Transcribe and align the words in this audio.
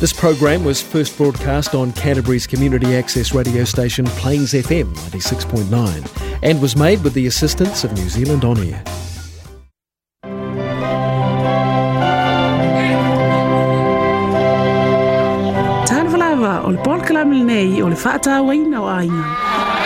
This 0.00 0.12
program 0.12 0.62
was 0.64 0.80
first 0.80 1.16
broadcast 1.16 1.74
on 1.74 1.90
Canterbury's 1.92 2.46
community 2.46 2.94
access 2.94 3.34
radio 3.34 3.64
station 3.64 4.04
Plains 4.22 4.52
FM 4.52 4.94
96.9 4.94 6.38
and 6.44 6.62
was 6.62 6.76
made 6.76 7.02
with 7.02 7.14
the 7.14 7.26
assistance 7.26 7.82
of 7.82 7.92
New 7.94 8.08
Zealand 8.08 8.44
On 8.44 8.56
Air. 8.62 8.80
Tāna 15.90 16.06
whalawa 16.14 16.62
o 16.62 16.70
le 16.70 16.78
pōl 16.86 17.02
kalamilnei 17.10 17.82
o 17.82 17.90
waina 17.90 19.18
o 19.18 19.77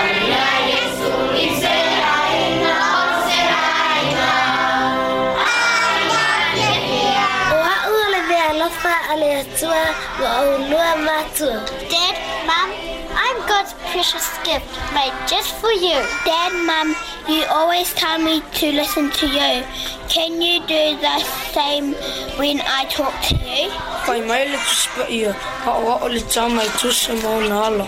Dad, 11.90 12.46
Mom, 12.46 12.70
I'm 13.14 13.48
God's 13.48 13.72
precious 13.90 14.30
gift 14.44 14.64
made 14.94 15.12
just 15.26 15.54
for 15.56 15.70
you. 15.72 16.00
Dad, 16.24 16.52
Mom, 16.66 16.94
you 17.28 17.44
always 17.50 17.92
tell 17.94 18.18
me 18.18 18.40
to 18.54 18.72
listen 18.72 19.10
to 19.10 19.26
you. 19.26 19.64
Can 20.08 20.40
you 20.42 20.60
do 20.60 20.96
the 21.00 21.18
same 21.52 21.94
when 22.38 22.60
I 22.64 22.84
talk 22.90 23.14
to 23.28 23.34
you? 23.36 23.70
Kai 24.06 24.20
mai 24.20 24.44
le 24.48 24.56
tuspa 24.58 25.08
ia, 25.10 25.30
a 25.64 25.70
oa 25.70 25.98
o 26.02 26.06
le 26.08 26.20
tā 26.20 26.52
mai 26.52 26.66
tusa 26.78 27.14
mō 27.22 27.34
nāla, 27.48 27.86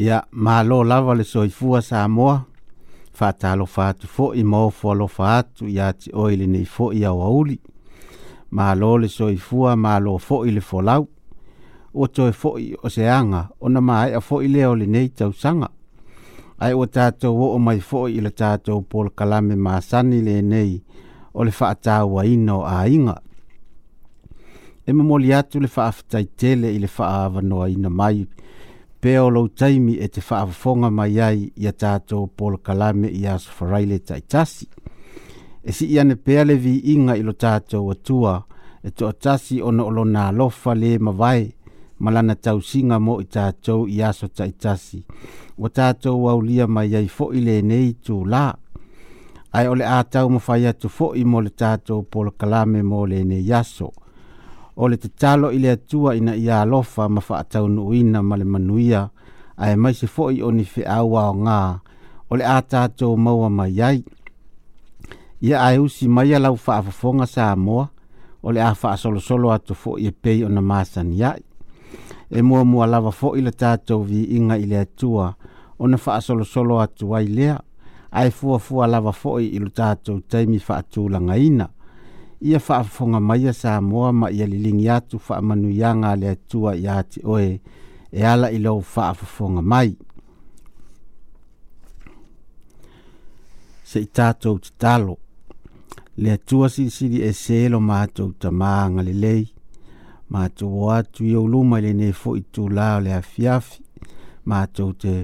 ia 0.00 0.22
malo 0.30 0.84
lava 0.84 1.14
le 1.14 1.24
soifua 1.24 1.82
sa 1.82 2.08
moa 2.08 2.44
fatalo 3.18 3.66
fatu 3.74 4.06
fo 4.14 4.30
i 4.34 4.42
mo 4.52 4.70
fo 4.70 4.94
lo 4.96 5.06
fatu 5.06 5.68
ia 5.68 5.92
ti 5.92 6.10
oile 6.14 6.46
nei 6.46 6.64
fo 6.64 6.88
ia 6.92 7.12
wauli 7.12 7.60
malo 8.50 8.96
le 9.02 9.08
soifua 9.08 9.76
malo 9.76 10.16
fo 10.18 10.38
i 10.46 10.50
le 10.56 10.60
folau 10.68 11.04
o 11.94 12.06
toi 12.16 12.32
fo 12.40 12.56
i 12.58 12.68
o 12.84 12.88
se 12.88 13.04
anga 13.18 13.42
o 13.60 13.68
na 13.68 13.80
mai 13.88 14.10
a 14.14 14.20
fo 14.26 14.40
i 14.42 14.48
leo 14.48 14.72
le 14.80 14.86
nei 14.86 15.08
tau 15.18 15.32
sanga 15.42 15.68
ai 16.64 16.72
o 16.72 16.86
tato 16.86 17.34
wo 17.36 17.46
o 17.52 17.58
mai 17.58 17.80
fo 17.88 18.08
i 18.08 18.20
le 18.24 18.30
tato 18.40 18.80
pol 18.90 19.08
kalame 19.18 19.56
ma 19.66 19.74
sani 19.90 20.22
le 20.26 20.40
nei 20.42 20.82
o 21.36 21.44
le 21.44 21.50
fata 21.50 22.04
wa 22.06 22.24
ino 22.24 22.64
a 22.64 22.88
inga 22.88 23.16
e 24.86 24.90
mo 24.92 25.16
liatu 25.20 25.60
le 25.60 25.68
fa 25.68 25.86
aftai 25.92 26.24
tele 26.38 26.68
i 26.76 26.78
le 26.80 26.86
fa 26.96 27.04
ava 27.24 27.40
ina 27.68 27.90
mai 28.00 28.18
pe 29.00 29.18
o 29.20 29.28
lo 29.30 29.42
taimi 29.58 29.94
e 29.94 30.06
te 30.14 30.20
whaafafonga 30.30 30.90
mai 30.98 31.16
ai 31.28 31.40
i 31.56 31.66
a 31.66 31.72
tātou 31.82 32.26
Paul 32.36 32.58
Kalame 32.66 33.08
i 33.08 33.22
asu 33.26 33.50
whareile 33.58 33.98
taitasi. 34.08 34.66
E 35.68 35.72
si 35.76 35.86
iane 35.94 36.16
peale 36.24 36.54
vi 36.56 36.74
inga 36.94 37.16
i 37.16 37.22
lo 37.24 37.32
tātou 37.32 37.90
e 38.82 38.90
to 38.96 39.06
atasi 39.08 39.58
o 39.62 39.70
na 39.70 39.84
olo 39.84 40.04
nā 40.08 40.30
lofa 40.32 40.72
le 40.74 40.94
mawai 40.98 41.50
malana 41.98 42.34
tau 42.36 42.60
singa 42.64 42.98
mo 42.98 43.18
i 43.20 43.24
tātou 43.28 43.88
i 43.92 43.98
aso 44.02 44.28
taitasi. 44.28 45.02
Wa 45.58 45.68
tātou 45.68 46.28
au 46.32 46.44
mai 46.68 46.94
ai 46.96 47.08
fo 47.08 47.30
i 47.32 47.40
nei 47.44 47.90
tū 48.06 48.22
la. 48.24 48.50
Ai 49.52 49.66
ole 49.68 49.84
ātau 49.84 50.28
mawhai 50.32 50.64
atu 50.70 50.88
fo 50.88 51.12
i 51.14 51.24
mo 51.24 51.40
le 51.40 51.50
tātou 51.50 52.02
Paul 52.04 52.32
Kalame 52.38 52.82
mo 52.82 53.04
le 53.06 53.22
nei 53.24 53.52
aso 53.52 53.92
o 54.80 54.88
le 54.88 54.96
tatalo 54.96 55.50
ile 55.52 55.70
atua 55.70 56.16
ina 56.16 56.36
ia 56.36 56.60
alofa 56.60 57.08
ma 57.08 57.20
faataunuuina 57.20 58.22
ma 58.22 58.36
le 58.36 58.44
manuia 58.44 59.02
ae 59.56 59.76
mai 59.76 59.94
se 59.94 60.06
foi 60.06 60.40
o 60.42 60.48
ni 60.52 60.64
awa 60.86 61.24
o 61.30 61.80
ole 62.30 62.44
a 62.46 62.56
tatou 62.62 63.16
maua 63.24 63.50
ma 63.50 63.64
ai 63.88 64.04
ia 65.40 65.60
ae 65.64 65.78
usi 65.78 66.08
maia 66.08 66.38
lau 66.38 66.56
faafofoga 66.56 67.26
sa 67.26 67.56
moa 67.56 67.88
o 68.42 68.52
le 68.52 68.60
a 68.62 68.74
faasolosolo 68.80 69.48
atu 69.56 69.74
foi 69.82 70.00
e 70.06 70.10
pei 70.22 70.44
ona 70.44 70.62
masani 70.70 71.22
ai 71.24 71.42
e 72.30 72.42
muamua 72.42 72.86
lava 72.86 73.10
foi 73.20 73.40
le 73.44 73.50
tatou 73.52 74.02
vi 74.02 74.20
i 74.32 74.40
ile 74.64 74.78
atua 74.80 75.34
ona 75.78 75.98
solo 76.44 76.80
atu 76.84 77.06
ai 77.16 77.26
lea 77.26 77.56
ae 78.12 78.30
fuafua 78.30 78.86
lava 78.92 79.10
foʻi 79.22 79.44
i 79.54 79.58
lo 79.64 79.68
tatou 79.80 80.16
taimi 80.30 80.58
faatulagaina 80.58 81.66
ia 82.40 82.60
faafofoga 82.60 83.20
maia 83.20 83.52
sa 83.52 83.80
moa 83.80 84.12
ma 84.12 84.30
ia 84.30 84.46
lilingi 84.46 84.88
atu 84.88 85.18
faamanuiaga 85.18 86.08
a 86.08 86.16
le 86.16 86.28
atua 86.28 86.74
iā 86.76 87.02
te 87.02 87.20
oe 87.24 87.60
e 88.12 88.22
ala 88.24 88.50
i 88.50 88.58
lou 88.58 88.80
faafofoga 88.80 89.62
mai 89.62 89.92
seʻi 93.90 94.06
tatou 94.16 94.56
tatalo 94.58 95.16
le 96.16 96.32
atua 96.32 96.68
silisili 96.70 97.20
esē 97.28 97.68
lo 97.68 97.80
matou 97.80 98.32
tamā 98.40 98.70
agalelei 98.86 99.44
matou 100.32 100.68
ō 100.88 100.92
atu 100.96 101.24
i 101.24 101.34
ouluma 101.36 101.82
i 101.82 101.86
lenei 101.90 102.12
foʻi 102.24 102.40
tulā 102.54 102.88
o 102.96 103.04
le 103.04 103.12
afiafi 103.20 103.84
ma 104.48 104.60
matou 104.62 104.92
te 104.92 105.14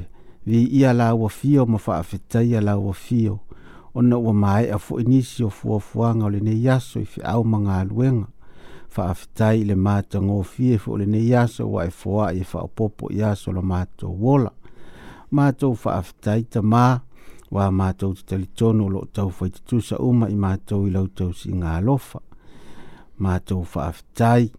viia 0.47 0.93
lauafio 0.93 1.65
ma 1.66 1.78
faafetaia 1.78 2.60
lauafio 2.60 3.41
ona 3.97 4.17
ua 4.21 4.33
maeʻa 4.37 4.77
foʻi 4.84 5.05
nisi 5.09 5.45
o 5.45 5.49
fuafuaga 5.49 6.25
o 6.27 6.31
lenei 6.31 6.69
aso 6.69 7.01
i 7.01 7.05
feʻau 7.05 7.45
ma 7.45 7.59
galuega 7.65 8.27
faafitai 8.95 9.61
i 9.61 9.65
le 9.65 9.75
matagofie 9.77 10.77
fo 10.79 10.93
o 10.93 10.97
lenei 11.01 11.33
aso 11.43 11.65
ua 11.69 11.84
e 11.84 11.91
foaʻi 12.03 12.43
e 12.43 12.45
faaopoopo 12.51 13.09
i 13.11 13.23
aso 13.31 13.53
lo 13.56 13.62
matou 13.62 14.12
ola 14.33 14.51
matou 15.31 15.73
faafitai 15.85 16.43
tamā 16.53 16.85
ua 17.51 17.71
matou 17.71 18.12
tatalitonu 18.19 18.85
o 18.87 18.93
loo 18.95 19.06
taufaitutusa 19.12 19.97
uma 19.99 20.29
i 20.29 20.37
matou 20.45 20.87
i 20.87 20.91
lautou 20.91 21.33
siigalofa 21.33 22.21
matou 23.19 23.62
faafitai 23.65 24.51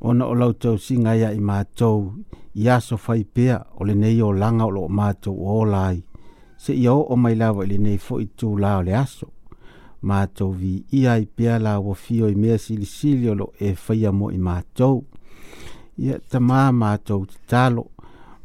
ona 0.00 0.26
o 0.26 0.34
lautou 0.34 0.76
siga 0.78 1.16
ia 1.16 1.32
i 1.32 1.40
matou 1.40 2.12
i 2.54 2.68
aso 2.68 2.96
fai 2.96 3.24
pea 3.24 3.58
o 3.80 3.84
lenei 3.84 4.20
olaga 4.22 4.64
o 4.64 4.70
lo 4.70 4.88
matou 4.88 5.34
o 5.46 5.58
ola 5.60 5.92
seʻia 6.62 6.92
oo 6.92 7.16
mai 7.22 7.34
lava 7.42 7.64
i 7.64 7.68
lenei 7.70 7.98
foʻi 8.06 8.26
tulā 8.38 8.70
o 8.80 8.82
le 8.86 8.94
aso 9.04 9.28
matou 10.08 10.50
viia 10.60 11.12
i 11.22 11.26
pea 11.36 11.56
la 11.64 11.72
uafio 11.80 12.28
i 12.34 12.36
mea 12.42 12.58
silisili 12.64 13.28
o 13.32 13.34
loo 13.40 13.52
e 13.66 13.68
faia 13.84 14.10
mo 14.18 14.26
i 14.38 14.40
matou 14.48 15.04
ia 16.04 16.16
tamā 16.30 16.60
matou 16.82 17.26
tatalo 17.32 17.84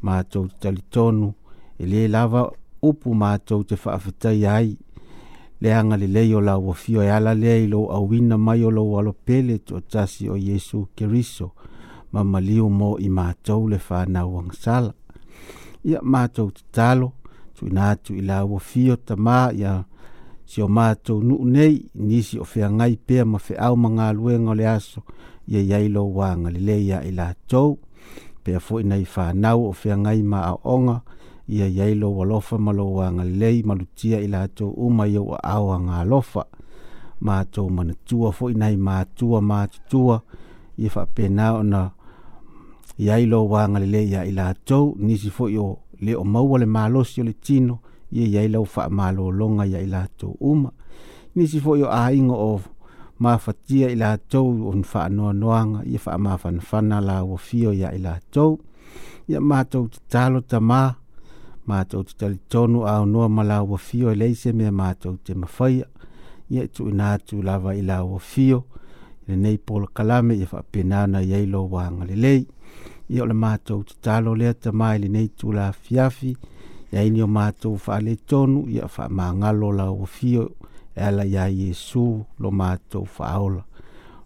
matou 0.05 0.47
te 0.49 0.57
talitonu 0.61 1.27
e 1.81 1.85
lē 1.91 2.01
lava 2.15 2.41
upu 2.89 3.09
matou 3.23 3.63
te 3.69 3.75
fa'afetaia 3.83 4.49
ai 4.59 4.71
le 5.61 5.69
agalelei 5.79 6.33
o 6.37 6.39
la 6.47 6.55
uafio 6.57 7.01
e 7.07 7.09
ala 7.17 7.33
lea 7.41 7.57
i 7.65 7.67
lou 7.73 7.85
auina 7.97 8.35
mai 8.45 8.61
o 8.67 8.71
lou 8.77 8.97
alopele 8.99 9.55
tuatasi 9.65 10.23
o 10.33 10.35
iesu 10.47 10.79
keriso 10.95 11.47
ma 12.11 12.21
maliu 12.31 12.69
mo 12.79 12.89
i 13.07 13.09
matou 13.19 13.69
le 13.71 13.77
fanau 13.87 14.39
agasala 14.39 14.93
ia 15.83 15.99
matou 16.13 16.51
tatalo 16.57 17.07
tu 17.61 17.67
ina 17.69 17.95
tu 17.95 18.15
ila 18.15 18.43
wa 18.45 18.59
fio 18.59 18.95
ta 18.97 19.15
ma 19.15 19.51
ya 19.53 19.85
si 20.45 20.61
o 20.61 20.67
ma 20.67 20.95
tu 20.95 21.21
nu 21.23 21.37
nei 21.45 21.89
ni 21.93 22.21
si 22.23 22.39
o 22.39 22.43
fea 22.43 22.69
ngai 22.69 22.97
pe 23.07 23.23
ma 23.23 23.37
fe 23.37 23.53
au 23.55 23.75
ma 23.77 23.87
nga 23.89 24.07
lue 24.17 24.33
nga 24.39 24.53
le 24.59 24.65
aso 24.67 25.01
ya 25.47 25.61
ya 25.61 25.77
ilo 25.79 26.03
wa 26.17 26.29
nga 26.37 26.49
le 26.65 26.75
ya 26.89 26.97
ila 27.09 27.27
tau 27.49 27.77
pe 28.43 28.51
fo 28.65 28.79
ina 28.81 28.95
i 28.97 29.05
fa 29.13 29.23
na 29.33 29.49
o 29.55 29.71
fea 29.71 29.95
ngai 30.03 30.21
ma 30.31 30.39
a 30.51 30.57
onga 30.73 30.97
ye 31.47 31.65
ya 31.77 31.85
ilo 31.93 32.09
wa 32.17 32.25
lofa 32.25 32.57
ma 32.65 32.71
lo 32.71 32.85
wa 32.97 33.05
nga 33.13 33.23
le 33.39 33.51
ma 33.67 33.73
lu 33.79 33.85
tia 33.97 34.17
ila 34.25 34.47
tau 34.57 34.69
u 34.83 34.89
ma 34.89 35.05
yo 35.05 35.23
au 35.55 35.65
nga 35.85 36.03
lofa 36.11 36.43
ma 37.25 37.35
tau 37.53 37.65
ma 37.75 37.81
na 37.83 37.93
tua 38.07 38.29
fo 38.37 38.49
ina 38.49 38.67
i 38.73 38.77
ma 38.87 39.05
tua 39.17 39.37
ma 39.49 39.59
tua 39.89 40.17
ia 40.81 40.89
fa 40.95 41.03
pe 41.15 41.29
na 41.29 41.45
ona 41.59 41.81
ya 42.97 43.15
ilo 43.23 43.39
wa 43.51 43.61
nga 43.69 43.77
le 43.93 44.01
ya 44.13 44.21
ila 44.29 44.45
tau 44.67 44.95
ni 45.05 45.13
si 45.21 45.29
fo 45.29 45.45
yo 45.49 45.67
le 46.05 46.15
o 46.15 46.23
maua 46.23 46.57
le 46.59 46.65
malosi 46.75 47.21
o 47.21 47.23
le 47.29 47.33
tino 47.45 47.75
ia 48.11 48.23
iai 48.33 48.47
lau 48.53 48.65
faamālōloga 48.73 49.63
ia 49.71 49.79
i 49.85 49.89
latou 49.95 50.31
uma 50.51 50.69
nisi 51.35 51.57
foʻi 51.63 51.81
o 51.85 51.89
aiga 52.03 52.35
o 52.49 52.61
mafatia 53.23 53.87
i 53.95 53.97
latou 54.03 54.47
o 54.69 54.71
faanoanoaga 54.91 55.79
ia 55.91 55.99
faamafanafana 56.05 56.97
lauafio 57.07 57.69
iā 57.79 57.89
i 57.97 58.01
latou 58.05 58.51
ia 59.31 59.39
matou 59.41 59.83
tatalo 59.93 60.39
tamā 60.51 60.81
matou 61.69 62.03
tatalitonu 62.03 62.79
aonoa 62.93 63.29
ma 63.29 63.43
lauafio 63.51 64.11
e 64.11 64.15
leise 64.15 64.53
mea 64.53 64.71
matou 64.71 65.15
te 65.25 65.33
mafaia 65.33 65.85
ia 66.49 66.63
e 66.63 66.67
tuuina 66.75 67.13
atu 67.13 67.41
lava 67.41 67.75
i 67.75 67.81
lauafio 67.81 68.63
lenei 69.27 69.57
polokalame 69.65 70.33
ia 70.37 70.45
faapena 70.47 71.03
ona 71.03 71.21
iai 71.23 71.45
lo 71.45 71.67
wagalelei 71.73 72.41
ia 73.11 73.23
o 73.23 73.25
le 73.27 73.33
matou 73.35 73.83
tatalo 73.83 74.31
lea 74.39 74.53
tamā 74.53 74.93
i 74.95 75.01
lenei 75.03 75.27
tulafiafi 75.39 76.31
iaini 76.93 77.21
o 77.23 77.27
matou 77.27 77.77
faaletonu 77.77 78.67
ia 78.71 78.87
lo 79.51 79.71
la 79.71 79.85
ofio 79.89 80.51
e 80.95 81.01
ala 81.05 81.23
iā 81.23 81.49
iesu 81.49 82.25
lo 82.39 82.51
matou 82.51 83.05
faaola 83.05 83.63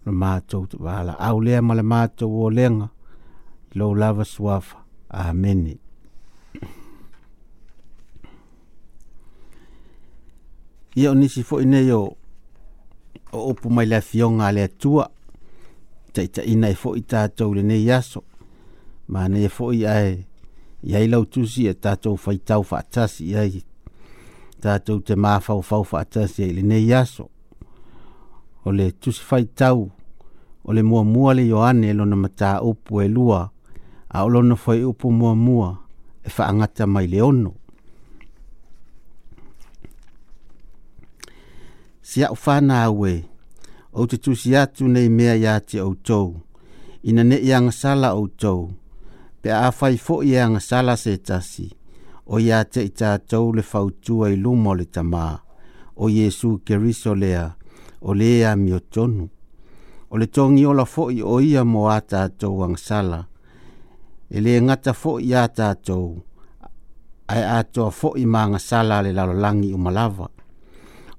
wala 0.06 0.42
au 0.54 0.66
tavalaau 0.66 1.62
ma 1.62 1.74
le 1.74 1.82
matou 1.82 2.44
olega 2.44 2.88
i 3.72 3.78
lou 3.78 3.94
lava 3.94 4.24
suafa 4.24 4.78
amen 5.08 5.78
ia 10.94 11.10
o 11.10 11.14
nisi 11.14 11.42
foʻi 11.42 11.64
nei 11.66 11.90
o 11.90 12.16
o 13.32 13.38
upu 13.50 13.70
mai 13.70 13.86
le 13.86 13.96
afioga 13.96 14.46
a 14.46 14.52
le 14.52 14.62
atua 14.62 15.10
taʻitaʻina 16.14 16.68
e 16.70 16.74
foʻi 16.82 17.02
tatou 17.02 17.54
lenei 17.54 17.90
aso 17.90 18.22
ma 19.08 19.28
ne 19.28 19.48
fo 19.48 19.70
i 19.72 19.84
ai 19.86 20.14
ia 20.82 20.98
i 21.02 21.08
lau 21.08 21.24
e 21.24 21.72
tātou 21.82 22.16
fai 22.16 22.38
tau 22.38 22.62
fa 22.62 22.78
atasi 22.78 23.24
ia 23.30 23.44
i 23.44 23.62
tātou 24.60 25.00
te 25.00 25.14
mā 25.14 25.38
fau 25.40 25.62
fau 25.62 25.82
fa 25.84 26.00
atasi 26.02 26.42
ia 26.42 26.48
i 26.50 26.54
lene 26.56 26.78
i 26.80 26.92
aso 26.92 27.28
o 28.64 28.70
le 28.72 28.90
tusi 29.00 29.22
fai 29.22 29.44
tau 29.54 29.90
ole 30.64 30.74
le 30.80 30.82
mua 30.82 31.04
mua 31.04 31.34
le 31.34 31.42
Ioane 31.46 31.92
lo 31.92 32.04
na 32.04 32.16
mata 32.16 32.60
upu 32.62 33.00
e 33.00 33.08
lua 33.08 33.50
a 34.08 34.24
o 34.24 34.28
lo 34.28 34.42
na 34.42 34.54
fai 34.56 34.82
upu 34.84 35.10
mua 35.10 35.34
mua 35.34 35.76
e 36.24 36.28
fa 36.30 36.46
angata 36.48 36.86
mai 36.86 37.06
le 37.06 37.20
ono 37.22 37.54
si 42.02 42.22
a 42.24 42.30
ufana 42.30 42.82
awe 42.82 43.14
o 43.92 44.06
te 44.06 44.16
tusi 44.18 44.56
atu 44.56 44.86
nei 44.88 45.08
mea 45.08 45.34
ia 45.36 45.58
te 45.60 45.80
outou 45.80 46.40
ina 47.02 47.22
ne 47.24 47.36
yang 47.36 47.70
sala 47.70 48.10
angasala 48.10 48.16
outou 48.18 48.72
pe 49.46 49.52
a 49.52 49.70
fai 49.78 49.96
fo 50.06 50.14
i 50.22 50.32
anga 50.44 50.58
sala 50.60 50.94
se 51.04 51.12
tasi 51.26 51.66
o 52.32 52.34
i 52.46 52.48
te 52.72 52.80
i 52.88 52.90
tātou 52.98 53.54
le 53.56 53.62
fautua 53.70 54.26
i 54.34 54.36
lumo 54.44 54.70
le 54.78 54.84
tama 54.94 55.24
o 56.02 56.04
Jesu 56.18 56.48
keriso 56.66 57.12
lea 57.22 57.44
o 58.08 58.10
lea 58.20 58.50
mi 58.62 58.70
o 58.78 58.80
tonu 58.94 59.26
o 60.12 60.14
le 60.20 60.26
tongi 60.34 60.64
ola 60.70 60.84
fo 60.94 61.02
i 61.18 61.20
o 61.34 61.38
ia 61.50 61.62
mo 61.72 61.80
a 61.96 61.98
tātou 62.10 62.62
anga 62.66 62.80
sala 62.88 63.20
e 64.34 64.36
le 64.44 64.52
ngata 64.66 64.92
fo 65.02 65.12
i 65.28 65.30
a 65.42 65.46
tātou 65.58 66.08
ai 67.34 67.42
a 67.58 67.58
toa 67.72 67.90
fo 68.00 68.08
i 68.22 68.26
ma 68.32 68.40
anga 68.48 68.58
sala 68.68 68.98
le 69.06 69.10
lalolangi 69.18 69.70
o 69.76 69.78
malava 69.84 70.26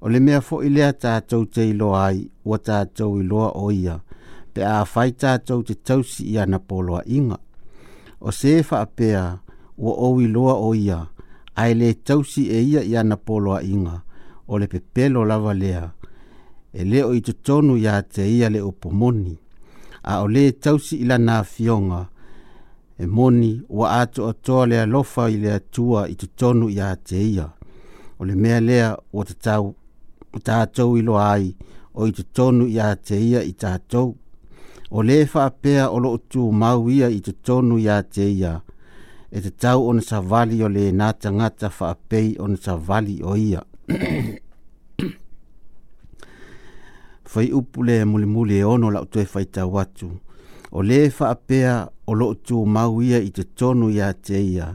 o 0.04 0.06
le 0.12 0.18
mea 0.26 0.40
fo 0.48 0.56
i 0.66 0.68
lea 0.76 0.92
tātou 1.02 1.42
te 1.54 1.62
ilo 1.72 1.88
ai 2.06 2.18
o 2.52 2.54
tātou 2.66 3.10
i 3.20 3.24
loa 3.30 3.48
o 3.64 3.66
ia 3.80 3.96
pe 4.52 4.60
a 4.76 4.78
fai 4.92 5.10
tātou 5.20 5.60
te 5.68 5.74
tausi 5.86 6.22
i 6.32 6.34
ana 6.44 6.58
polo 6.68 6.94
a 7.00 7.04
inga 7.18 7.38
o 8.20 8.32
se 8.32 8.62
fa 8.62 8.80
apea 8.80 9.38
o 9.78 10.10
oui 10.12 10.26
loa 10.28 10.54
o 10.54 10.74
ia 10.74 11.06
ae 11.56 11.74
le 11.74 11.94
tausi 11.94 12.48
e 12.52 12.58
ia 12.70 12.82
i 12.82 12.96
ana 12.96 13.16
polo 13.16 13.52
a 13.54 13.62
inga 13.62 14.00
o 14.48 14.58
le 14.58 14.66
pepelo 14.66 15.24
lava 15.24 15.54
lea 15.54 15.90
e 16.72 16.84
le 16.84 17.02
o 17.04 17.14
i 17.14 17.20
totonu 17.20 17.76
ia 17.76 18.02
te 18.02 18.26
ia 18.36 18.48
le 18.50 18.62
upo 18.62 18.90
moni 18.90 19.38
a 20.02 20.22
o 20.22 20.28
le 20.28 20.52
tausi 20.52 20.96
ila 20.96 21.18
na 21.18 21.44
fionga 21.44 22.06
e 22.98 23.06
moni 23.06 23.62
ua 23.68 24.00
ato 24.00 24.28
atoa 24.28 24.66
lea 24.66 24.86
lofa 24.86 25.30
i 25.30 25.36
lea 25.36 25.60
tua 25.60 26.08
i 26.08 26.14
totonu 26.14 26.68
ia 26.70 26.96
te 26.96 27.20
ia 27.30 27.46
o 28.18 28.24
le 28.24 28.34
mea 28.34 28.60
lea 28.60 28.96
ua 29.12 29.24
tatau 29.24 29.74
tatou 30.42 30.96
i 30.98 31.02
loa 31.02 31.32
ai 31.32 31.56
o 31.94 32.06
i 32.06 32.12
totonu 32.12 32.66
ia 32.68 32.96
te 32.96 33.18
ia 33.28 33.42
i 33.42 33.52
tatou 33.52 34.16
o 34.90 35.02
le 35.02 35.26
fa 35.26 35.50
pea 35.62 35.90
o 35.90 35.98
lo 36.00 36.16
tu 36.18 36.52
mau 36.60 36.88
ia 36.90 37.08
i 37.08 37.18
te 37.26 37.32
tonu 37.46 37.76
ia 37.78 37.96
te 38.14 38.24
ia 38.40 38.52
e 39.34 39.38
te 39.44 39.50
tau 39.62 39.84
ona 39.88 40.00
sa 40.08 40.18
vali 40.30 40.58
o 40.64 40.68
le 40.76 40.84
nā 40.98 41.08
tangata 41.22 41.68
fa 41.78 41.88
pei 42.08 42.28
ona 42.44 42.74
vali 42.88 43.16
o 43.30 43.36
ia 43.36 43.60
fai 47.30 47.46
upu 47.60 47.82
le 47.88 48.04
muli 48.04 48.26
muli 48.26 48.56
e 48.60 48.64
ono 48.64 48.90
la 48.90 49.00
utue 49.04 49.24
fai 49.32 49.44
tau 49.56 49.78
atu 49.82 50.08
o 50.76 50.80
le 50.88 51.10
fa 51.12 51.34
pea 51.48 51.88
o 52.10 52.14
lo 52.14 52.34
tu 52.34 52.64
mau 52.66 53.02
ia 53.04 53.18
i 53.20 53.28
te 53.36 53.44
tonu 53.58 53.90
ia 53.92 54.08
te 54.26 54.38
ia 54.54 54.66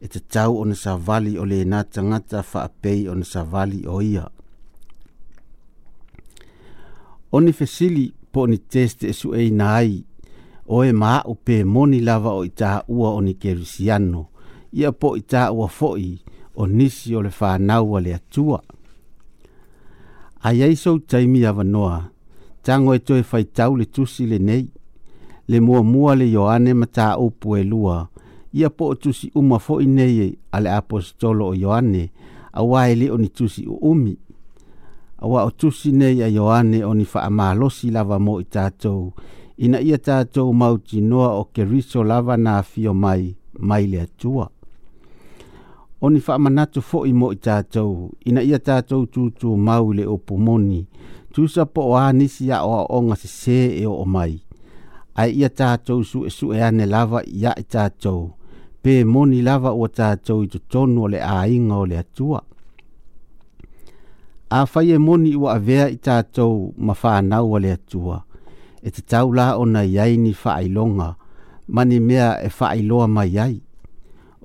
e 0.00 0.06
te 0.12 0.18
tau 0.34 0.58
ona 0.60 0.74
sa 0.74 0.96
vali 1.06 1.38
o 1.38 1.44
le 1.50 1.62
nā 1.72 1.80
tangata 1.94 2.42
fa 2.50 2.62
pei 2.82 3.06
ona 3.08 3.42
vali 3.52 3.80
o 3.86 4.02
ia 4.02 4.26
Oni 7.32 7.48
fesili 7.52 8.12
po 8.32 8.46
ni 8.46 8.58
teste 8.58 9.12
su 9.12 9.34
e 9.34 9.50
nai 9.50 10.04
o 10.66 10.84
e 10.84 10.92
ma 10.92 11.20
u 11.26 11.34
pe 11.44 11.64
moni 11.64 12.00
lava 12.00 12.32
o 12.32 12.44
ita 12.44 12.82
ua 12.88 13.08
o 13.12 13.20
ni 13.20 13.34
kerusiano 13.34 14.22
ia 14.72 14.92
po 14.92 15.16
ita 15.16 15.52
ua 15.52 15.68
foi 15.68 16.18
o 16.56 16.66
nisi 16.66 17.14
o 17.16 17.22
le 17.22 17.30
whanau 17.40 18.00
le 18.00 18.14
atua. 18.14 18.60
A 20.42 20.52
iei 20.52 20.76
sou 20.76 20.98
taimi 20.98 21.46
ava 21.46 21.64
noa, 21.64 22.10
tango 22.64 22.94
e 22.94 22.98
toi 23.06 23.22
fai 23.30 23.44
tau 23.56 23.72
le 23.78 23.84
tusi 23.94 24.24
le 24.30 24.38
nei, 24.48 24.66
le 25.50 25.58
mua 25.60 25.82
mua 25.82 26.12
le 26.20 26.24
Ioane 26.34 26.72
ma 26.80 26.86
ta 26.96 27.06
upu 27.26 27.48
e 27.56 27.62
lua, 27.72 27.96
ia 28.58 28.68
po 28.76 28.84
o 28.92 28.94
tusi 29.02 29.26
uma 29.40 29.58
fo 29.64 29.74
nei 29.96 30.38
ale 30.56 30.70
apostolo 30.80 31.44
o 31.50 31.54
yoane. 31.62 32.04
a 32.52 32.60
wae 32.70 32.92
le 33.00 33.06
o 33.10 33.16
ni 33.16 33.28
tusi 33.36 33.62
o 33.64 33.74
umi, 33.90 34.14
awa 35.22 35.44
o 35.44 35.50
tusi 35.50 35.92
nei 35.92 36.18
a 36.26 36.28
Ioane 36.28 36.84
o 36.84 36.94
ni 36.94 37.04
whaamalosi 37.12 37.90
lava 37.94 38.18
mo 38.18 38.40
i 38.42 38.46
tātou. 38.54 39.12
Ina 39.62 39.78
ia 39.80 39.96
tātou 39.98 40.52
mau 40.52 40.78
noa 40.94 41.28
o 41.40 41.44
ke 41.44 41.62
riso 41.64 42.02
lava 42.02 42.36
na 42.36 42.62
fio 42.62 42.92
mai, 42.94 43.34
mai 43.58 43.86
lea 43.86 44.06
tua. 44.18 44.48
O 46.02 46.10
ni 46.10 46.18
whaamanatu 46.18 46.82
fo 46.82 47.04
i 47.06 47.12
mo 47.12 47.30
i 47.32 47.36
tātou. 47.38 48.10
Ina 48.26 48.42
ia 48.42 48.58
tātou 48.58 49.06
tūtū 49.06 49.54
mau 49.56 49.92
le 49.92 50.06
o 50.10 50.16
pumoni. 50.18 50.86
Tūsa 51.32 51.64
po 51.64 51.92
o 51.94 51.96
anisi 51.96 52.50
a 52.52 52.64
o 52.66 52.74
a 52.80 52.84
onga 52.98 53.16
se 53.16 53.28
se 53.28 53.58
e 53.82 53.86
o 53.86 54.04
mai. 54.04 54.40
Ai 55.14 55.30
ia 55.38 55.48
tātou 55.48 56.02
su 56.04 56.26
e 56.26 56.30
su 56.30 56.50
e 56.52 56.60
ane 56.62 56.86
lava 56.86 57.22
ia 57.26 57.54
i 57.58 57.62
tātou. 57.62 58.32
Pe 58.82 59.04
moni 59.06 59.42
lava 59.46 59.70
o 59.72 59.86
tātou 59.88 60.42
i 60.42 60.48
tu 60.50 60.58
tonu 60.68 61.04
o 61.04 61.06
le 61.14 61.22
a 61.22 61.44
inga 61.46 61.76
o 61.78 61.84
le 61.86 61.98
atua 62.02 62.42
a 64.54 64.66
fai 64.72 64.86
e 64.90 64.98
moni 65.06 65.30
ua 65.42 65.50
avea 65.58 65.84
i 65.88 65.96
tātou 66.08 66.54
ma 66.86 66.92
whānau 67.00 67.48
a 67.56 67.58
lea 67.64 67.76
tua. 67.90 68.18
E 68.86 68.90
te 68.94 69.00
tau 69.12 69.28
la 69.38 69.48
o 69.60 69.64
na 69.72 69.80
iai 69.94 70.16
ni 70.24 70.32
whaailonga, 70.42 71.08
mani 71.74 71.98
mea 72.08 72.30
e 72.46 72.50
whaailoa 72.58 73.06
mai 73.16 73.28
iai. 73.36 73.56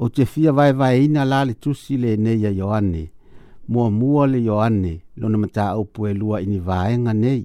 O 0.04 0.08
te 0.14 0.26
fia 0.32 0.52
vai 0.58 0.72
vai 0.80 0.94
e 1.00 1.04
ina 1.08 1.24
la 1.32 1.40
le 1.50 1.56
tusi 1.64 1.98
le 1.98 2.16
nei 2.24 2.46
a 2.46 2.50
Ioane, 2.54 3.04
mua 3.72 3.90
mua 3.90 4.26
le 4.32 4.38
Ioane, 4.46 4.94
lona 5.20 5.38
mata 5.38 5.66
au 5.76 5.84
pue 5.94 6.14
lua 6.14 6.40
ini 6.42 6.60
vaenga 6.60 7.14
nei. 7.14 7.42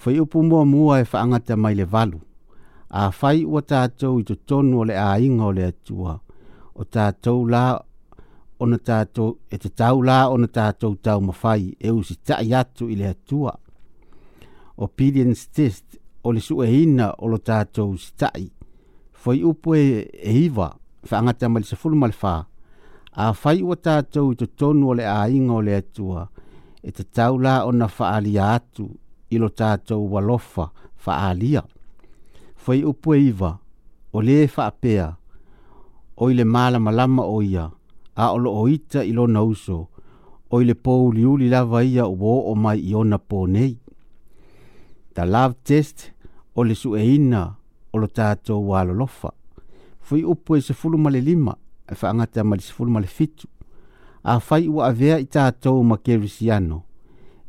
Fai 0.00 0.18
upu 0.20 0.42
mua 0.42 0.64
mua 0.64 0.98
e 1.02 1.06
whaangata 1.12 1.54
mai 1.56 1.74
le 1.76 1.84
valu. 1.84 2.18
A 2.90 3.10
fai 3.10 3.44
ua 3.44 3.60
tātou 3.62 4.18
i 4.20 4.26
to 4.28 4.34
tonu 4.48 4.80
o 4.80 4.84
le 4.84 4.96
a 4.98 5.12
inga 5.20 5.44
o 5.44 5.52
le 5.52 5.64
atua. 5.72 6.18
O 6.74 6.82
tātou 6.94 7.46
la 7.52 7.64
ona 8.62 8.76
tātou 8.86 9.32
e 9.52 9.58
te 9.58 9.66
tau 9.74 10.02
lā 10.06 10.20
ona 10.30 10.46
tātou 10.54 10.94
tau 11.02 11.20
mawhai 11.26 11.72
e 11.82 11.90
usi 11.90 12.14
tai 12.28 12.52
atu 12.54 12.86
i 12.88 12.94
le 13.00 13.08
atua. 13.10 13.56
Opinions 14.86 15.42
test 15.56 15.98
o 16.22 16.30
le 16.32 16.40
su 16.40 16.60
e 16.62 16.68
ina 16.82 17.08
o 17.18 17.30
lo 17.32 17.40
tātou 17.42 17.96
si 17.98 18.12
tai. 18.22 18.44
Foi 19.22 19.40
upo 19.46 19.74
e, 19.78 20.06
e 20.14 20.36
iwa, 20.44 20.68
whaangata 21.10 21.50
mali 21.50 21.66
sa 21.66 21.76
fulu 21.78 21.96
mali 21.98 22.14
A 23.14 23.32
fai 23.36 23.60
ua 23.62 23.76
tātou 23.76 24.30
i 24.32 24.36
to 24.40 24.46
tonu 24.46 24.88
o 24.88 24.94
le 24.96 25.04
a 25.04 25.18
inga 25.28 25.54
o 25.54 25.60
le 25.60 25.74
atua 25.82 26.22
e 26.82 26.90
te 26.90 27.04
tau 27.04 27.36
lā 27.38 27.58
ona 27.68 27.86
whaalia 27.86 28.54
atu 28.54 28.86
i 29.30 29.36
lo 29.38 29.50
wa 30.14 30.20
lofa 30.20 30.70
whaalia. 31.06 31.62
Foi 32.56 32.82
upo 32.86 33.14
e 33.14 33.18
iwa, 33.28 33.58
o 34.12 34.20
le 34.20 34.44
e 34.44 34.48
whaapea, 34.56 35.10
o 36.16 36.30
ile 36.30 36.44
mala 36.44 36.78
malama 36.78 37.22
o 37.22 37.42
iya 37.42 37.68
a 38.16 38.24
o 38.34 38.38
loo 38.38 38.68
ita 38.68 39.00
i 39.04 39.12
lona 39.12 39.42
uso 39.42 39.76
o 40.50 40.60
i 40.60 40.64
le 40.64 40.74
pouliuli 40.74 41.48
lava 41.48 41.82
ia 41.82 42.06
ua 42.06 42.30
oo 42.50 42.54
mai 42.54 42.78
i 42.90 42.94
ona 42.94 43.18
po 43.18 43.46
nei 43.46 43.72
ta 45.14 45.24
lav 45.24 45.52
test 45.64 45.98
o 46.58 46.62
le 46.64 46.74
suʻeina 46.74 47.40
o 47.92 47.96
lo 48.00 48.06
tatou 48.08 48.74
alolofa 48.76 49.30
fui 50.00 50.22
upu 50.24 50.56
e 50.56 50.60
sefulu 50.60 50.96
e 50.98 51.02
ma 51.02 51.10
le 51.14 51.20
lima 51.20 51.54
e 51.92 51.94
faagata 51.94 52.44
ma 52.44 52.56
le 52.56 52.62
sefulu 52.62 52.90
ma 52.90 53.00
le 53.00 53.06
fitu 53.06 53.46
afai 54.22 54.68
ua 54.68 54.86
avea 54.90 55.16
i 55.18 55.26
tatou 55.26 55.82
ma 55.88 55.96
kerisiano 55.96 56.78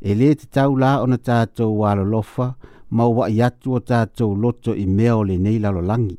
e 0.00 0.10
lē 0.18 0.30
tatau 0.40 0.76
la 0.76 1.02
ona 1.02 1.18
tatou 1.18 1.84
alolofa 1.86 2.46
ma 2.90 3.04
uaʻi 3.04 3.36
atu 3.46 3.72
o 3.74 3.80
tatou 3.80 4.34
loto 4.36 4.72
i 4.74 4.86
mea 4.86 5.16
o 5.16 5.24
lenei 5.24 5.58
lalolagi 5.58 6.18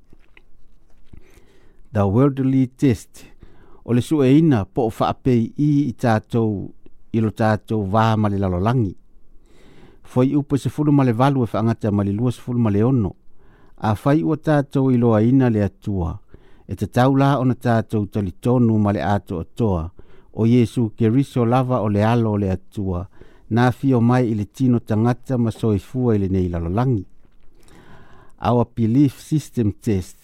the 1.94 2.02
worldly 2.04 2.68
test 2.68 3.26
o 3.88 3.94
le 3.94 4.02
sueina 4.08 4.60
po 4.74 4.82
o 4.86 4.90
faapei 4.98 5.44
i 5.58 5.70
i 5.90 5.94
tatou 6.02 6.54
i 7.16 7.20
lo 7.24 7.30
tatou 7.42 7.82
vā 7.94 8.06
ma 8.22 8.28
le 8.32 8.38
lalolangi 8.42 8.94
foi 10.12 10.28
upu 10.40 10.56
sefulu 10.64 10.92
ma 10.98 11.04
le 11.08 11.14
valu 11.22 11.40
e 11.44 11.48
faagata 11.52 11.90
ma 11.96 12.02
le 12.08 12.12
lua 12.18 12.32
sefulu 12.36 12.60
ma 12.66 12.70
le 12.76 12.82
ono 12.92 13.12
afai 13.92 14.20
ua 14.28 14.38
tatou 14.48 14.86
iloaina 14.96 15.46
le 15.56 15.62
atua 15.70 16.12
e 16.68 16.74
tatau 16.80 17.12
la 17.20 17.30
ona 17.42 17.56
tatou 17.66 18.04
talitonu 18.14 18.74
ma 18.84 18.92
le 18.96 19.02
a 19.02 19.18
o 20.40 20.44
iesu 20.52 20.92
keriso 20.98 21.46
lava 21.46 21.78
o 21.82 21.88
le 21.88 22.02
alo 22.04 22.30
o 22.34 22.38
le 22.44 22.50
atua 22.58 23.02
na 23.54 23.72
fio 23.72 24.00
mai 24.10 24.24
i 24.32 24.36
le 24.40 24.46
tino 24.56 24.80
tagata 24.88 25.38
ma 25.44 25.52
soifua 25.52 26.16
i 26.16 26.20
lenei 26.24 26.50
lalolagi 26.50 27.04
our 28.50 28.66
belief 28.76 29.14
system 29.22 29.72
test 29.86 30.22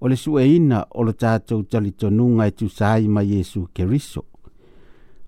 o 0.00 0.08
le 0.08 0.16
sue 0.16 0.46
ina 0.56 0.84
o 0.94 1.04
le 1.04 1.12
tātou 1.12 1.64
tali 1.70 1.92
tonu 1.92 2.40
e 2.40 2.50
tu 2.52 2.68
sai 2.68 3.08
ma 3.08 3.22
Yesu 3.22 3.66
Keriso. 3.76 4.24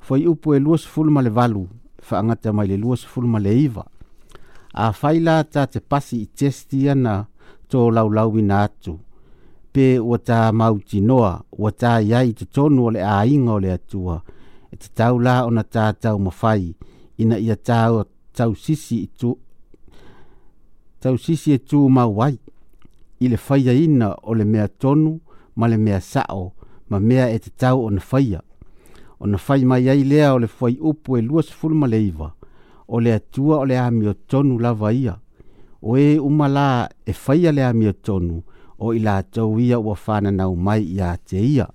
Foi 0.00 0.24
upu 0.26 0.54
e 0.54 0.58
luas 0.58 0.84
fulma 0.86 1.20
le 1.22 1.30
valu, 1.30 1.66
whaangata 2.08 2.52
mai 2.52 2.66
le 2.66 2.76
luas 2.80 3.04
fulma 3.04 3.38
le 3.40 3.52
iwa. 3.62 3.84
A 4.74 4.88
whaila 4.96 5.42
tā 5.44 5.66
te 5.68 5.80
pasi 5.84 6.22
i 6.22 6.26
testi 6.32 6.86
ana 6.88 7.18
tō 7.70 7.90
laulau 7.92 8.38
i 8.38 8.42
nātu. 8.42 8.96
Pē 9.72 9.98
ua 10.04 10.18
tā 10.20 10.40
mauti 10.52 11.00
noa, 11.00 11.34
ua 11.56 11.70
tā 11.72 11.98
iai 12.04 12.32
te 12.36 12.44
tonu 12.46 12.88
o 12.88 12.90
le 12.92 13.04
ainga 13.04 13.52
o 13.52 13.60
le 13.62 13.72
atua. 13.76 14.16
E 14.72 14.76
te 14.80 14.88
tau 14.96 15.20
lā 15.20 15.42
o 15.46 15.50
na 15.52 15.62
tātou 15.62 16.18
mawhai, 16.26 16.72
ina 17.20 17.36
ia 17.40 17.56
tāu 17.56 18.02
tau 18.36 18.54
sisi 18.56 19.02
i 19.04 19.08
tū, 19.20 19.34
tau 21.04 21.18
sisi 21.20 21.52
e 21.52 21.60
tū 21.60 21.84
mawai 21.92 22.34
i 23.24 23.28
le 23.30 23.36
faia 23.36 23.72
ina 23.72 24.14
o 24.22 24.34
le 24.34 24.44
mea 24.44 24.68
tonu 24.68 25.20
ma 25.56 25.68
le 25.68 25.76
mea 25.76 26.00
sa'o 26.12 26.46
ma 26.90 26.98
mea 27.08 27.26
e 27.34 27.38
tatau 27.44 27.78
ona 27.86 28.00
faia 28.10 28.40
ona 29.22 29.38
fai 29.46 29.62
mai 29.70 29.84
ai 29.92 30.02
lea 30.10 30.34
o 30.34 30.38
le 30.42 30.46
fuai 30.56 30.76
upu 30.90 31.10
e 31.18 31.22
luasefulu 31.22 31.74
ma 31.80 31.86
leiva 31.86 32.08
iva 32.14 32.28
o 32.92 33.00
le 33.04 33.12
atua 33.18 33.56
o 33.58 33.64
le 33.64 33.76
amiotonu 33.78 34.58
la 34.64 34.72
ia 34.92 35.14
o 35.82 35.96
ē 36.04 36.18
uma 36.20 36.86
e 37.06 37.12
faia 37.12 37.50
e 37.50 37.52
le 37.54 37.64
amiotonu 37.64 38.42
o 38.78 38.92
i 38.94 38.98
latou 38.98 39.58
ia 39.60 39.78
ua 39.78 39.94
fananau 39.94 40.56
mai 40.56 40.82
iā 40.94 41.14
te 41.28 41.38
ia 41.38 41.66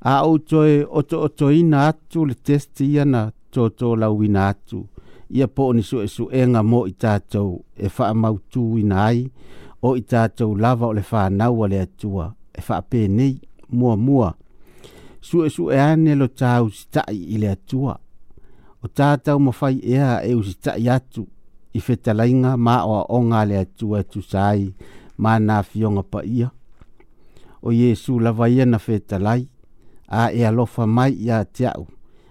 a 0.00 0.14
outoe 0.26 0.84
otoʻotoina 0.98 1.88
atu 1.88 2.26
le 2.26 2.34
testi 2.34 2.84
ia 2.94 3.04
na 3.04 3.30
totolauina 3.50 4.48
atu 4.48 4.86
ia 5.30 5.46
po 5.48 5.62
o 5.68 5.72
ni 5.72 5.82
suʻesuʻega 5.82 6.62
mo 6.70 6.86
i 6.86 6.92
tatou 7.02 7.64
e 7.84 7.88
faamautūina 7.88 8.96
ai 9.10 9.30
o 9.84 9.92
i 10.00 10.02
tātou 10.08 10.54
lava 10.56 10.86
o 10.88 10.94
le 10.96 11.02
whānau 11.04 11.66
le 11.68 11.82
atua 11.84 12.30
e 12.56 12.62
whaape 12.66 13.02
nei 13.12 13.34
mua 13.68 13.96
mua. 14.00 14.30
Su 15.20 15.42
e 15.44 15.50
su 15.50 15.68
e 15.72 15.78
ane 15.80 16.14
lo 16.16 16.28
tāu 16.28 16.70
si 16.72 16.86
tai 16.94 17.18
i 17.36 17.36
le 17.42 17.50
atua. 17.52 17.96
O 18.84 18.88
tātou 18.88 19.52
fai 19.52 19.76
ea 19.92 20.20
e 20.24 20.32
u 20.34 20.40
si 20.44 20.54
tai 20.64 20.86
atu 20.92 21.26
i 21.76 21.80
whetalainga 21.84 22.54
mā 22.56 22.76
o 22.88 23.00
a 23.00 23.02
o 23.18 23.44
le 23.48 23.58
atua 23.60 24.02
tu 24.04 24.22
sai 24.22 24.70
mā 25.18 25.36
nā 25.40 25.60
fionga 25.68 26.02
pa 26.02 26.22
ia. 26.24 26.48
O 27.62 27.72
Jesu 27.72 28.16
lava 28.20 28.48
ia 28.48 28.64
na 28.66 28.78
whetalai 28.86 29.44
a 30.08 30.30
e 30.32 30.40
alofa 30.48 30.86
mai 30.86 31.12
ia 31.28 31.42
tiau 31.44 31.84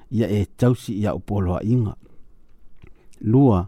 ia 0.10 0.28
e 0.28 0.42
tausi 0.58 0.94
ia 1.04 1.14
upoloa 1.14 1.60
inga. 1.64 1.94
Lua, 3.22 3.62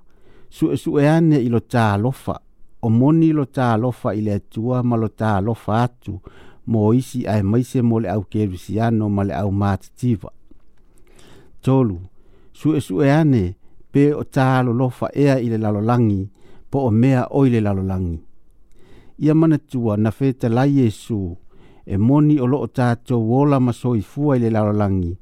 su 0.49 0.71
e 0.71 0.77
su 0.77 0.97
e 0.97 1.05
ane 1.07 1.37
i 1.39 1.49
lo 1.49 1.59
tā 1.61 1.87
o 2.85 2.89
moni 2.89 3.31
lo 3.33 3.45
tā 3.57 3.69
lofa 3.81 4.11
i 4.13 4.21
le 4.21 4.35
atua 4.39 4.81
ma 4.85 4.95
lo 5.01 5.07
tā 5.21 5.39
lofa 5.41 5.77
atu 5.87 6.19
mo 6.71 6.81
isi 6.93 7.23
ai 7.31 7.41
maise 7.51 7.81
mo 7.81 7.97
le 8.03 8.09
au 8.15 8.21
kerusiano 8.31 9.09
ma 9.15 9.23
le 9.27 9.33
au 9.41 9.49
mātitiva. 9.61 10.29
Tolu, 11.65 11.97
su 12.59 12.75
e 12.77 12.81
su 12.87 13.01
e 13.01 13.09
ane 13.11 13.43
pe 13.91 14.03
o 14.21 14.23
tā 14.35 14.47
lo 14.65 14.73
lofa 14.81 15.07
ea 15.25 15.37
i 15.45 15.49
le 15.53 15.57
lalolangi 15.63 16.21
po 16.69 16.85
o 16.89 16.91
mea 17.01 17.25
o 17.37 17.45
i 17.47 17.53
le 17.55 17.61
lalolangi. 17.65 18.19
Ia 19.25 19.33
mana 19.39 19.57
tua 19.71 19.93
na 19.97 20.11
feta 20.11 20.47
lai 20.49 20.69
Yesu 20.77 21.19
e 21.85 21.97
moni 21.97 22.35
o 22.39 22.45
lo 22.47 22.59
loo 22.61 22.67
tātou 22.77 23.25
wola 23.31 23.57
ma 23.59 23.73
soi 23.73 24.01
fua 24.11 24.37
i 24.37 24.43
le 24.45 24.49
lalolangi 24.55 25.13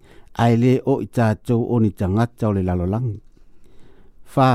ai 0.43 0.55
le 0.63 0.73
o 0.91 0.99
i 1.05 1.07
tātou 1.17 1.63
o 1.73 1.79
ni 1.79 1.91
tangata 1.99 2.49
o 2.49 2.53
le 2.55 2.63
lalolangi. 2.69 3.19
Fā, 4.33 4.51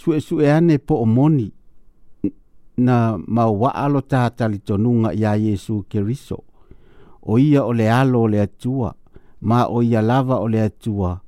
su 0.00 0.12
e 0.18 0.20
su 0.20 0.40
e 0.44 0.50
ane 0.50 0.76
po 0.78 0.98
o 1.04 1.06
moni 1.06 1.48
na 2.78 3.18
mauaalo 3.26 4.00
tatali 4.00 4.58
tonuga 4.58 5.10
iā 5.12 5.34
iesu 5.38 5.82
keriso 5.88 6.38
o 7.22 7.38
ia 7.38 7.64
ole 7.64 7.90
alo 7.92 8.22
o 8.22 8.28
le 8.28 8.40
atua 8.40 8.94
ma 9.40 9.64
o 9.66 9.82
ia 9.82 10.02
lava 10.02 10.38
ole 10.38 10.62
atua 10.62 11.18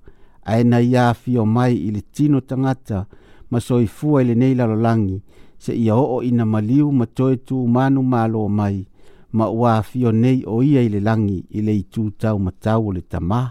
ae 0.44 0.64
na 0.64 0.80
ia 0.80 1.14
fio 1.14 1.46
mai 1.46 1.74
i 1.74 1.88
le 1.94 2.00
tino 2.14 2.40
tagata 2.40 3.06
ma 3.50 3.60
soifua 3.60 4.22
i 4.22 4.28
lenei 4.28 4.54
lalolagi 4.54 5.18
seʻia 5.64 5.94
oo 5.96 6.22
ina 6.22 6.44
maliu 6.46 6.92
ma 6.92 7.06
toe 7.06 7.36
tumanu 7.36 8.02
malo 8.02 8.48
mai 8.48 8.86
ma 9.32 9.44
ua 9.50 9.76
afio 9.78 10.12
nei 10.12 10.42
o 10.46 10.62
ia 10.62 10.80
i 10.82 10.88
le 10.88 11.00
lagi 11.00 11.44
itu 11.50 12.02
taumatau 12.20 12.88
o 12.88 12.92
le 12.96 13.00
tamā 13.12 13.42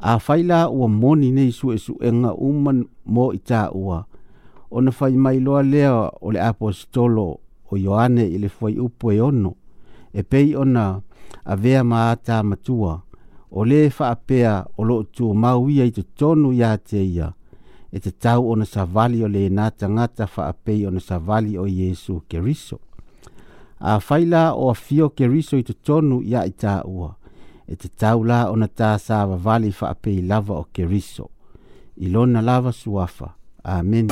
afai 0.00 0.42
la 0.44 0.68
ua 0.68 0.88
moni 0.88 1.32
nei 1.32 1.48
suʻesuʻega 1.50 2.30
uma 2.48 2.70
mo 3.14 3.32
i 3.32 3.38
taʻua 3.40 4.04
ona 4.70 4.90
fai 4.90 5.12
mai 5.16 5.40
loa 5.40 5.62
lea 5.62 5.92
o 6.20 6.30
le 6.32 6.40
apostolo 6.40 7.38
o 7.70 7.76
Ioane 7.76 8.22
i 8.24 8.38
le 8.38 8.48
fai 8.48 8.78
upo 8.78 9.10
e 9.12 9.20
ono, 9.20 9.54
e 10.12 10.22
pei 10.24 10.54
ona 10.56 11.00
a 11.44 11.56
vea 11.56 11.82
maata 11.84 12.42
matua, 12.42 13.02
o 13.50 13.64
le 13.64 13.90
faapea 13.90 14.64
o 14.76 14.82
lo 14.84 15.02
tu 15.04 15.32
mauia 15.34 15.84
i 15.84 15.90
te 15.92 16.02
tonu 16.14 16.52
ia 16.52 16.76
te 16.78 16.98
ia, 17.04 17.32
e 17.92 18.00
te 18.00 18.10
tau 18.10 18.50
ona 18.50 18.64
savali 18.64 19.22
o 19.24 19.28
le 19.28 19.48
nā 19.48 19.70
tangata 19.78 20.26
faapei 20.26 20.86
ona 20.86 21.00
savali 21.00 21.58
o 21.58 21.66
Yesu 21.66 22.22
Keriso. 22.28 22.78
A 23.80 24.00
faila 24.00 24.54
o 24.56 24.70
a 24.70 24.74
fio 24.74 25.10
Keriso 25.12 25.56
i 25.60 25.62
te 25.62 25.72
tonu 25.72 26.20
ia 26.24 26.44
i 26.48 26.52
tā 26.52 26.80
ua, 26.84 27.14
e 27.68 27.76
te 27.76 27.88
tau 27.88 28.24
la 28.24 28.46
ona 28.50 28.66
tā 28.68 28.96
sa 28.98 29.24
vavali 29.28 29.72
faapei 29.72 30.24
lava 30.28 30.56
o 30.56 30.64
Keriso, 30.72 31.28
ilona 32.00 32.40
lava 32.40 32.72
suafa, 32.72 33.34
Amém. 33.68 34.08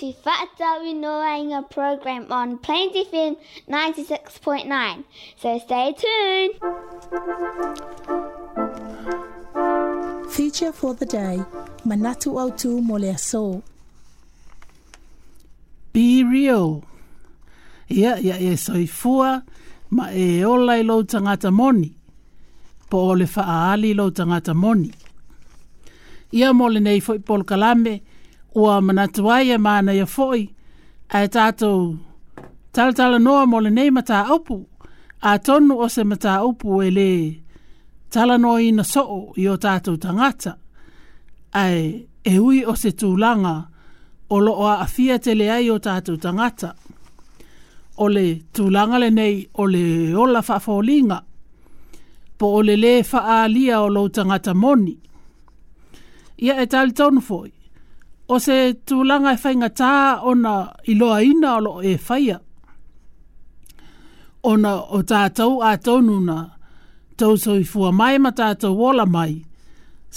to 0.00 0.12
Fat 0.24 0.48
Zoe 0.56 0.94
Noanga 0.94 1.58
program 1.70 2.22
on 2.32 2.56
Plains 2.56 2.94
FM 2.96 3.36
96.9. 3.68 4.64
So 5.42 5.58
stay 5.58 5.92
tuned. 6.02 6.56
Feature 10.32 10.70
for 10.72 10.94
the 10.94 11.04
day 11.04 11.44
Manatu 11.84 12.30
Autu 12.42 12.80
So. 13.18 13.62
Be 15.92 16.24
real. 16.24 16.82
Ia 17.90 18.16
ia 18.20 18.38
e 18.38 18.56
soifua 18.56 19.42
ma 19.90 20.10
e 20.12 20.42
ola 20.44 20.74
i 20.78 20.82
lou 20.82 21.02
tangata 21.04 21.50
moni. 21.52 21.92
Po 22.88 22.98
o 23.10 23.14
le 23.14 23.24
faaali 23.26 23.94
lou 23.94 24.10
tangata 24.10 24.54
moni. 24.56 24.90
Ia 26.32 26.52
mo 26.54 26.68
fo 26.70 27.00
foi 27.06 27.18
polkalame 27.18 28.00
o 28.54 28.80
manatu 28.86 29.22
ai 29.32 29.50
e 29.54 29.58
mana 29.64 29.92
ia 29.94 30.06
foi 30.06 30.42
a 31.16 31.22
e 31.24 31.28
tātou 31.28 31.96
talatala 32.74 33.18
noa 33.18 33.46
mo 33.46 33.58
le 33.60 33.70
nei 33.70 33.90
mata 33.90 34.26
opu, 34.34 34.56
a 35.22 35.30
tonu 35.46 35.74
o 35.78 35.86
se 35.88 36.02
mata 36.10 36.32
opu 36.48 36.68
e 36.82 36.88
le 36.90 37.08
tala 38.12 38.36
noa 38.42 38.60
ina 38.62 38.84
soo 38.84 39.32
i 39.42 39.48
o 39.48 39.54
tātou 39.64 39.96
tangata 40.02 40.52
ai 41.52 41.82
e, 41.82 42.06
e 42.34 42.38
ui 42.42 42.58
o 42.66 42.74
se 42.76 42.90
tūlanga 42.90 43.54
o 44.34 44.40
loo 44.40 44.66
a 44.72 44.80
afia 44.84 45.18
te 45.18 45.34
le 45.34 45.50
ai 45.50 45.70
o 45.70 45.78
tātou 45.78 46.18
tangata 46.22 46.74
o 48.02 48.08
le 48.08 48.26
tūlanga 48.56 48.98
le 49.02 49.10
nei 49.10 49.44
o 49.62 49.66
le 49.66 49.84
ola 50.18 50.42
whafolinga 50.48 51.22
po 52.38 52.50
o 52.58 52.62
le 52.66 52.74
le 52.76 52.96
faa 53.04 53.44
o 53.82 53.88
lo 53.88 54.08
tangata 54.08 54.54
moni 54.54 54.96
ia 56.40 56.58
e 56.62 56.66
tali 56.66 56.92
tonu 56.92 57.20
foi 57.20 57.52
o 58.30 58.38
se 58.38 58.56
tūlanga 58.86 59.32
e 59.34 59.40
whainga 59.42 59.68
tā 59.80 59.94
ona 60.30 60.52
iloa 60.92 61.16
ina 61.26 61.56
o 61.56 61.60
lo 61.64 61.72
e 61.82 61.96
whaia. 61.98 62.36
Ona 64.50 64.74
o 64.94 65.00
tātou 65.02 65.56
a 65.66 65.72
tonu 65.82 66.20
na 66.24 66.36
tau 67.18 67.34
soi 67.36 67.64
fua 67.66 67.90
mai 67.92 68.18
ma 68.22 68.30
tātou 68.32 68.76
wola 68.78 69.06
mai. 69.06 69.34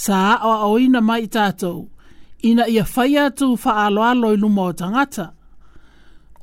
Sa 0.04 0.36
o 0.46 0.52
o 0.68 0.76
ina 0.80 1.00
mai 1.02 1.24
tātou. 1.26 1.88
Ina 2.44 2.66
ia 2.70 2.84
whaia 2.86 3.26
tū 3.30 3.50
wha 3.56 3.86
alo 3.88 4.30
i 4.32 4.36
luma 4.38 4.68
o 4.70 4.72
tangata. 4.78 5.26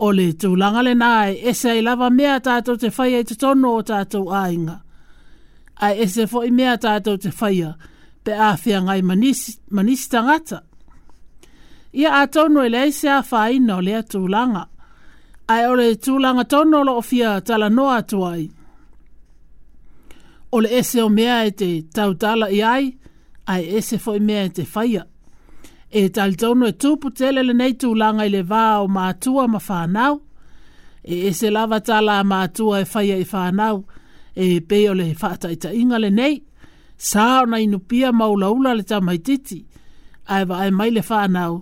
O 0.01 0.09
le 0.11 0.27
tūlanga 0.33 0.83
le 0.83 0.95
nāe, 0.97 1.35
e 1.45 1.53
se 1.53 1.69
ai 1.75 1.81
lava 1.85 2.09
mea 2.09 2.35
tātou 2.41 2.77
te 2.81 2.89
whaia 2.97 3.21
i 3.23 3.27
te 3.31 3.35
tono 3.37 3.77
o 3.79 3.83
tātou 3.85 4.33
ainga. 4.35 4.81
Ai 5.79 6.01
e 6.03 6.07
se 6.11 6.27
fo 6.27 6.43
i 6.43 6.51
mea 6.51 6.75
tātou 6.83 7.21
te 7.21 7.31
whaia, 7.39 7.75
pe 8.25 8.33
a 8.35 8.51
whia 8.65 8.81
ngai 8.89 8.99
manisi, 9.03 9.55
manisi 9.71 10.09
tangata 10.11 10.63
ia 11.99 12.09
a 12.19 12.27
tonu 12.33 12.59
e 12.61 12.69
lei 12.75 12.91
se 12.99 13.07
a 13.09 13.19
whaina 13.31 13.73
o 13.75 13.81
lea 13.85 14.01
tūlanga. 14.07 14.63
Ai 15.51 15.65
ole 15.67 15.89
tūlanga 15.99 16.45
tonu 16.47 16.77
o 16.79 16.83
loo 16.87 17.01
fia 17.03 17.33
tala 17.43 17.67
noa 17.73 17.97
tuai. 18.07 18.45
Ole 20.55 20.67
ese 20.77 21.03
o 21.03 21.09
mea 21.11 21.41
e 21.47 21.51
te 21.51 21.71
tautala 21.95 22.47
i 22.55 22.61
ai, 22.63 22.85
ai 23.51 23.65
ese 23.77 23.97
fo 23.99 24.13
i 24.15 24.19
mea 24.23 24.43
e 24.45 24.49
te 24.55 24.65
whaia. 24.75 25.03
E 25.91 26.05
tali 26.15 26.35
tonu 26.39 26.67
e 26.67 26.71
tūpu 26.79 27.11
telele 27.19 27.51
nei 27.55 27.73
tūlanga 27.75 28.23
i 28.25 28.31
le 28.31 28.43
vā 28.47 28.63
o 28.83 28.87
mātua 28.87 29.47
ma 29.51 29.59
whānau. 29.59 30.19
E 31.03 31.25
ese 31.27 31.51
lava 31.51 31.79
tala 31.81 32.19
a 32.19 32.23
mātua 32.27 32.81
e 32.81 32.87
whaia 32.87 33.17
i 33.19 33.27
whānau. 33.27 33.83
E 34.35 34.61
pe 34.63 34.85
ole 34.89 35.09
le 35.09 35.15
whātaita 35.19 35.73
ingale 35.75 36.11
nei. 36.11 36.37
Sā 37.01 37.41
ona 37.43 37.57
inupia 37.59 38.11
maulaula 38.13 38.75
le 38.77 38.83
tamaititi. 38.87 39.65
Ai 40.31 40.45
va 40.45 40.61
ai 40.63 40.71
mai 40.71 40.91
le 40.95 41.03
whānau 41.03 41.59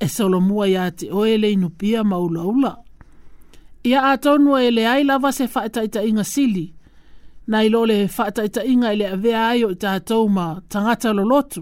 e 0.00 0.06
solo 0.16 0.38
mua 0.46 0.64
ia 0.72 0.86
te 0.96 1.06
oe 1.18 1.34
inupia 1.54 2.00
maula 2.10 2.42
ula. 2.52 2.72
Ia 3.90 4.00
a 4.10 4.14
tonua 4.22 4.58
e 4.66 4.84
ai 4.92 5.02
lava 5.08 5.30
se 5.36 5.44
whaetaita 5.54 6.00
inga 6.10 6.24
sili, 6.32 6.66
na 7.50 7.58
ilo 7.66 7.80
le 7.90 7.98
whaetaita 8.18 8.60
inga 8.72 8.88
ele 8.94 9.06
avea 9.16 9.40
ai 9.50 9.60
o 9.66 9.70
ita 9.74 9.90
atou 9.98 10.24
ma 10.36 10.46
tangata 10.70 11.10
lolotu, 11.18 11.60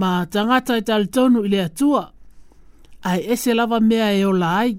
ma 0.00 0.10
tangata 0.32 0.72
ita 0.80 0.92
altonu 0.98 1.40
ile 1.46 1.60
atua, 1.68 2.04
ai 3.08 3.20
ese 3.32 3.50
lava 3.58 3.78
mea 3.88 4.08
e 4.18 4.22
ola 4.30 4.48
ai, 4.62 4.72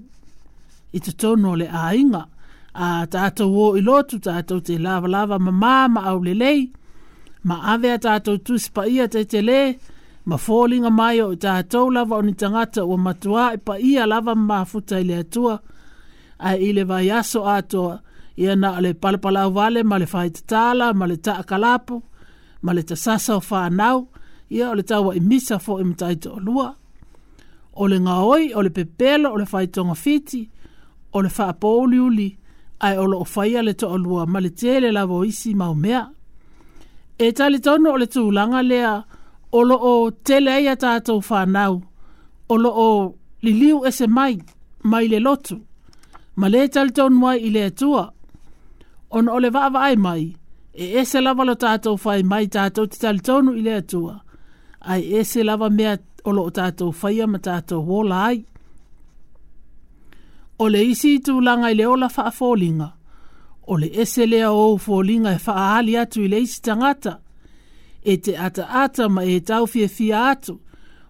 ito 0.96 1.12
tonu 1.20 1.50
le 1.60 1.66
a 1.68 1.94
inga, 2.00 2.22
a 2.84 3.06
tātou 3.14 3.52
o 3.56 3.68
ilotu, 3.78 4.18
tātou 4.28 4.60
te 4.66 4.74
lava 4.84 5.08
lava 5.14 5.36
ma 5.44 5.52
māma 5.62 6.02
au 6.10 6.18
lelei, 6.24 6.66
ma 7.48 7.60
avea 7.72 7.98
tātou 8.08 8.38
tūsipa 8.40 8.86
ia 8.92 9.08
te 9.08 9.24
te 9.24 9.40
lei, 9.42 9.76
ma 10.24 10.36
fōlinga 10.36 10.90
mai 10.94 11.20
o 11.20 11.34
ta 11.34 11.62
tau 11.66 11.90
lava 11.90 12.14
o 12.16 12.22
ni 12.22 12.32
tangata 12.34 12.84
o 12.84 12.94
matua 13.06 13.52
e 13.54 13.56
pa 13.64 13.74
ia 13.78 14.04
lava 14.06 14.34
ma 14.36 14.64
futa 14.64 15.00
ile 15.02 15.16
atua 15.18 15.54
a 16.38 16.50
le 16.76 16.84
vai 16.84 17.10
aso 17.10 17.42
atua 17.48 17.94
ia 18.36 18.54
na 18.56 18.68
ale 18.78 18.94
palapala 18.94 19.40
au 19.42 19.50
vale 19.56 19.80
ma 19.84 19.96
le 20.00 20.06
fai 20.06 20.28
tatala 20.36 20.86
ma 20.98 21.04
le 21.10 21.16
taa 21.26 21.42
kalapo 21.50 21.96
ma 22.64 22.70
le 22.76 22.82
ta 22.88 22.96
sasa 23.04 23.32
o 23.36 23.42
whanau 23.50 23.98
ia 24.56 24.70
o 24.70 24.74
le 24.78 24.82
tau 24.90 25.10
i 25.10 25.20
misa 25.30 25.56
fo 25.64 25.72
i 25.80 25.84
mataita 25.90 26.28
o 26.32 26.38
lua 26.40 26.68
o 27.80 27.84
le 27.88 27.96
ngaoi, 28.04 28.52
o 28.54 28.60
le 28.62 28.70
pepelo, 28.76 29.28
o 29.32 29.36
le 29.40 29.46
fai 29.52 29.66
tonga 29.74 29.94
fiti 30.04 30.40
o 31.14 31.18
le 31.24 31.28
faa 31.36 31.52
pouli 31.60 31.98
uli 32.08 32.28
ai 32.86 32.94
o 32.98 33.04
lo 33.10 33.16
o 33.20 33.24
faia 33.34 33.60
le 33.66 33.74
to 33.80 33.88
lua 34.04 34.22
ma 34.32 34.38
le 34.44 34.50
tele 34.60 34.92
lava 34.94 35.14
o 35.18 35.24
isi 35.24 35.50
mau 35.54 35.74
mea 35.74 36.02
e 37.18 37.26
tali 37.36 37.58
tono 37.64 37.90
o 37.92 37.98
le 38.02 38.06
tūlanga 38.06 38.62
lea 38.70 38.94
Olo 39.54 39.74
o 39.76 40.00
loo 40.00 40.10
tele 40.24 40.50
aia 40.52 40.76
tatou 40.76 41.20
Olo 41.28 41.82
o 42.48 42.56
loo 42.56 43.14
liliu 43.42 43.84
ese 43.88 44.06
mai 44.16 44.34
mai 44.90 45.04
le 45.12 45.18
lotu 45.26 45.56
ma 46.38 46.46
lē 46.52 46.60
talitonu 46.74 47.24
ai 47.32 47.38
i 47.46 47.50
le 47.54 47.62
atua 47.70 48.04
ona 49.16 49.28
o 49.32 49.38
le 49.42 49.50
vaavaai 49.56 49.96
mai 50.04 50.24
e 50.72 50.84
ese 51.00 51.18
lava 51.24 51.44
lo 51.48 51.54
tatou 51.64 51.96
fai 52.04 52.20
mai 52.30 52.44
tatou 52.54 52.86
te 52.90 52.96
talitonu 53.04 53.50
i 53.54 53.60
le 53.66 53.72
Ai 54.92 55.02
ae 55.04 55.20
ese 55.20 55.40
lava 55.48 55.68
mea 55.78 55.94
o 56.24 56.30
loo 56.36 56.50
tatou 56.58 56.90
faia 57.00 57.26
ma 57.32 57.38
tatou 57.46 57.84
ola 57.98 58.16
ai 58.30 58.38
o 60.62 60.68
le 60.72 60.80
isi 60.90 61.10
itulaga 61.16 61.68
i 61.70 61.74
le 61.78 61.84
ola 61.94 62.08
faafoliga 62.16 62.88
o 63.70 63.74
le 63.80 63.88
ese 64.00 64.22
lea 64.32 64.48
ou 64.62 64.72
foliga 64.86 65.30
e 65.32 65.38
faaali 65.46 65.92
atu 66.02 66.18
i 66.24 66.28
le 66.32 66.38
isi 66.44 66.58
tangata 66.66 67.12
e 68.04 68.16
te 68.22 68.32
ata 68.44 68.64
ata 68.82 69.04
ma 69.14 69.22
e 69.22 69.36
tau 69.48 69.64
fia 69.72 69.88
fia 69.96 70.18
atu. 70.30 70.54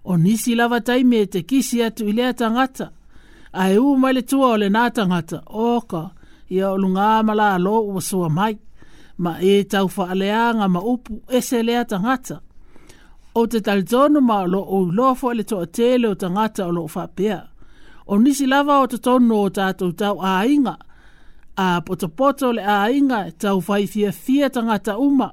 O 0.05 0.13
nisi 0.25 0.53
lava 0.59 0.79
taimi 0.89 1.17
e 1.17 1.27
te 1.33 1.41
kisi 1.51 1.77
atu 1.87 2.03
i 2.09 2.13
lea 2.19 2.33
tangata. 2.41 2.87
A 3.53 3.63
e 3.71 3.77
uu 3.81 3.97
maile 4.03 4.23
tua 4.31 4.49
o 4.53 4.57
le 4.61 4.69
nā 4.77 4.85
tangata. 4.97 5.39
Oka, 5.73 6.03
ia 6.55 6.71
o 6.71 6.77
lunga 6.81 7.19
amala 7.21 7.49
alo 7.57 7.75
ua 7.93 8.01
sua 8.01 8.29
mai. 8.39 8.55
Ma 9.23 9.33
e 9.41 9.55
tau 9.73 9.87
faaleanga 9.97 10.67
ma 10.75 10.81
upu 10.93 11.13
ese 11.37 11.63
lea 11.63 11.85
tangata. 11.85 12.37
O 13.35 13.47
te 13.51 13.61
talitonu 13.61 14.21
ma 14.21 14.45
lo 14.53 14.61
o 14.61 14.79
lofo 14.99 15.31
e 15.33 15.35
le 15.39 15.45
toa 15.49 15.67
tele 15.77 16.07
o 16.09 16.15
tangata 16.15 16.67
o 16.69 16.73
lo 16.77 16.85
fapea. 16.89 17.41
O 18.13 18.19
nisi 18.21 18.45
lava 18.47 18.81
o 18.81 18.87
te 18.87 18.99
tonu 18.99 19.35
o 19.37 19.49
tātou 19.49 19.93
tau 19.97 20.21
a 20.21 20.45
inga. 20.47 20.77
A 21.57 21.81
potopoto 21.85 22.53
le 22.53 22.65
a 22.65 22.91
inga 22.91 23.27
e 23.27 23.31
tau 23.33 23.61
fai 23.61 23.87
fia 23.87 24.13
fia 24.13 24.51
tangata 24.51 24.99
umaa 24.99 25.33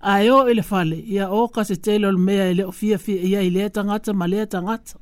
a 0.00 0.22
e 0.22 0.30
o 0.30 0.62
fale 0.62 0.96
ia 1.06 1.28
o 1.30 1.48
ka 1.48 1.64
se 1.64 1.74
teilo 1.76 2.12
le 2.12 2.18
mea 2.18 2.50
i 2.52 2.62
o 2.62 2.70
fia 2.70 2.98
fia 2.98 3.20
ia 3.22 3.40
i 3.42 3.50
le 3.50 3.68
tangata 3.68 4.12
ma 4.14 4.26
le 4.26 4.46
tangata. 4.46 4.96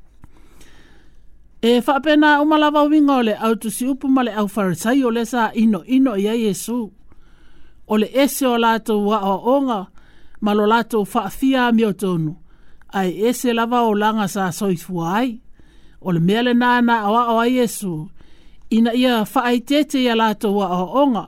E 1.61 1.81
whapena 1.81 2.41
umalawa 2.41 2.87
winga 2.89 3.15
o 3.17 3.21
le 3.21 3.33
au 3.37 3.55
tu 3.55 3.69
si 3.69 3.85
upu 3.87 4.07
male 4.07 4.33
au 4.33 4.47
farisai 4.47 5.03
o 5.03 5.09
le 5.09 5.25
sa 5.25 5.51
ino 5.53 5.83
ino 5.85 6.15
ia 6.17 6.33
Yesu. 6.33 6.91
Ole 7.87 8.09
ese 8.13 8.45
o 8.47 8.57
lato 8.57 9.05
wa 9.05 9.21
o 9.21 9.57
onga 9.57 9.87
ma 10.41 10.53
lo 10.53 10.65
lato 10.65 11.03
whaafia 11.05 11.67
a 11.67 11.71
mio 11.71 11.91
tonu. 11.93 12.35
Ai 12.89 13.21
ese 13.27 13.53
lava 13.53 13.81
o 13.85 13.93
langa 13.93 14.27
sa 14.27 14.49
soifua 14.51 15.17
ai. 15.21 15.41
Ole 16.01 16.17
le 16.19 16.25
mea 16.25 16.41
le 16.43 16.53
nana 16.53 17.01
a 17.05 17.11
wa 17.11 17.21
o 17.33 17.37
a 17.39 17.45
Yesu. 17.47 18.09
Ina 18.73 18.93
ia 18.97 19.21
whaaitete 19.23 20.01
ia 20.03 20.15
lato 20.15 20.53
wa 20.55 20.65
o 20.73 20.89
onga. 21.05 21.27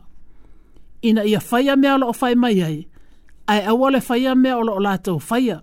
Ina 1.02 1.22
ia 1.26 1.40
whaia 1.52 1.76
mea 1.78 1.98
lo 2.02 2.10
o 2.10 2.14
whaimai 2.18 2.54
ai. 2.54 2.64
ai 2.64 2.89
ai 3.52 3.62
a 3.66 3.74
wale 3.80 4.00
faia 4.08 4.34
mea 4.44 4.56
o 4.60 4.64
loo 4.68 4.80
lātou 4.86 5.18
faia. 5.30 5.58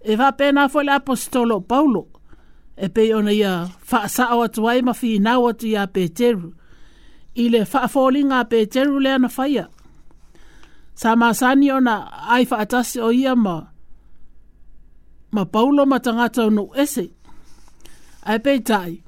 E 0.00 0.12
wha 0.20 0.28
pēnā 0.38 0.66
fwoi 0.72 0.84
le 0.86 0.92
apostolo 0.98 1.56
Paulo, 1.70 2.02
e 2.76 2.88
pei 2.92 3.12
ona 3.16 3.32
ia 3.32 3.52
whaasa 3.90 4.30
o 4.36 4.42
atu 4.44 4.66
ai 4.68 4.82
mawhi 4.84 5.14
i 5.16 5.20
nau 5.24 5.46
atu 5.48 5.68
ia 5.70 5.84
Peteru, 5.86 6.52
i 7.44 7.48
le 7.52 7.62
whaafoli 7.64 8.22
ngā 8.28 8.42
Peteru 8.50 9.00
le 9.02 9.12
ana 9.16 9.28
faia. 9.38 9.66
Sa 10.94 11.16
māsani 11.18 11.72
ona 11.74 11.96
ai 12.36 12.44
whaatasi 12.50 13.00
o 13.02 13.08
ia 13.10 13.32
ma, 13.34 13.56
ma 15.34 15.44
Paulo 15.50 15.86
ma 15.90 15.98
tangata 15.98 16.44
o 16.46 16.52
nuk 16.54 16.76
ese. 16.78 17.08
Ai 18.28 18.38
pei 18.40 18.60
tai, 18.60 19.00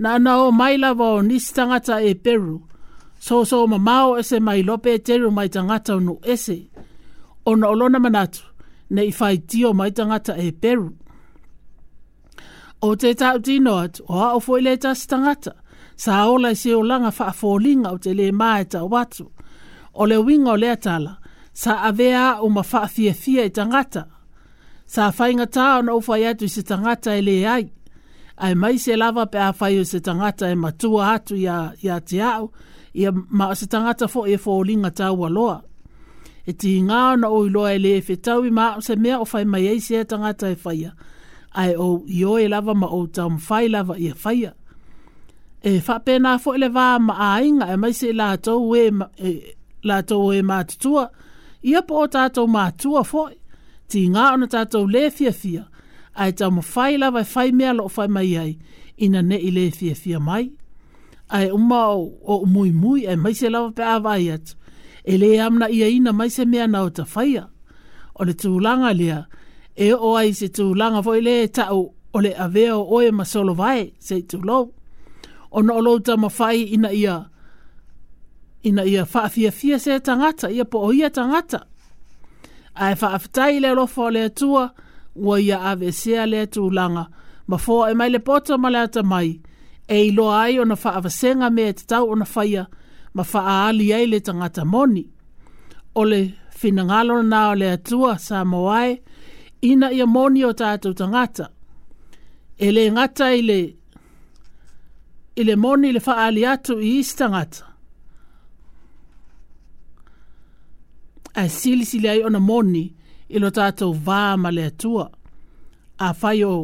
na 0.00 0.14
ana 0.20 0.38
o 0.46 0.48
maila 0.52 0.94
wa 0.96 1.12
o 1.18 1.20
nisi 1.22 1.52
tangata 1.54 1.98
e 2.00 2.14
Peru, 2.14 2.56
so 3.20 3.42
so 3.44 3.66
ma 3.66 3.78
mao 3.78 4.16
ese 4.18 4.40
mai 4.40 4.62
lo 4.62 4.76
teru 4.78 5.30
mai 5.32 5.48
tangata 5.48 5.96
o 5.98 6.18
ese 6.24 6.58
ona 7.46 7.68
olona 7.68 7.98
manatu 7.98 8.42
ne 8.90 9.04
i 9.06 9.12
whaitio 9.20 9.72
mai 9.72 9.90
tangata 9.92 10.34
e 10.36 10.50
peru. 10.52 10.90
O 12.82 12.96
te 12.96 13.14
tau 13.14 13.38
tino 13.40 13.76
atu, 13.78 14.04
o 14.08 14.18
hao 14.18 14.40
fo 14.40 14.58
le 14.60 14.74
tasi 14.76 15.08
tangata, 15.08 15.52
sa 16.02 16.24
ola 16.28 16.50
i 16.52 16.56
se 16.62 16.74
o 16.74 16.82
langa 16.82 17.10
wha 17.18 17.32
o 17.94 17.98
te 18.02 18.10
le 18.18 18.26
mae 18.40 18.64
tau 18.72 18.86
watu. 18.92 19.24
O 19.94 20.02
le 20.10 20.16
winga 20.26 20.50
o 20.52 20.56
le 20.62 20.68
atala, 20.70 21.16
sa 21.52 21.72
avea 21.88 22.24
o 22.40 22.46
ma 22.48 22.62
wha 22.72 22.88
fia 22.94 23.14
fia 23.14 23.44
i 23.44 23.50
tangata. 23.56 24.02
Sa 24.92 25.04
whainga 25.18 25.46
tau 25.56 25.78
na 25.84 25.94
ufa 25.94 26.14
atu 26.30 26.44
i 26.44 26.48
se 26.54 26.62
tangata 26.62 27.10
e 27.18 27.22
le 27.28 27.36
ai. 27.54 27.64
Ai 28.44 28.54
mai 28.60 28.76
se 28.84 28.92
lava 29.00 29.24
pe 29.32 29.38
a 29.38 29.50
whai 29.60 29.74
o 29.80 29.84
se 29.90 29.98
tangata 30.06 30.44
e 30.50 30.54
matua 30.62 31.02
atu 31.14 31.34
i 31.36 31.48
a 31.48 32.00
te 32.08 32.18
au, 32.34 32.44
i 32.94 33.02
a 33.08 33.12
ma 33.38 33.46
se 33.58 33.66
tangata 33.72 34.06
fo 34.12 34.20
e 34.32 34.36
fo 34.44 34.52
tau 34.98 35.18
aloa 35.28 35.58
e 36.46 36.52
ti 36.60 36.70
ngā 36.84 37.00
na 37.20 37.28
o 37.32 37.38
iloa 37.46 37.70
e 37.74 37.78
le 37.80 37.92
e 37.98 38.02
whetau 38.08 38.44
i 38.44 38.50
maa 38.52 38.80
se 38.84 38.96
mea 39.00 39.18
o 39.20 39.24
fai 39.24 39.44
mai 39.48 39.66
eise 39.70 39.94
e 40.00 40.06
tangata 40.10 40.50
e 40.52 40.56
whaia. 40.64 40.90
Ai 41.56 41.74
o 41.80 41.86
i 42.18 42.24
o 42.28 42.34
e 42.42 42.48
lava 42.52 42.74
ma 42.76 42.88
o 42.92 42.98
tam 43.16 43.38
fai 43.38 43.68
lava 43.70 43.96
i 43.98 44.10
e 44.10 44.14
whaia. 44.24 44.50
E 45.64 45.78
whapena 45.86 46.34
fo 46.38 46.52
e 46.60 46.68
vā 46.68 46.88
ma 47.00 47.14
a 47.32 47.42
inga 47.44 47.70
e 47.72 47.76
maise 47.80 48.10
i 48.10 48.16
la 48.16 48.34
tau 48.36 48.74
e, 48.76 48.84
e, 49.24 49.32
e 50.38 50.42
mātutua. 50.50 51.06
Ia 51.64 51.80
po 51.82 52.02
o 52.04 52.06
tātou 52.12 52.50
mātua 52.50 53.04
fo 53.08 53.28
e. 53.32 53.38
Ti 53.88 54.00
ngā 54.10 54.26
na 54.40 54.48
tātou 54.50 54.88
le 54.90 55.08
fia 55.12 55.32
fia. 55.32 55.62
Ai 56.16 56.32
tam 56.36 56.60
fai 56.62 56.98
lava 57.00 57.22
e 57.24 57.24
fai 57.26 57.52
mea 57.52 57.72
lo 57.72 57.86
o 57.88 57.88
fai 57.92 58.08
mai 58.08 58.34
ai. 58.36 58.52
Ina 59.02 59.22
ne 59.24 59.38
i 59.40 59.48
le 59.54 59.70
fia 59.72 59.94
fia 59.96 60.20
mai. 60.20 60.50
Ai 61.32 61.48
umma 61.52 61.86
o, 61.96 62.04
o 62.36 62.42
mui 62.44 62.72
mui 62.72 63.06
e 63.08 63.16
maise 63.16 63.48
lava 63.48 63.72
pe 63.72 63.82
a 63.84 63.96
vai 63.98 64.28
atu 64.36 64.56
e 65.04 65.16
le 65.18 65.30
amna 65.40 65.66
ia 65.78 65.88
ina 65.96 66.10
mai 66.18 66.30
se 66.36 66.42
mea 66.52 66.66
nao 66.72 66.88
ta 66.96 67.04
whaia. 67.14 67.44
O 68.18 68.24
le 68.26 68.32
tūlanga 68.32 68.90
lea, 68.96 69.20
e 69.76 69.88
o 69.92 70.14
ai 70.16 70.32
se 70.34 70.48
tūlanga 70.56 71.02
fo 71.04 71.14
le 71.20 71.34
e 71.44 71.48
tau 71.58 71.82
o 72.14 72.18
le 72.22 72.32
aveo 72.40 72.80
o 72.94 73.02
e 73.04 73.10
masolo 73.12 73.54
vai 73.58 73.82
se 73.98 74.22
tūlou. 74.30 74.70
O 75.54 75.62
na 75.62 75.74
olou 75.78 75.98
ta 76.00 76.16
mawhai 76.16 76.62
ina 76.76 76.92
ia, 76.92 77.18
ina 78.66 78.84
ia 78.86 79.04
whaafia 79.14 79.50
fia 79.52 79.78
se 79.78 79.98
tangata, 80.00 80.48
ia 80.50 80.64
po 80.64 80.78
o 80.88 80.92
ia 80.94 81.10
tangata. 81.10 81.64
Ai 82.74 82.94
whaafitai 82.98 83.60
le 83.60 83.74
lofa 83.76 84.02
o 84.02 84.10
le 84.14 84.24
atua, 84.30 84.70
ua 85.14 85.36
ia 85.40 85.60
ave 85.72 85.92
sea 85.92 86.24
le 86.26 86.46
tūlanga, 86.46 87.06
ma 87.46 87.58
fo 87.58 87.84
e 87.86 87.94
mai 87.94 88.08
le 88.10 88.18
pota 88.24 88.56
ma 88.58 88.70
le 88.72 88.78
ata 88.88 89.02
mai, 89.02 89.36
e 89.88 90.00
ilo 90.08 90.30
ai 90.32 90.58
o 90.58 90.64
na 90.64 90.74
whaafasenga 90.74 91.50
me 91.54 91.68
e 91.68 91.72
te 91.78 91.84
tau 91.92 92.08
o 92.10 92.14
na 92.16 92.24
whaia, 92.26 92.66
ma 93.16 93.22
faaali 93.32 93.86
ai 93.96 94.06
le 94.12 94.18
tangata 94.26 94.62
moni. 94.72 95.02
O 95.94 96.02
le 96.10 96.20
finangalo 96.58 97.16
na 97.30 97.38
o 97.50 97.54
le 97.60 97.66
atua 97.76 98.12
sa 98.26 98.38
moae, 98.52 98.90
ina 99.70 99.88
ia 99.98 100.06
moni 100.14 100.40
o 100.44 100.52
tātou 100.60 100.92
tangata. 101.00 101.44
E 102.58 102.66
le 102.74 102.82
ngata 102.92 103.26
i 103.34 103.40
le, 103.48 103.60
i 105.36 105.42
le 105.48 105.54
moni 105.64 105.88
le 105.94 106.00
faaali 106.06 106.42
atu 106.52 106.74
i 106.88 106.98
isi 107.00 107.14
tangata. 107.20 107.64
A 111.34 111.44
sili 111.56 111.84
sili 111.90 112.08
ai 112.12 112.20
ona 112.26 112.40
moni 112.50 112.84
i 113.28 113.36
lo 113.42 113.48
tātou 113.58 113.90
vaa 114.06 114.32
ma 114.42 114.50
le 114.56 114.64
atua. 114.70 115.06
A 115.98 116.08
fai 116.20 116.38
o, 116.46 116.54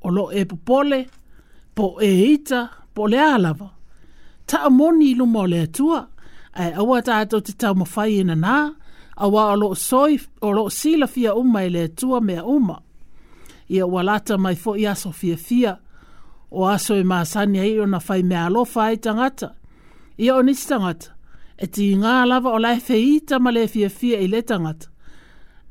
o 0.00 0.08
lo 0.16 0.24
e 0.38 0.42
pupole, 0.50 1.00
po 1.74 1.86
e 2.00 2.08
hita, 2.22 2.60
po 2.94 3.02
le 3.12 3.20
alava 3.34 3.68
ta 4.48 4.70
moni 4.70 5.14
lu 5.14 5.26
mo 5.26 5.42
le 5.52 5.62
tua 5.76 6.00
ai 6.60 6.72
awa 6.80 6.98
ta 7.06 7.16
to 7.30 7.36
te 7.46 7.52
ta 7.60 7.68
mo 7.78 7.84
fai 7.94 8.16
na 8.42 8.56
awa 9.24 9.44
lo 9.60 9.68
soi 9.88 10.14
o 10.46 10.70
sila 10.78 11.06
fia 11.14 11.30
o 11.34 11.42
mai 11.54 11.68
le 11.76 11.82
tua 11.98 12.18
me 12.28 12.36
uma 12.54 12.76
ia 13.74 13.84
walata 13.92 14.34
mai 14.44 14.56
fo 14.62 14.70
ia 14.84 14.92
so 15.02 15.10
fia 15.20 15.36
fia 15.46 15.72
o 16.50 16.60
aso 16.74 16.94
e 16.94 17.04
masani 17.10 17.58
ai 17.64 17.72
o 17.82 17.86
na 17.92 17.98
fai 18.06 18.20
me 18.28 18.36
alo 18.46 18.62
fai 18.74 18.94
tangata 19.04 19.48
ia 20.24 20.32
o 20.38 20.42
nisi 20.46 20.64
tangata 20.70 21.08
e 21.62 21.66
ti 21.74 21.84
ngā 22.00 22.14
lava 22.30 22.50
o 22.50 22.58
lai 22.64 22.78
fei 22.86 23.10
ta 23.28 23.36
ma 23.44 23.50
le 23.56 23.62
fia 23.72 23.88
fia 23.98 24.18
i 24.20 24.26
le 24.32 24.40
tangata 24.50 24.86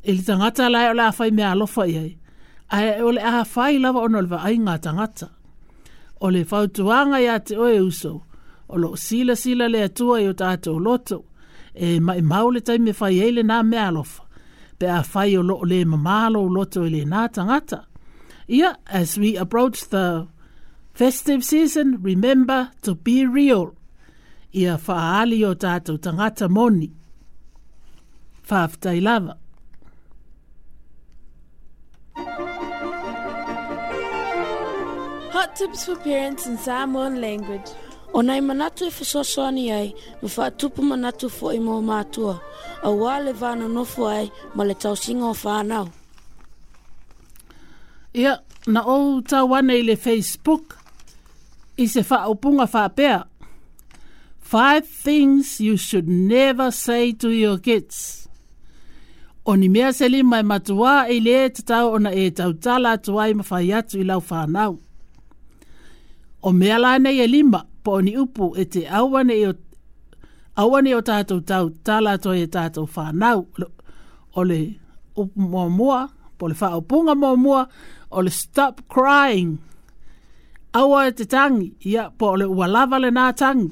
i 0.05 0.11
le 0.15 0.21
tangata 0.27 0.63
lai 0.73 0.85
o 0.89 0.93
la 0.99 1.07
fai 1.17 1.29
me 1.37 1.43
alo 1.51 1.65
fai 1.75 1.91
ai 2.03 2.11
ai 2.75 2.85
o 3.05 3.09
le 3.15 3.21
a 3.21 3.43
fai 3.53 3.73
lava 3.83 3.99
o 3.99 4.07
no 4.11 4.19
le 4.25 4.29
ai 4.47 4.57
ngā 4.65 4.75
tangata 4.85 5.25
o 6.23 6.29
le 6.33 6.41
fautuanga 6.49 7.17
ia 7.25 7.35
te 7.45 7.53
oe 7.65 7.79
usou 7.89 8.17
o 8.67 8.77
lo 8.77 8.95
sila 8.95 9.35
sila 9.35 9.67
le 9.67 9.83
atua 9.83 10.21
i 10.21 10.33
loto, 10.79 11.25
e 11.73 11.99
mai 11.99 12.21
mau 12.21 12.49
le 12.51 12.59
eile 12.67 13.43
nā 13.43 13.63
mea 13.63 13.87
alofa, 13.87 14.23
pe 14.79 14.85
a 14.87 15.03
o 15.37 15.41
lo 15.41 15.61
le 15.63 15.85
mamalo 15.85 16.41
loto 16.49 16.85
i 16.85 16.89
le 16.89 17.05
nā 17.05 17.27
tangata. 17.31 17.85
Ia, 18.49 18.77
as 18.89 19.17
we 19.17 19.35
approach 19.37 19.87
the 19.89 20.27
festive 20.93 21.43
season, 21.43 21.97
remember 22.01 22.69
to 22.81 22.95
be 22.95 23.25
real. 23.25 23.75
Ia 24.53 24.77
whaali 24.77 25.43
o 25.45 25.53
tangata 25.53 26.49
moni. 26.49 26.91
Whaaftai 28.47 29.01
lava. 29.03 29.37
Hot 35.31 35.55
tips 35.55 35.85
for 35.85 35.95
parents 35.97 36.47
in 36.47 36.57
Samoan 36.57 37.19
language. 37.19 37.69
Ona 38.13 38.41
manatu 38.41 38.85
e 38.85 38.89
fesoasoani 38.91 39.71
ai 39.71 39.93
ma 40.37 40.51
tupu 40.59 40.81
manatu 40.89 41.27
foʻi 41.37 41.59
mo 41.65 41.73
matua 41.89 42.33
auā 42.85 43.13
le 43.25 43.33
vanonofo 43.33 44.07
ai 44.07 44.31
ma 44.55 44.63
le 44.67 44.73
tausiga 44.81 45.25
o 45.27 45.33
fanau 45.33 45.85
ia 48.13 48.33
na 48.73 48.81
o 48.85 49.21
tau 49.29 49.51
i 49.53 49.81
le 49.87 49.95
facebook 49.95 50.63
i 51.77 51.85
se 51.87 52.01
faaupuga 52.01 52.65
faapea 52.73 53.17
five 54.39 54.87
things 54.87 55.59
you 55.59 55.75
should 55.75 56.07
never 56.07 56.71
say 56.71 57.11
to 57.11 57.29
your 57.29 57.57
kids 57.57 58.29
oni 59.45 59.67
mea 59.69 59.91
se 59.93 60.07
lima 60.07 60.39
e 60.39 60.43
matuā 60.43 61.09
i 61.11 61.19
lē 61.19 61.51
tatau 61.55 61.91
ona 61.95 62.11
e 62.11 62.31
tautala 62.31 62.95
tala 62.97 62.97
tuai 63.05 63.33
ma 63.35 63.43
fai 63.43 63.71
atu 63.73 63.99
i 63.99 64.03
lau 64.03 64.19
o 66.43 66.51
mea 66.53 66.77
la 66.79 66.97
nei 66.97 67.19
e 67.21 67.27
lima 67.27 67.61
po 67.87 67.95
ni 68.05 68.11
upu 68.23 68.45
e 68.61 68.67
te 68.73 68.81
awane 68.99 69.31
o 69.47 69.55
awane 70.61 70.91
o 70.91 70.99
tātou 71.09 71.39
tau 71.49 71.65
tala 71.87 72.13
to 72.23 72.29
e 72.35 72.43
tātou 72.55 72.83
whanau 72.93 73.39
o 74.35 74.41
le 74.49 74.57
upu 75.21 75.31
mua 75.51 75.67
mua 75.77 75.99
po 76.37 76.45
le 76.51 76.55
wha 76.59 76.69
opunga 76.79 77.13
mua 77.21 77.33
mua 77.43 77.61
o 78.11 78.27
le 78.27 78.31
stop 78.41 78.75
crying 78.93 79.49
awa 80.79 80.99
e 81.09 81.15
te 81.17 81.23
tangi 81.33 81.67
ia 81.91 82.03
po 82.17 82.27
le 82.39 82.45
ualava 82.57 82.97
le 83.03 83.11
nā 83.17 83.27
tangi 83.41 83.69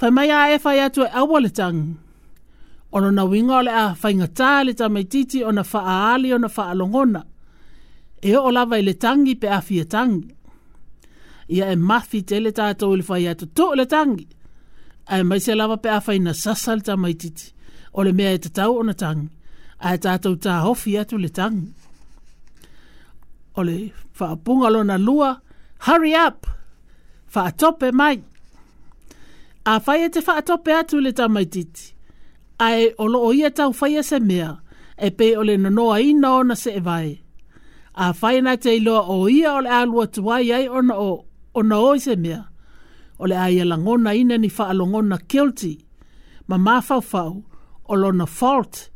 whai 0.00 0.08
mai 0.16 0.30
a 0.32 0.40
e 0.56 0.56
whai 0.64 0.78
atu 0.88 1.02
e 1.04 1.10
awa 1.20 1.38
le 1.44 1.50
tangi 1.60 1.90
ono 2.96 3.08
na 3.16 3.24
winga 3.32 3.56
o 3.60 3.64
le 3.68 3.72
a 3.84 3.86
whaingatā 4.00 4.50
le 4.66 4.72
tamaititi 4.80 5.44
ona 5.48 5.60
na 5.60 5.64
wha 5.70 5.80
aali 5.94 6.28
o 6.34 6.38
na 6.40 6.48
wha 6.54 6.64
alongona 6.72 7.20
e 8.28 8.32
o 8.32 8.48
lava 8.54 8.76
i 8.80 8.86
le 8.88 8.94
tangi 9.04 9.34
pe 9.40 9.48
a 9.52 9.60
fia 9.66 9.84
tangi 9.94 10.28
ia 11.54 11.66
e 11.70 11.76
mafi 11.82 12.20
te 12.28 12.38
le 12.40 12.52
tātou 12.54 12.94
le 12.96 13.04
whai 13.08 13.24
atu 13.30 13.48
tō 13.58 13.72
le 13.76 13.84
tangi. 13.90 14.26
Ai 15.10 15.22
mai 15.26 15.40
se 15.42 15.54
lava 15.56 15.76
pe 15.82 15.88
a 15.90 15.98
na 16.22 16.32
sasal 16.32 16.80
ta 16.82 16.96
mai 16.96 17.14
titi. 17.14 17.50
O 17.92 18.02
le 18.06 18.12
mea 18.12 18.32
e 18.32 18.38
te 18.38 18.48
tau 18.50 18.78
o 18.78 18.82
na 18.82 18.92
tangi. 18.94 19.28
Ai 19.82 19.98
tātou 19.98 20.36
tā 20.38 20.60
hofi 20.62 20.96
atu 20.98 21.18
le 21.18 21.28
tangi. 21.28 21.72
O 23.56 23.62
le 23.62 23.90
whaapunga 24.18 24.70
lo 24.70 24.82
na 24.84 24.96
lua. 24.96 25.40
Hurry 25.88 26.14
up! 26.14 26.46
Whaatope 27.34 27.90
mai. 27.92 28.22
A 29.66 29.80
whai 29.80 30.04
e 30.04 30.08
te 30.08 30.20
whaatope 30.22 30.70
atu 30.78 31.00
le 31.02 31.12
ta 31.12 31.26
mai 31.28 31.44
titi. 31.50 31.90
Ai 32.62 32.92
o 33.02 33.06
lo 33.10 33.24
o 33.26 33.32
ia 33.34 33.50
tau 33.50 33.72
whai 33.74 33.98
e 33.98 34.02
se 34.06 34.20
mea. 34.20 34.54
E 35.00 35.10
pe 35.10 35.32
o 35.36 35.42
le 35.42 35.56
nonoa 35.56 35.98
ina 36.04 36.30
o 36.38 36.42
na 36.46 36.54
se 36.54 36.76
e 36.76 36.80
vai. 36.80 37.10
A 38.06 38.12
whai 38.22 38.38
na 38.40 38.54
te 38.56 38.76
iloa 38.78 39.02
o 39.16 39.26
ia 39.32 39.54
o 39.54 39.60
le 39.64 39.70
alua 39.80 40.06
tuai 40.06 40.52
ai 40.52 40.68
o 40.68 40.82
na 40.86 40.94
o 41.00 41.10
ona 41.54 41.76
oi 41.86 41.98
se 42.00 42.16
mea. 42.16 42.44
O 43.18 43.26
le 43.26 43.36
aia 43.38 43.64
langona 43.64 44.14
ina 44.14 44.38
ni 44.38 44.48
faalongona 44.50 45.18
guilty. 45.30 45.78
Ma 46.48 46.80
fau, 46.80 47.44
o 47.88 47.94
lona 47.96 48.26
fault. 48.26 48.90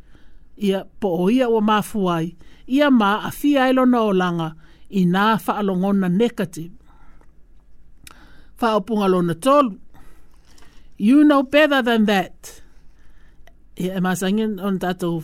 Ia 0.57 0.79
po 0.99 1.07
o 1.25 1.29
ia 1.29 1.47
o 1.49 1.59
mafuai. 1.61 2.27
Ia 2.75 2.87
ma 2.99 3.11
a 3.27 3.31
fia 3.39 3.61
e 3.69 3.73
lona 3.77 3.99
o 4.09 4.13
langa 4.21 4.49
i 4.89 5.01
nā 5.13 5.23
faalongona 5.45 6.07
negative. 6.21 6.73
Faopunga 8.59 9.07
lona 9.13 9.33
tolu. 9.45 9.77
You 10.97 11.23
know 11.23 11.43
better 11.43 11.81
than 11.83 12.05
that. 12.05 12.61
Ia 13.81 13.97
e 13.97 13.99
masangin 14.05 14.51
on 14.65 14.79
tatou 14.79 15.15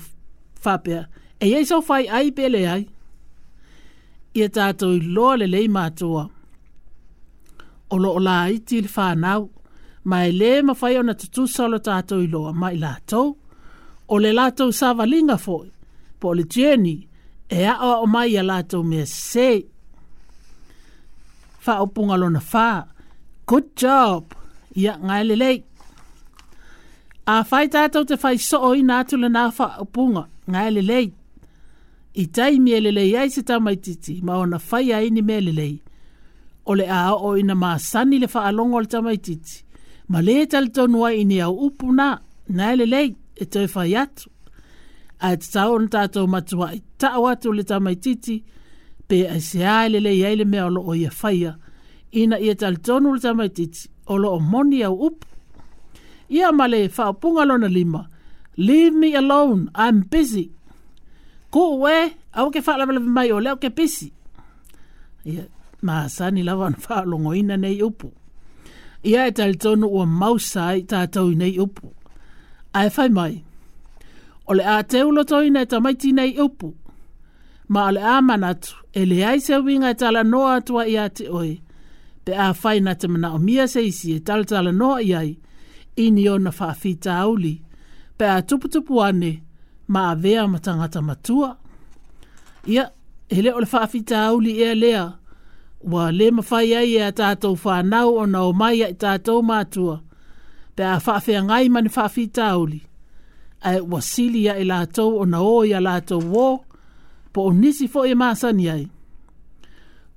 fapea. 0.63 1.01
E 1.43 1.53
ei 1.55 1.65
so 1.65 1.77
fai 1.81 2.03
ai 2.17 2.27
pele 2.37 2.61
ai. 2.73 2.83
Ia 4.37 4.47
tatou 4.57 4.91
i 4.93 4.99
loa 5.15 5.35
le 5.41 5.47
lei 5.47 5.67
mātua. 5.67 6.25
Ia 6.29 6.40
Olo 7.93 8.03
lo 8.07 8.11
o 8.15 8.19
la 8.19 8.35
iti 8.55 8.75
il 8.81 8.87
whanau, 8.95 9.41
ma 10.09 10.17
e 10.25 10.31
le 10.39 10.51
ma 10.67 10.73
whai 10.81 10.93
o 10.97 11.01
na 11.07 11.13
tutu 11.19 11.41
salo 11.55 11.77
tātou 11.87 12.23
i 12.23 12.27
loa 12.33 12.51
mai 12.61 12.75
lātou, 12.83 13.33
o 14.13 14.17
le 14.23 14.29
lātou 14.37 14.71
sawa 14.77 15.03
linga 15.11 15.35
fōi, 15.45 15.67
po 16.19 16.31
le 16.37 16.43
tjeni, 16.53 16.95
e 17.51 17.65
a 17.67 17.75
o 17.87 18.03
o 18.03 18.05
mai 18.13 18.37
a 18.39 18.43
lātou 18.47 18.85
mea 18.87 19.05
se. 19.11 19.49
Wha 21.67 21.75
o 21.83 21.87
punga 21.93 22.15
lona 22.19 22.39
fa. 22.41 22.67
good 23.51 23.67
job, 23.75 24.31
ia 24.79 24.93
ngai 25.01 25.23
le 25.27 25.35
lei. 25.35 25.57
A 27.27 27.41
whai 27.43 27.65
tātou 27.73 28.07
te 28.07 28.15
whai 28.23 28.37
so 28.39 28.61
oi 28.71 28.79
nātou 28.87 29.19
le 29.19 29.27
nā 29.35 29.49
wha 29.57 29.71
o 29.83 29.85
punga, 29.85 30.27
ngai 30.47 30.69
le 30.79 30.81
lei. 30.93 31.09
I 32.15 32.25
tai 32.35 32.55
mea 32.59 32.79
le 32.87 32.91
lei 32.95 33.11
aise 33.19 33.43
tamaititi, 33.43 34.21
ma 34.23 34.39
o 34.39 34.45
na 34.47 34.63
whai 34.71 34.93
aini 34.95 35.21
mea 35.21 35.41
le 35.43 35.51
Le. 35.59 35.69
o 36.65 36.73
le 36.75 36.85
a 36.89 37.13
o 37.15 37.35
ina 37.37 37.55
masani 37.55 38.19
le 38.19 38.27
whaalongo 38.27 38.79
le 38.81 38.87
tamaititi. 38.87 39.63
Ma 40.09 40.19
le 40.25 40.45
tali 40.51 40.69
tonu 40.75 40.99
ini 41.21 41.39
au 41.41 41.53
upu 41.67 41.85
nā, 41.97 42.17
nā 42.57 42.71
ele 42.75 42.85
lei 42.85 43.09
e 43.41 43.45
toi 43.51 43.67
whai 43.75 43.95
atu. 44.01 44.29
A 45.21 45.35
te 45.37 45.47
tau 45.53 45.77
na 45.79 45.87
tātou 45.93 46.27
matua 46.29 46.71
i 46.77 46.81
tau 47.01 47.25
atu 47.29 47.53
le 47.53 47.63
tamaititi, 47.63 48.39
pe 49.07 49.23
a 49.29 49.39
se 49.41 49.63
a 49.65 49.79
ele 49.87 49.99
lei 50.01 50.21
ele 50.23 50.45
mea 50.45 50.65
o 50.65 50.69
lo 50.73 50.93
ia 50.97 51.11
whaia. 51.23 51.55
Ina 52.21 52.39
ia 52.43 52.55
tali 52.59 52.77
tonu 52.83 53.13
le 53.15 53.19
tamaititi, 53.23 53.87
o 54.11 54.17
lo 54.17 54.37
moni 54.39 54.83
au 54.83 54.93
upu. 55.09 55.27
Ia 56.31 56.51
male 56.51 56.87
whaapunga 56.97 57.45
lona 57.45 57.67
lima, 57.67 58.07
leave 58.57 58.93
me 58.93 59.15
alone, 59.15 59.69
I'm 59.75 60.01
busy. 60.01 60.49
Ko 61.51 61.75
we, 61.83 61.93
au 62.33 62.49
ke 62.51 62.59
whaalawalawi 62.63 63.07
mai 63.11 63.31
o 63.31 63.39
au 63.43 63.55
ke 63.59 63.67
busy. 63.75 64.11
Ia, 65.27 65.31
yeah. 65.37 65.47
maasani 65.81 66.43
lava 66.43 66.65
ona 66.65 66.77
faalogoina 66.77 67.57
nei 67.57 67.81
upu 67.83 68.13
ia 69.03 69.25
e 69.27 69.31
talitonu 69.33 69.87
ua 69.89 70.05
mausa 70.05 70.65
ai 70.71 70.81
tatou 70.89 71.31
i 71.31 71.35
nei 71.35 71.55
upu 71.59 71.89
ae 72.77 72.89
fai 72.93 73.09
mai 73.09 73.33
o 74.49 74.53
le 74.53 74.63
a 74.65 74.77
teu 74.91 75.07
lotoina 75.15 75.59
e 75.61 75.65
tamaiti 75.71 76.09
nei 76.13 76.37
upu 76.45 76.69
ma 77.71 77.85
o 77.85 77.91
le 77.95 78.01
a 78.01 78.15
manatu 78.27 78.75
e 78.93 79.01
leai 79.09 79.39
seuiga 79.45 79.89
e 79.91 79.95
talanoa 80.01 80.51
atua 80.59 80.83
iā 80.93 81.05
te 81.15 81.25
oe 81.33 81.53
pe 82.25 82.31
a 82.45 82.53
fai 82.61 82.77
na 82.85 82.93
te 82.99 83.07
mana 83.09 83.33
o 83.33 83.39
mia 83.45 83.65
seisi 83.73 84.07
e 84.15 84.19
talatalanoa 84.27 85.01
i 85.01 85.11
ai 85.19 85.31
ini 86.03 86.29
ona 86.29 86.51
faafitauli 86.51 87.53
pe 88.17 88.23
a 88.29 88.37
tuputupu 88.47 89.01
ane 89.07 89.31
ma 89.91 90.01
avea 90.13 90.45
ma 90.47 90.59
tagata 90.59 91.01
matua 91.01 91.49
ia 92.69 92.85
e 93.29 93.41
leo 93.41 93.55
o 93.57 93.59
le 93.59 93.65
faafitauli 93.65 94.51
ea 94.61 94.75
lea, 94.75 94.75
lea 94.75 95.20
Wa 95.89 96.05
le 96.17 96.27
mawhai 96.35 96.71
ai 96.79 96.93
e 96.99 97.01
a 97.01 97.09
tātou 97.19 97.53
whānau 97.61 98.11
o 98.21 98.25
nao 98.29 98.51
mai 98.53 98.77
a 98.85 98.89
i 98.91 98.93
tātou 99.01 99.41
mātua. 99.41 99.95
Pe 100.77 100.85
a 100.85 100.97
whawhia 101.01 101.41
ngai 101.47 101.69
mani 101.73 101.89
whawhi 101.89 102.27
tāuli. 102.29 102.81
A 103.65 103.77
e 103.77 103.81
wa 103.81 103.99
sili 104.01 104.45
a 104.49 104.55
lātou 104.61 105.17
o 105.17 105.25
nao 105.25 105.63
i 105.65 105.71
a 105.73 105.81
lātou 105.81 106.21
wō, 106.21 106.45
po 107.33 107.45
o 107.49 107.53
nisi 107.53 107.87
fo 107.89 108.03
e 108.05 108.13
māsani 108.13 108.67
ai. 108.73 108.83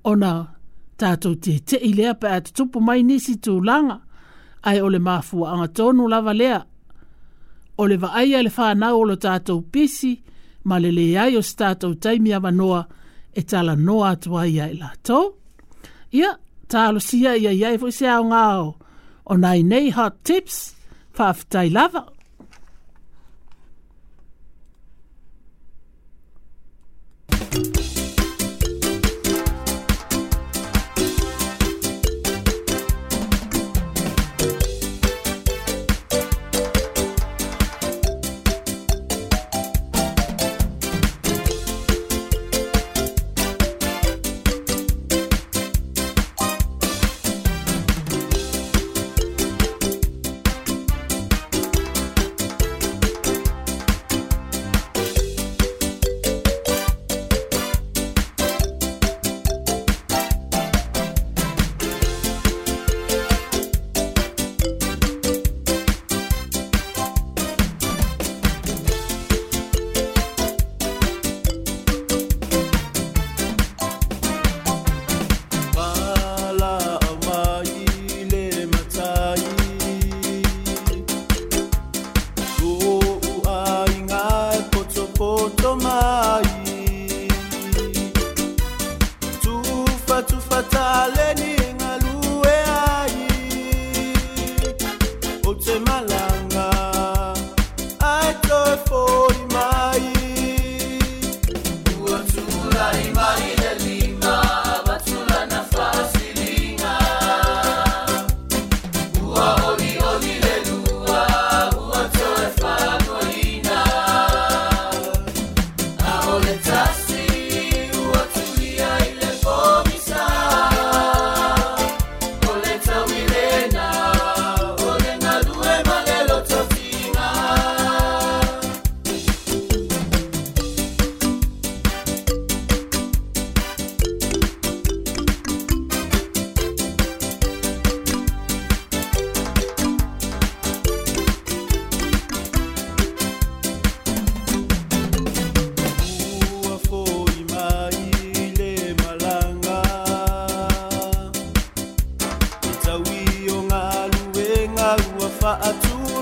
O 0.05 0.13
na 0.21 0.33
tātou 1.01 1.33
te 1.41 1.57
te 1.59 1.79
i 1.81 1.93
lea 1.97 2.13
pe 2.13 2.29
a 2.35 2.39
tupu 2.45 2.79
mai 2.81 3.01
nisi 3.01 3.33
tū 3.41 3.57
langa, 3.61 3.97
a 4.65 4.71
ole 4.85 4.99
māfua 5.01 5.53
anga 5.55 5.67
tonu 5.77 6.05
lava 6.09 6.33
lea. 6.33 6.59
O 7.77 7.87
le 7.89 7.97
wa 8.05 8.11
ai 8.21 8.35
a 8.37 8.43
le 8.45 8.51
whānau 8.53 9.01
o 9.01 9.17
tātou 9.17 9.63
pisi, 9.71 10.13
ma 10.69 10.77
le 10.77 10.93
le 10.93 11.07
ai 11.17 11.33
o 11.37 11.41
tātou 11.41 11.97
taimi 11.97 12.37
a 12.37 12.39
wanoa 12.39 12.83
e 13.33 13.41
tala 13.49 13.73
noa 13.75 14.13
atua 14.13 14.45
i 14.47 14.59
a 14.61 14.69
i 14.69 14.77
lātou. 14.77 15.31
Ia, 16.15 16.29
tā 16.71 16.85
alusia 16.91 17.33
ia 17.35 17.51
iai 17.55 17.75
e 17.75 17.79
fwisi 17.81 18.07
ao 18.13 18.23
ngāo. 18.29 18.65
O 19.31 19.35
nai 19.43 19.65
nei 19.71 19.91
hot 19.97 20.21
tips, 20.29 20.59
whaafitai 21.17 21.67
lava. 21.77 22.05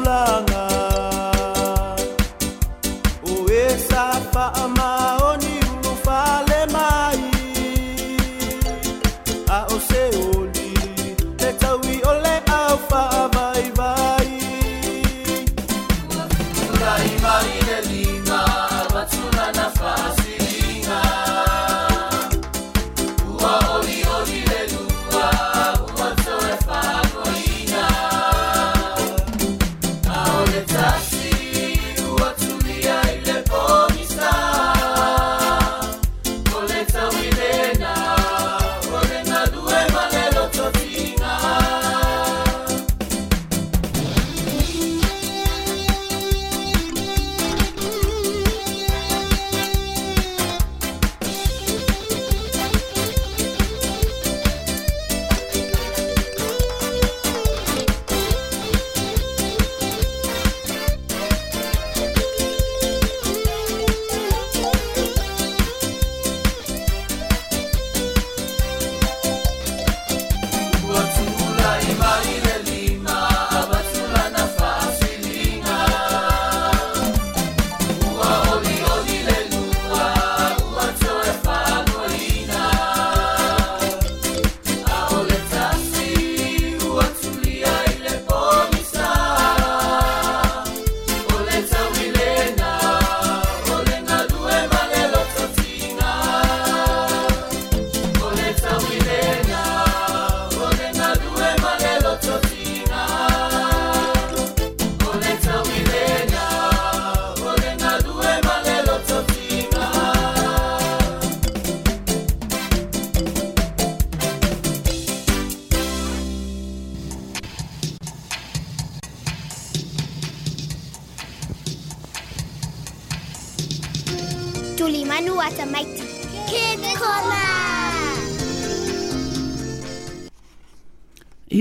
Longer. 0.03 0.72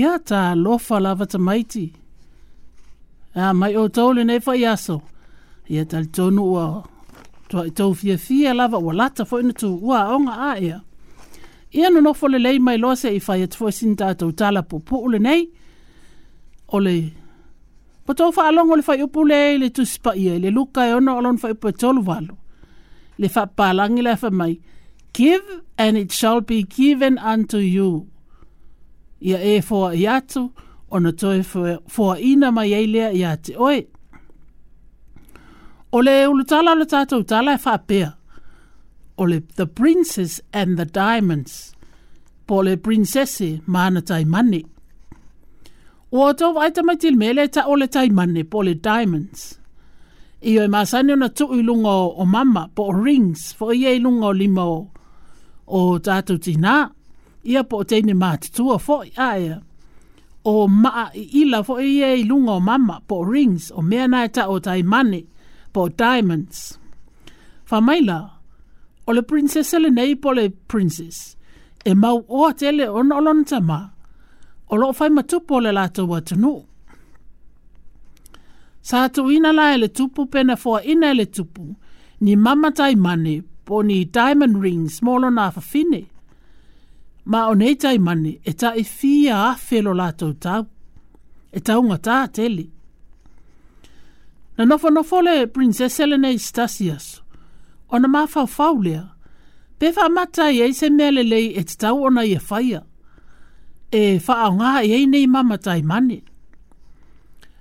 ia 0.03 0.13
ta 0.29 0.37
alofa 0.53 0.95
lava 1.05 1.25
tamaiti 1.33 1.85
a 3.43 3.53
mai 3.59 3.73
o 3.81 3.87
tau 3.97 4.09
lenei 4.15 4.39
fai 4.45 4.61
aso 4.73 4.95
ia 5.73 5.83
talitonu 5.91 6.41
ua 6.55 6.65
toaʻitou 7.51 7.91
fiafia 7.99 8.51
lava 8.59 8.77
ua 8.85 8.93
lata 8.99 9.23
tu 9.29 9.35
na 9.47 9.53
tuuaʻoga 9.61 10.33
a 10.49 10.51
ia 10.67 10.77
ia 11.79 11.87
nonofo 11.93 12.25
lelei 12.33 12.57
mai 12.65 12.77
loa 12.83 12.95
seʻi 13.01 13.19
fai 13.27 13.39
atu 13.45 13.55
foʻi 13.59 13.73
sini 13.77 13.95
tatou 13.99 14.31
tala 14.39 14.61
puʻupuʻu 14.69 15.05
lenei 15.13 15.41
o 16.75 16.79
le 16.85 16.93
fa 18.17 18.25
faalogo 18.37 18.73
o 18.73 18.77
le 18.79 18.83
faiupu 18.89 19.19
le 19.31 19.39
le 19.61 19.67
tusi 19.75 19.97
paia 20.03 20.33
le 20.43 20.49
luka 20.57 20.81
e 20.89 20.93
ona 20.97 21.11
o 21.17 21.21
lona 21.25 21.41
faiupu 21.43 21.67
e 21.67 21.73
tolu 21.81 22.01
valo 22.09 22.35
le 23.19 23.27
faapalagi 23.35 24.01
le 24.05 24.11
afa 24.17 24.29
mai 24.39 24.53
give 25.19 25.49
and 25.83 25.95
it 26.03 26.11
shall 26.17 26.41
be 26.49 26.57
given 26.77 27.13
unto 27.33 27.59
you 27.77 27.89
ia 29.29 29.37
e 29.41 29.53
foa 29.67 29.89
i 29.95 30.03
atu, 30.17 30.41
ona 30.95 31.11
toi 31.19 31.39
foa 31.93 32.15
ina 32.31 32.47
mai 32.55 32.69
eilea 32.77 33.09
i 33.13 33.21
ate 33.33 33.53
oe. 33.67 33.79
O 35.95 36.01
le 36.05 36.15
ulutala 36.31 36.73
le 36.79 36.85
tātou 36.93 37.23
tala 37.29 37.55
e 37.57 37.61
whapea, 37.65 38.09
o 39.17 39.23
le 39.29 39.37
The 39.57 39.65
Princess 39.77 40.41
and 40.61 40.77
the 40.77 40.85
Diamonds, 40.99 41.53
po 42.47 42.63
le 42.67 42.75
princesse 42.85 43.61
mana 43.75 44.01
tai 44.01 44.23
mani. 44.25 44.61
O 46.11 46.27
ato 46.29 46.51
vai 46.53 46.71
tamai 46.75 46.97
til 47.01 47.15
mele 47.17 47.47
ta 47.49 47.63
o 47.71 47.77
le 47.79 47.87
tai 47.87 48.09
mani 48.13 48.43
po 48.43 48.61
le 48.61 48.73
diamonds. 48.75 49.55
Iyo 50.43 50.65
e 50.67 50.67
masani 50.69 51.13
o 51.13 51.15
na 51.17 51.29
tuu 51.31 51.55
ilunga 51.61 51.89
o 52.19 52.25
mama 52.25 52.67
po 52.75 52.89
rings, 52.93 53.53
po 53.57 53.71
iye 53.73 53.95
ilunga 53.97 54.27
o 54.27 54.31
limo 54.35 54.67
o 55.67 55.83
tātou 56.05 56.37
tinaa 56.37 56.89
ia 57.51 57.61
po 57.69 57.81
o 57.83 57.87
teine 57.87 58.13
mātutua 58.15 58.77
fo 58.81 59.01
i 59.05 59.11
aia. 59.19 59.59
O 60.47 60.67
maa 60.67 61.07
i 61.15 61.23
ila 61.43 61.61
fo 61.67 61.77
i 61.81 61.95
e 62.03 62.13
lunga 62.27 62.57
o 62.57 62.59
mama 62.63 62.97
po 63.07 63.21
rings 63.27 63.69
o 63.75 63.81
mea 63.83 64.07
nai 64.07 64.27
ta 64.37 64.47
o 64.51 64.57
tai 64.59 64.81
mane 64.83 65.21
po 65.73 65.87
diamonds. 65.89 66.79
Fa 67.67 67.79
maila, 67.81 68.17
o 69.07 69.11
le 69.15 69.23
princess 69.23 69.73
ele 69.73 69.89
nei 69.91 70.15
po 70.15 70.33
le 70.35 70.49
princess, 70.49 71.35
e 71.85 71.95
mau 71.95 72.21
o 72.27 72.49
tele 72.53 72.87
o 72.87 73.01
na 73.03 73.19
olon 73.21 73.41
ta 73.49 73.59
maa, 73.59 73.89
o 74.71 74.75
lo 74.79 74.91
fai 74.97 75.09
matupo 75.11 75.61
le 75.63 75.71
lato 75.71 76.07
wa 76.07 76.19
tunu. 76.21 76.55
Sa 78.83 79.07
tu 79.15 79.27
ina 79.31 79.51
la 79.55 79.71
ele 79.75 79.87
tupu 79.95 80.27
pena 80.31 80.55
fo 80.59 80.79
ina 80.93 81.11
ele 81.15 81.25
tupu, 81.25 81.65
ni 82.23 82.35
mama 82.35 82.69
tai 82.75 82.95
mane 82.95 83.35
po 83.65 83.81
ni 83.87 84.03
diamond 84.05 84.59
rings 84.63 84.99
molo 85.01 85.29
na 85.31 85.49
fa 85.55 85.61
fine. 85.61 86.03
Ma 87.25 87.47
o 87.47 87.53
nei 87.55 87.75
tai 87.83 87.97
mani, 88.07 88.33
e 88.43 88.51
ta 88.53 88.73
e 88.75 88.83
fia 88.83 89.37
a 89.49 89.55
whelo 89.69 89.91
lātou 89.95 90.33
tau. 90.43 90.65
E 91.55 91.59
taunga 91.63 91.97
tā 92.03 92.17
tele. 92.35 92.65
Na 94.57 94.65
nofo 94.67 94.91
nofo 94.91 95.21
le 95.23 95.47
Princess 95.47 95.99
Helena 96.01 96.31
Stasias, 96.37 97.21
o 97.87 97.97
na 97.99 98.07
mawhau 98.11 98.47
fau 98.49 98.75
lea, 98.83 99.05
pe 99.79 99.91
wha 99.95 100.09
mata 100.13 100.49
i 100.51 100.59
eise 100.65 100.89
mele 100.93 101.23
lei 101.25 101.51
e 101.57 101.63
te 101.63 101.77
tau 101.81 102.03
ona 102.09 102.23
i 102.27 102.35
e 102.37 102.41
whaia. 102.43 102.83
E 103.93 104.03
wha 104.27 104.37
au 104.49 104.57
ngā 104.59 104.75
i 104.85 104.93
ei 104.97 105.07
nei 105.09 105.27
mama 105.27 105.57
tai 105.57 105.79
mani. 105.81 106.19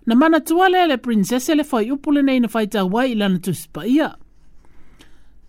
Na 0.07 0.17
mana 0.19 0.41
tuale 0.41 0.89
le 0.91 0.99
Princess 0.99 1.47
Helena 1.49 1.69
fai 1.69 1.87
upule 1.91 2.23
nei 2.27 2.43
na 2.43 2.49
whai 2.53 2.67
wai 2.93 3.13
i 3.13 3.15
lana 3.15 3.39
tusipa 3.39 3.87
ia. 3.87 4.11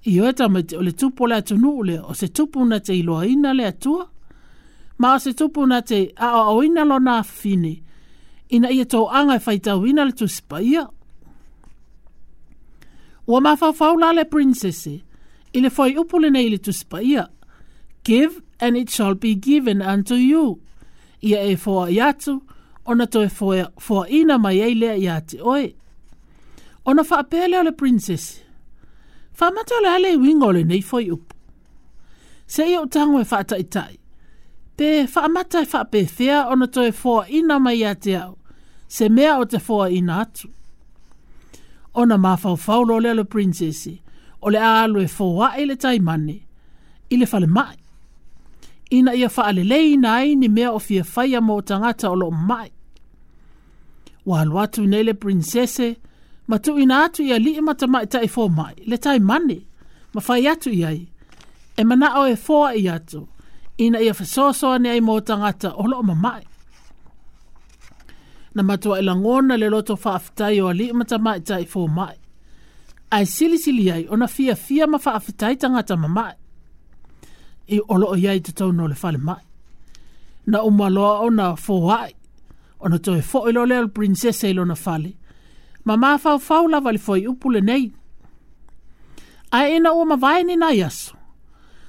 i 0.03 0.17
oe 0.21 0.33
ta 0.35 0.49
me 0.51 0.63
te 0.67 0.75
ole 0.77 0.91
tupo 0.91 1.27
le 1.27 1.35
atunu 1.39 1.69
ule 1.81 1.99
o 1.99 2.13
se 2.13 2.27
tupu 2.27 2.65
na 2.67 2.79
te 2.83 2.97
iloa 2.99 3.25
ina 3.27 3.53
le 3.55 3.65
atua. 3.69 4.09
Ma 4.99 5.13
o 5.15 5.19
se 5.19 5.31
tupu 5.33 5.65
na 5.67 5.79
te 5.81 6.09
a 6.17 6.33
o 6.41 6.57
o 6.57 6.63
ina 6.63 6.83
lona 6.85 7.21
fine. 7.23 7.75
Ina 8.51 8.67
ia 8.75 8.83
tau 8.85 9.07
anga 9.07 9.37
e 9.39 9.43
whaitau 9.45 9.85
ina 9.87 10.03
le 10.05 10.11
tusipa 10.11 10.59
ia. 10.61 10.83
Ua 13.27 13.39
mawhawhau 13.41 13.95
la 13.99 14.11
le 14.11 14.25
princesse. 14.25 14.99
Ile 15.53 15.71
whai 15.77 15.95
upule 15.97 16.29
nei 16.29 16.49
le 16.51 16.57
tusipa 16.57 16.99
ia. 17.01 17.27
Give 18.03 18.41
and 18.59 18.75
it 18.77 18.89
shall 18.89 19.15
be 19.15 19.35
given 19.35 19.81
unto 19.81 20.15
you. 20.15 20.59
Ia 21.23 21.39
e 21.47 21.55
fōa 21.55 21.87
iatu, 21.95 22.41
ona 22.85 23.07
to 23.07 23.21
e 23.23 23.29
fōa 23.31 24.09
ina 24.11 24.35
mai 24.37 24.59
ei 24.59 24.75
lea 24.75 24.99
ia 24.99 25.21
te 25.21 25.39
oe. 25.39 25.71
Ona 26.85 27.03
whaapele 27.07 27.55
o 27.59 27.63
le 27.63 27.71
princesse 27.71 28.42
Whamata 29.39 29.75
le 29.81 29.87
ale 29.89 30.15
wingo 30.15 30.51
le 30.51 30.63
nei 30.63 30.81
foi 30.81 31.09
upu. 31.11 31.35
Se 32.45 32.65
i 32.65 32.75
o 32.77 32.85
tango 32.87 33.19
e 33.19 33.25
whaata 33.31 33.55
itai. 33.57 33.95
tai. 34.77 35.07
fa 35.07 35.21
mata 35.33 35.59
e 35.61 35.67
whape 35.73 36.01
fea 36.15 36.37
ona 36.51 36.67
toi 36.75 36.91
fo 37.01 37.13
ina 37.37 37.55
mai 37.65 37.83
a 37.89 37.93
au. 38.21 38.33
Se 38.93 39.03
mea 39.15 39.33
o 39.41 39.45
te 39.51 39.57
fo 39.67 39.77
ina 39.97 40.13
atu. 40.23 40.47
Ona 41.99 42.15
ma 42.23 42.31
fau 42.41 42.55
fau 42.65 42.81
lo 42.89 42.95
le 43.03 43.09
alo 43.13 43.23
princesi. 43.33 43.93
O 44.43 44.47
le 44.53 44.59
alo 44.79 44.99
e 45.01 45.07
fua 45.17 45.47
e 45.59 45.63
le 45.69 45.75
tai 45.83 45.97
Ile 45.97 46.41
I 47.11 47.15
le 47.17 47.25
fale 47.25 47.47
mai. 47.57 47.77
Ina 48.95 49.11
ia 49.19 49.29
fa 49.35 49.43
ale 49.49 49.63
lei 49.71 49.89
nai 50.03 50.27
ni 50.39 50.47
mea 50.55 50.69
o 50.71 50.79
fia 50.87 51.03
whaia 51.15 51.39
mō 51.47 51.55
tangata 51.67 52.07
o 52.09 52.15
lo 52.21 52.29
mai. 52.31 52.69
Wa 54.27 54.35
alu 54.41 54.55
atu 54.63 54.81
nei 54.91 55.03
le 55.07 55.13
princesi 55.21 55.89
ma 56.45 56.59
tu 56.59 56.79
ina 56.79 56.95
atu 57.05 57.21
ia 57.27 57.37
li 57.45 57.51
ima 57.59 57.73
ta 57.79 57.85
mai 57.93 58.05
tai 58.13 58.27
fō 58.35 58.43
mai, 58.57 58.73
le 58.89 58.97
tai 59.03 59.17
mani, 59.29 59.59
ma 60.13 60.21
whai 60.27 60.43
atu 60.51 60.69
ia 60.81 60.91
i. 60.91 61.01
E 61.79 61.83
mana 61.89 62.07
o 62.21 62.25
e 62.27 62.35
fō 62.45 62.57
i 62.75 62.83
atu, 62.95 63.21
ina 63.85 63.97
ia 64.05 64.13
whasosoa 64.17 64.77
ni 64.81 64.89
ai 64.93 64.99
mō 65.07 65.15
tangata 65.27 65.69
o 65.75 65.83
lo 65.91 65.97
ma 66.09 66.15
mai. 66.25 66.43
Na 68.55 68.61
matua 68.67 68.95
e 68.99 69.03
ngona 69.21 69.55
le 69.61 69.67
loto 69.73 69.93
whaafitai 70.03 70.57
o 70.61 70.69
li 70.77 70.85
ima 70.91 71.05
ta 71.09 71.17
mai 71.25 71.39
tai 71.49 71.63
fō 71.71 71.81
mai. 71.97 72.15
Ai 73.13 73.25
sili 73.35 73.57
sili 73.63 73.85
ai, 73.95 74.03
ona 74.13 74.27
fia 74.35 74.55
fia 74.65 74.85
ma 74.91 74.97
whaafitai 75.05 75.53
tangata 75.61 75.93
ma 76.03 76.07
mai. 76.17 76.33
I 77.71 77.77
o 77.79 77.93
lo 78.01 78.07
iai 78.23 78.39
tu 78.45 78.51
tau 78.57 78.69
no 78.77 78.83
le 78.91 78.95
fale 79.01 79.17
mai. 79.27 79.43
Na 80.49 80.57
umaloa 80.69 81.15
ona 81.27 81.47
na 81.55 81.95
ai, 82.03 82.11
ona 82.83 82.97
to 83.03 83.11
e 83.15 83.21
fō 83.29 83.39
ilo 83.49 83.61
leo 83.71 83.85
princesa 83.95 84.45
ilo 84.51 84.63
na 84.69 84.75
whale 84.85 85.11
ma 85.85 85.95
ma 85.97 86.17
fau 86.17 86.37
fau 86.39 86.67
lava 86.67 86.91
le 86.91 86.97
foi 86.99 87.21
upu 87.27 87.49
nei. 87.51 87.91
A 89.51 89.69
e 89.69 89.79
na 89.79 89.91
ua 89.93 90.05
mawai 90.05 90.41
ni 90.43 90.55
na 90.55 90.71
yaso. 90.81 91.15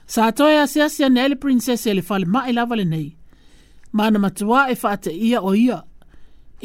Sa 0.06 0.26
atoe 0.28 0.58
ase 0.62 0.82
ase 0.82 1.04
ane 1.06 1.20
ele 1.24 1.36
princesi 1.42 1.86
ele 1.90 2.02
fale 2.08 2.26
mai 2.34 2.52
lava 2.52 2.74
le 2.78 2.84
nei. 2.84 3.08
Ma 3.94 4.04
na 4.10 4.18
matua 4.24 4.60
e 4.70 4.74
fate 4.82 5.10
ia 5.28 5.40
o 5.42 5.52
ia. 5.54 5.78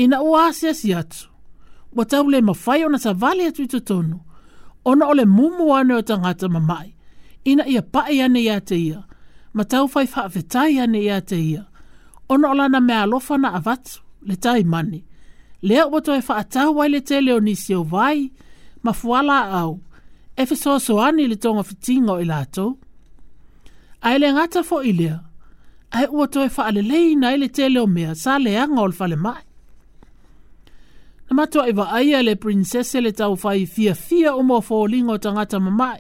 Ina 0.04 0.18
ua 0.22 0.48
ase 0.50 0.68
ase 0.74 0.92
atu. 1.02 1.22
Wa 1.96 2.04
tau 2.12 2.24
le 2.32 2.40
mawai 2.50 2.80
ona 2.86 2.98
sa 3.04 3.12
vale 3.22 3.44
atu 3.48 3.62
ito 3.64 3.80
tonu. 3.90 4.18
Ona 4.90 5.04
ole 5.12 5.26
mumu 5.36 5.66
ane 5.78 5.94
o 5.94 6.02
tangata 6.10 6.48
mamai. 6.56 6.90
Ina 7.50 7.64
ia 7.74 7.82
pae 7.94 8.18
ane 8.26 8.40
ia 8.48 8.58
te 8.70 8.76
ia. 8.88 9.00
Ma 9.56 9.64
tau 9.72 9.86
fai 9.94 10.08
faa 10.14 10.28
vetai 10.36 10.72
ane 10.84 11.00
ia 11.08 11.18
te 11.30 11.38
ia. 11.52 11.64
Ona 12.32 12.46
ola 12.52 12.66
na 12.74 12.80
mea 12.88 13.02
alofa 13.06 13.36
na 13.42 13.50
avatu 13.60 13.94
le 14.28 14.36
tai 14.44 14.62
mani 14.74 15.02
lea 15.62 15.86
ua 15.88 16.02
toe 16.02 16.20
faatau 16.24 16.80
ai 16.82 16.90
le 16.90 17.00
tele 17.02 17.34
o 17.34 17.40
nisi 17.40 17.76
o 17.76 17.84
vai 17.84 18.32
ma 18.84 18.92
fuala 18.94 19.38
au 19.62 19.80
e 20.38 20.46
soa 20.56 21.10
i 21.20 21.28
le 21.28 21.36
togafitiga 21.36 22.12
o 22.12 22.22
i 22.22 22.26
latou 22.26 22.80
Ai 24.02 24.16
le 24.20 24.30
gata 24.32 24.64
foʻi 24.64 24.92
lea 25.00 25.18
ae 25.92 26.06
ua 26.16 26.26
toe 26.34 26.48
faaleleina 26.56 27.28
ai 27.30 27.36
e 27.36 27.40
le 27.42 27.48
tele 27.56 27.80
o 27.84 27.88
mea 27.96 28.12
sa 28.22 28.40
leaga 28.44 28.80
o 28.80 28.88
le 29.12 29.18
mai. 29.26 29.44
na 31.28 31.32
matuaʻi 31.38 31.72
vaaia 31.80 32.20
le 32.28 32.34
prinsese 32.42 32.98
le 33.04 33.12
taufai 33.20 33.66
fiafia 33.74 34.36
uma 34.40 34.56
o 34.56 34.62
foliga 34.68 35.14
ta 35.20 35.20
tagata 35.24 35.58
mamaʻe 35.66 36.00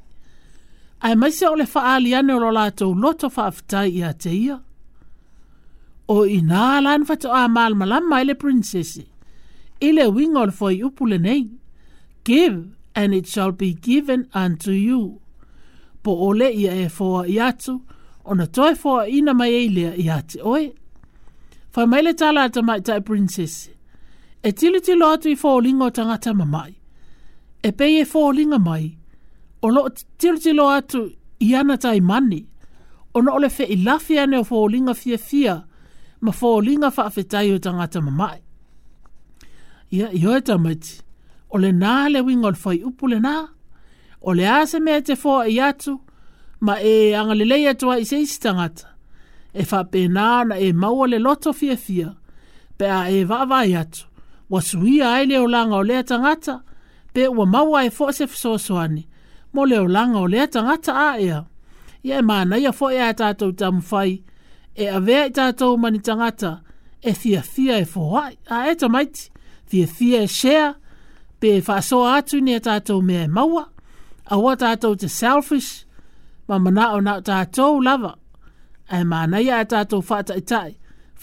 ae 1.05 1.13
maise 1.21 1.45
o 1.51 1.55
le 1.59 1.65
faaaliane 1.73 2.31
o 2.33 2.39
lo 2.43 2.49
latou 2.57 2.91
loto 3.01 3.27
faafetai 3.35 3.89
iā 3.99 4.09
te 4.21 4.31
ia 4.45 4.57
o 6.13 6.17
ina 6.37 6.79
lana 6.85 7.05
fatoʻā 7.09 7.41
malamalama 7.55 8.15
ai 8.17 8.25
le 8.31 8.35
prinsese 8.41 9.03
i 9.85 9.89
le 9.91 10.05
winga 10.15 10.51
foi 10.57 10.75
upu 10.87 11.05
nei. 11.07 11.59
Give, 12.23 12.69
and 12.95 13.13
it 13.15 13.27
shall 13.27 13.51
be 13.51 13.73
given 13.73 14.21
unto 14.43 14.71
you. 14.71 15.21
Po 16.03 16.11
ole 16.27 16.47
ia 16.63 16.73
e 16.83 16.87
foa 16.89 17.25
i 17.27 17.37
atu, 17.41 17.73
o 18.25 18.31
na 18.33 18.45
toi 18.55 18.73
foa 18.81 19.01
ina 19.17 19.33
mai 19.39 19.51
e 19.51 19.63
lea 19.75 19.93
i 19.95 20.05
ati 20.17 20.37
oe. 20.51 20.65
Fai 21.73 21.85
mai 21.91 22.13
tala 22.21 22.39
ata 22.47 22.61
mai 22.67 22.79
tai 22.87 22.99
princess. 23.07 23.55
E 24.43 24.49
tili 24.57 24.79
tilo 24.85 25.05
atu 25.13 25.27
i 25.29 25.35
foa 25.41 25.61
linga 25.65 25.85
o 25.85 25.89
tangata 25.97 26.31
mamai. 26.39 26.71
E 27.63 27.69
pei 27.77 27.93
e 28.01 28.05
foa 28.11 28.29
linga 28.37 28.59
mai. 28.67 28.85
O 29.61 29.67
lo 29.75 29.81
tili 30.19 30.39
tilo 30.45 30.65
atu 30.77 31.01
i 31.39 31.55
ana 31.59 31.75
tai 31.83 31.99
mani. 32.09 32.41
O 33.15 33.21
na 33.23 33.31
ole 33.37 33.49
fe 33.55 33.63
ilafia 33.75 34.23
ne 34.25 34.35
ane 34.37 34.41
o 34.41 34.43
foa 34.49 34.65
linga 34.73 34.93
fia 35.01 35.17
fia. 35.27 35.55
Ma 36.23 36.31
foa 36.39 36.57
linga 36.67 36.89
faa 36.97 37.09
fetai 37.15 37.47
o 37.51 37.57
tangata 37.65 37.99
mamai 38.07 38.39
ia 39.91 40.11
i 40.11 40.19
hoi 40.19 40.41
tamaiti. 40.45 41.01
O 41.49 41.57
le 41.57 41.71
nā 41.73 42.09
le 42.13 42.21
winga 42.21 42.47
o 42.47 42.51
le 42.53 42.57
fai 42.63 42.79
upu 42.85 43.07
le 43.09 43.17
nā. 43.23 43.35
O 44.21 44.33
le 44.37 44.45
ase 44.49 44.79
me 44.83 44.99
te 45.01 45.15
fō 45.17 45.39
i 45.49 45.55
atu, 45.65 45.95
ma 46.59 46.75
e 46.85 47.13
angalelei 47.17 47.67
atua 47.71 47.97
i 47.99 48.05
seisi 48.05 48.39
tangata. 48.43 48.91
E 49.53 49.65
wha 49.71 49.79
pē 49.89 50.03
nā 50.13 50.29
na 50.49 50.55
e 50.61 50.69
maua 50.77 51.07
le 51.09 51.17
loto 51.19 51.53
fia 51.57 51.77
fia, 51.77 52.11
pē 52.77 52.85
a 52.93 53.01
e 53.09 53.23
wā 53.25 53.41
atu. 53.79 54.05
Wa 54.49 54.61
sui 54.61 55.01
ai 55.01 55.25
leo 55.25 55.47
langa 55.47 55.75
o 55.75 55.81
lea 55.83 56.03
tangata, 56.03 56.59
pē 57.13 57.27
ua 57.33 57.45
maua 57.45 57.85
e 57.85 57.89
fō 57.89 58.11
se 58.13 58.27
fsoswani. 58.27 59.07
Mo 59.53 59.65
leo 59.65 59.87
langa 59.87 60.19
o 60.19 60.27
lea 60.27 60.47
tangata 60.47 60.93
a 60.93 61.17
ea. 61.21 61.43
Ia 62.05 62.19
e 62.19 62.21
mana 62.21 62.57
ia 62.57 62.69
fō 62.71 62.93
e 62.93 63.01
a 63.01 63.09
tātou 63.13 63.55
tamu 63.57 63.81
fai, 63.81 64.21
e 64.77 64.85
a 64.87 64.99
vea 64.99 65.25
i 65.27 65.31
tātou 65.33 65.77
mani 65.81 65.99
tangata, 65.99 66.59
e 67.01 67.13
fia 67.13 67.41
fia 67.41 67.79
e 67.81 67.87
fō 67.89 68.05
a 68.21 68.67
e 68.69 68.75
tamaiti 68.75 69.31
fia 69.69 69.87
fia 69.87 70.23
e 70.23 70.27
share, 70.27 70.73
pe 71.39 71.61
whaso 71.67 72.01
atu 72.05 72.41
ni 72.41 72.53
a 72.55 72.59
tātou 72.59 73.01
mea 73.05 73.27
maua, 73.29 73.67
a 74.25 74.35
hua 74.37 74.55
tātou 74.61 74.97
te 74.99 75.07
selfish, 75.09 75.85
ma 76.49 76.57
mana 76.59 76.89
o 76.97 77.01
nā 77.05 77.19
tātou 77.21 77.77
lava, 77.85 78.15
e 78.91 79.03
mana 79.05 79.41
ia 79.45 79.61
a 79.61 79.67
tātou 79.69 80.01
whaata 80.01 80.37
i 80.37 80.41
tai, 80.49 80.71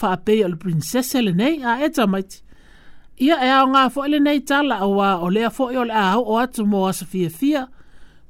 whaape 0.00 0.38
o 0.46 0.50
le 0.52 0.58
princess 0.62 1.12
hele 1.18 1.32
nei 1.34 1.58
a 1.66 1.78
e 1.86 1.90
tamaiti. 1.96 2.42
Ia 3.26 3.36
e 3.42 3.48
ao 3.50 3.66
ngā 3.72 3.86
fo 3.94 4.04
ele 4.06 4.18
nei 4.22 4.42
tala 4.44 4.82
o 4.86 4.90
wā 4.98 5.14
o 5.24 5.30
lea 5.32 5.48
fo 5.50 5.70
o 5.72 5.84
le 5.88 5.94
au 6.02 6.26
o 6.36 6.38
atu 6.38 6.66
mō 6.70 6.82
asa 6.90 7.06
fia 7.10 7.30
fia, 7.38 7.62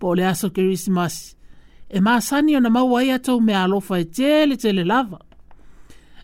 po 0.01 0.13
le 0.15 0.23
aso 0.31 0.53
kirisimasi. 0.55 1.33
E 1.91 1.99
mā 2.03 2.17
sani 2.23 2.55
o 2.57 2.61
na 2.63 2.71
maua 2.73 3.01
ia 3.05 3.17
tau 3.19 3.41
mea 3.43 3.65
alofa 3.67 3.99
e 4.01 4.05
tele 4.07 4.55
tele 4.63 4.85
lava. 4.87 5.19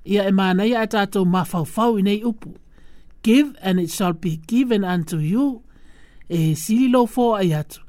Ia 0.06 0.28
e 0.30 0.32
mana 0.38 0.64
ia 0.66 0.84
e 0.86 0.90
tātou 0.94 1.26
mā 1.26 1.42
i 1.98 2.02
nei 2.06 2.22
upu. 2.24 2.54
Give, 3.22 3.54
and 3.60 3.78
it 3.78 3.90
shall 3.90 4.12
be 4.12 4.36
given 4.38 4.84
unto 4.84 5.18
you. 5.22 5.62
E 6.28 6.54
sililo 6.54 7.06
fo 7.08 7.34
ai 7.34 7.52
atu. 7.54 7.80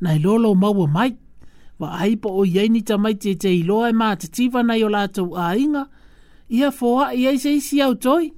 Nai 0.00 0.18
lolo 0.18 0.54
maua 0.54 0.86
mai. 0.88 1.16
Wa 1.78 1.98
aipa 2.00 2.28
o 2.30 2.44
iei 2.44 2.68
ni 2.70 2.82
tamai 2.82 3.14
te 3.14 3.34
te 3.42 3.48
iloa 3.60 3.90
e 3.90 3.92
na 3.92 4.62
nei 4.62 4.82
o 4.84 4.88
lātou 4.88 5.36
ainga. 5.36 5.88
Ia 6.48 6.70
fo 6.70 7.00
a 7.04 7.12
iei 7.14 7.38
se 7.38 7.52
isi 7.56 7.82
au 7.82 7.94
toi. 7.96 8.30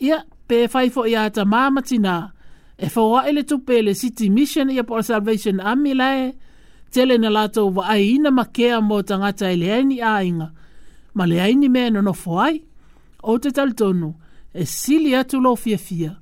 Ia, 0.00 0.18
pe 0.48 0.66
fai 0.68 0.90
fo 0.90 1.06
ia 1.06 1.30
ta 1.30 1.44
māmatina. 1.44 2.32
E 2.78 2.88
fo 2.88 3.16
a 3.16 3.28
ele 3.28 3.42
tupe 3.44 3.82
le 3.82 3.94
City 3.94 4.30
Mission 4.30 4.70
ia 4.70 4.82
po 4.84 4.98
Salvation 5.02 5.60
Army 5.60 5.94
lae. 5.94 6.32
Tele 6.90 7.18
na 7.18 7.28
lātou 7.30 7.70
wa 7.76 7.86
ai 7.94 8.16
ina 8.16 8.30
makea 8.34 8.80
mō 8.82 9.02
tangata 9.08 9.52
ele 9.54 9.70
aini 9.70 10.00
ainga. 10.02 10.50
Ma 11.14 11.24
le 11.26 11.38
aini 11.40 11.68
mea 11.68 11.90
nono 11.90 12.12
fo 12.12 12.40
ai. 12.42 12.58
O 13.22 13.38
te 13.38 13.50
taltonu. 13.54 14.16
e 14.54 14.66
sili 14.66 15.14
atu 15.16 15.40
lo 15.40 15.56
fia 15.56 15.78
fia 15.78 16.12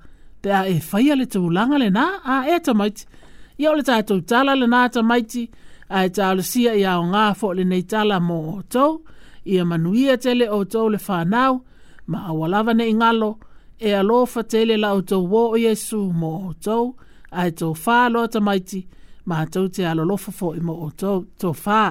pe 0.42 0.50
e 0.74 0.78
faya 0.90 1.14
le 1.20 1.26
tau 1.32 1.48
langa 1.56 1.76
le 1.82 1.88
na 1.98 2.04
a 2.34 2.36
e 2.54 2.56
ta 2.66 2.72
maiti 2.80 3.04
ia 3.60 3.70
o 3.72 3.74
le 3.78 3.82
ta 3.88 3.94
tau 4.08 4.20
tala 4.30 4.52
le 4.60 4.66
na 4.74 4.78
ta 4.94 5.00
maiti 5.10 5.42
a 5.96 5.98
e 6.06 6.10
ta 6.16 6.22
alo 6.30 6.42
sia 6.50 6.72
ia 6.82 6.92
o 7.02 7.04
ngā 7.12 7.22
fo 7.38 7.48
le 7.58 7.64
nei 7.70 7.84
tala 7.92 8.16
mo 8.28 8.38
o 8.56 8.62
tau 8.74 8.92
ia 9.52 9.62
manuia 9.70 10.14
tele 10.24 10.44
o 10.58 10.60
tau 10.72 10.86
le 10.94 10.98
whanau 11.06 11.54
ma 12.10 12.18
awalava 12.30 12.72
ne 12.78 12.84
ingalo 12.92 13.30
e 13.88 13.90
alofa 14.00 14.40
tele 14.52 14.74
la 14.82 14.90
o 14.98 15.00
tau 15.10 15.22
wo 15.32 15.42
o 15.54 15.56
yesu 15.66 16.00
mo 16.20 16.32
o 16.50 16.52
tau 16.66 16.82
a 17.38 17.40
e 17.50 17.52
tau 17.58 17.72
wha 17.84 17.96
lo 18.14 18.20
ta 18.32 18.38
maiti 18.46 18.80
ma 19.28 19.36
tau 19.52 19.66
te 19.74 19.80
alo 19.90 20.02
lofa 20.10 20.30
fo 20.38 20.48
i 20.58 20.62
mo 20.66 20.74
o 20.86 20.88
tau 21.00 21.18
tau 21.40 21.54
wha 21.64 21.82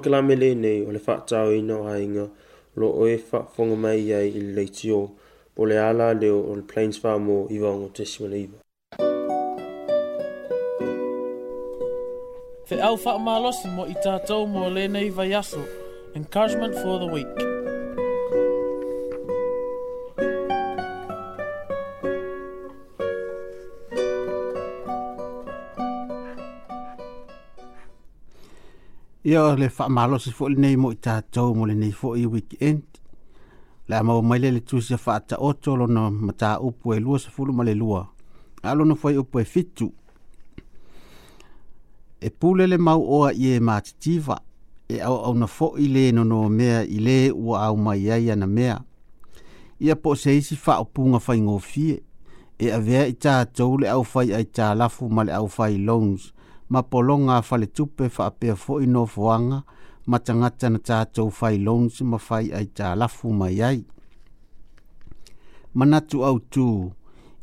ke 0.00 0.08
la 0.10 0.22
mele 0.22 0.54
nei 0.54 0.80
o 0.86 0.90
le 0.92 0.98
faatauina 1.06 1.74
o 1.82 1.86
aiga 1.92 2.26
lo 2.76 2.88
oe 3.02 3.18
faafofoga 3.18 3.76
mai 3.84 4.12
ai 4.18 4.28
i 4.28 4.40
le 4.40 4.52
leitio 4.58 5.00
po 5.54 5.66
le 5.70 5.76
ala 5.88 6.12
leo 6.20 6.40
o 6.50 6.56
le 6.56 6.62
plains 6.72 6.96
famo 7.02 7.44
i 7.50 7.58
vaogo 7.62 7.88
tesi 7.96 8.22
ma 8.22 8.28
le 8.32 8.40
iva 8.46 8.58
feʻau 12.70 12.94
faamalosi 13.04 13.66
mo 13.76 13.82
i 13.94 13.96
tatou 14.04 14.46
mo 14.46 14.66
vai 15.16 15.32
aso. 15.34 15.60
encouragement 16.14 16.74
for 16.82 16.98
the 16.98 17.06
week 17.06 17.49
ia 29.24 29.54
le 29.56 29.68
o 29.78 29.88
malo 29.90 30.18
se 30.18 30.30
foʻi 30.32 30.56
nei 30.56 30.76
mo 30.76 30.92
i 30.92 30.96
tatou 30.96 31.54
mo 31.54 31.66
lenei 31.66 31.92
i 31.92 32.26
weekend 32.26 32.82
le 33.88 33.96
a 33.96 34.02
maua 34.02 34.22
mai 34.22 34.38
le 34.38 34.50
le 34.50 34.60
tusi 34.60 34.94
a 34.94 34.98
faataoto 34.98 35.76
lona 35.76 36.10
mataupu 36.10 36.94
e 36.94 37.00
lua 37.00 37.18
sefulu 37.18 37.52
ma 37.52 37.64
le 37.64 37.74
lua 37.74 38.08
a 38.62 38.74
lona 38.74 38.94
fai 38.94 39.16
upu 39.18 39.38
e 39.40 39.44
fitu 39.44 39.92
e 42.20 42.30
pule 42.30 42.66
le 42.66 42.78
mau 42.78 43.00
oa 43.12 43.32
i 43.34 43.46
e 43.56 43.60
matitiva 43.60 44.38
e 44.88 45.00
au 45.04 45.34
na 45.34 45.46
foʻi 45.46 45.88
le 45.92 46.10
nono 46.12 46.48
mea 46.48 46.80
i 46.82 46.98
lē 46.98 47.32
ua 47.34 47.60
aumai 47.68 48.10
ai 48.10 48.30
ana 48.30 48.46
mea 48.46 48.80
ia 49.80 49.96
po 49.96 50.14
se 50.16 50.36
isi 50.36 50.56
faaupuga 50.56 51.20
faigofie 51.20 52.02
e 52.58 52.72
avea 52.72 53.04
i 53.06 53.12
tatou 53.12 53.78
le 53.80 53.88
au 53.88 53.98
aufai 54.00 54.32
ai 54.34 54.44
talafu 54.44 55.08
ma 55.12 55.24
le 55.24 55.32
aufai 55.32 55.76
loans 55.78 56.32
ma 56.70 56.82
polonga 56.82 57.42
fale 57.42 57.66
tupe 57.74 58.06
faapea 58.16 58.54
foʻi 58.64 58.86
nofoaga 58.94 59.58
ma 60.10 60.18
chan 60.24 60.42
cha 60.60 60.68
tatou 60.86 61.28
fai 61.38 61.56
loans 61.66 61.96
ma 62.10 62.18
fai 62.26 62.46
ai 62.58 62.66
talafu 62.78 63.26
mai 63.40 63.58
ai 63.68 63.80
cha 65.78 66.18
autū 66.30 66.70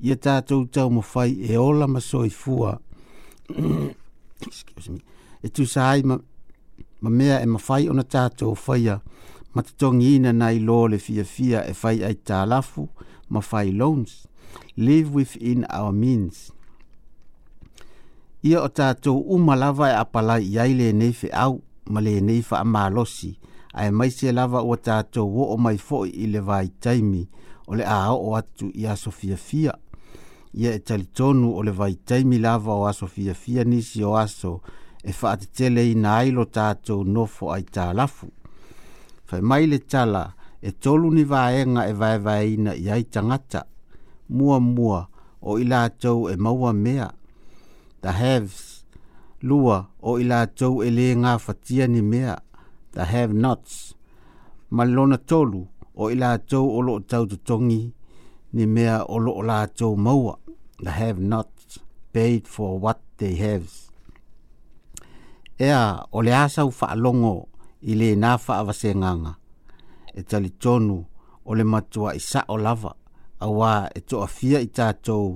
ia 0.07 0.15
tatou 0.25 0.61
taumafai 0.75 1.31
e 1.51 1.57
ola 1.57 1.87
ma 1.93 1.99
soifua 1.99 2.71
e 5.45 5.49
tusa 5.55 5.81
ai 5.91 6.01
ma, 6.03 6.15
ma 7.03 7.09
mea 7.17 7.37
e 7.43 7.45
mafai 7.53 7.83
ona 7.89 8.03
tatou 8.03 8.55
faia 8.55 8.95
ma 9.53 9.61
na 10.25 10.31
nai 10.33 10.59
lo 10.59 10.87
le 10.87 10.97
fiafia 10.97 11.65
e 11.67 11.73
fai 11.73 11.97
ai 12.03 12.15
talafu 12.29 12.83
ma 13.29 13.41
fai 13.41 13.71
loans 13.71 14.25
live 14.77 15.09
within 15.17 15.65
our 15.69 15.91
means 15.91 16.51
ia 18.47 18.61
o 18.63 18.67
tātou 18.71 19.19
uma 19.35 19.55
lava 19.59 19.87
e 19.91 19.95
apala 19.99 20.37
i 20.39 20.73
le 20.79 20.91
nei 20.95 21.15
au 21.45 21.57
ma 21.91 21.99
le 22.01 22.13
nei 22.27 22.41
fa 22.41 22.61
amalosi 22.63 23.31
ai 23.81 23.91
mai 23.91 24.11
se 24.11 24.31
lava 24.31 24.61
o 24.63 24.75
tātou 24.87 25.27
o 25.53 25.57
mai 25.57 25.77
foi 25.87 26.13
i 26.13 26.27
le 26.31 26.39
vai 26.49 26.69
taimi 26.85 27.25
o 27.67 27.75
le 27.75 27.83
aho 27.83 28.15
o 28.29 28.35
atu 28.39 28.69
i 28.79 28.85
a 28.87 28.95
Sofia 28.95 29.35
Fia. 29.37 29.73
Ia 30.55 30.71
e 30.71 30.79
talitonu 30.87 31.49
o 31.57 31.63
le 31.67 31.71
vai 31.75 31.95
taimi 32.07 32.39
lava 32.39 32.71
o 32.73 32.85
a 32.87 32.93
Sofia 32.93 33.33
Fia 33.35 33.65
nisi 33.67 34.01
o 34.07 34.13
aso 34.15 34.53
e 35.03 35.11
fa 35.13 35.33
atetele 35.35 35.83
i 35.91 35.95
na 35.99 36.15
ailo 36.21 36.45
tātou 36.47 37.03
nofo 37.03 37.51
ai 37.51 37.65
tā 37.67 37.89
lafu. 37.93 38.29
Fai 39.27 39.41
mai 39.41 39.67
le 39.67 39.79
tala 39.83 40.23
e 40.61 40.71
tolu 40.71 41.11
ni 41.13 41.23
vaenga 41.27 41.85
e 41.89 41.93
vaevaeina 41.93 42.73
i 42.75 42.89
ai 42.89 43.03
tangata. 43.03 43.65
Mua 44.29 44.59
mua 44.59 45.03
o 45.41 45.59
ila 45.59 45.83
tau 45.89 46.29
e 46.31 46.35
maua 46.39 46.71
mea 46.73 47.11
the 48.07 48.13
haves 48.13 48.85
lua 49.41 49.77
o 50.01 50.11
i 50.21 50.25
latou 50.31 50.73
e 50.87 50.89
lē 50.97 51.07
gafatia 51.23 51.85
ni 51.87 52.01
mea 52.11 52.35
the 52.95 53.03
have 53.13 53.33
nots 53.43 53.73
Malona 54.75 55.17
tolu 55.29 55.61
o 56.01 56.03
i 56.13 56.15
latou 56.21 56.65
o 56.77 56.79
loo 56.87 56.99
taututogi 57.09 57.81
ni 58.55 58.63
mea 58.75 58.95
o 59.13 59.15
la 59.25 59.31
latou 59.49 59.93
maua 60.05 60.35
the 60.83 60.89
have 60.99 61.19
nots 61.31 61.63
paid 62.13 62.43
for 62.55 62.71
what 62.83 62.99
they 63.19 63.33
have. 63.45 63.67
ea 65.67 65.83
o 66.17 66.19
le 66.25 66.31
a 66.43 66.45
sau 66.55 66.71
faalogo 66.79 67.33
i 67.91 67.93
lēnā 68.01 68.29
faavasegaga 68.45 69.31
e 70.19 70.21
talitonu 70.29 70.97
o 71.49 71.51
le 71.57 71.63
matua 71.73 72.11
matuaʻi 72.13 72.41
o 72.53 72.55
lava 72.65 72.91
auā 73.45 73.71
e 73.97 73.99
toʻafia 74.09 74.59
i 74.67 74.69
tatou 74.77 75.27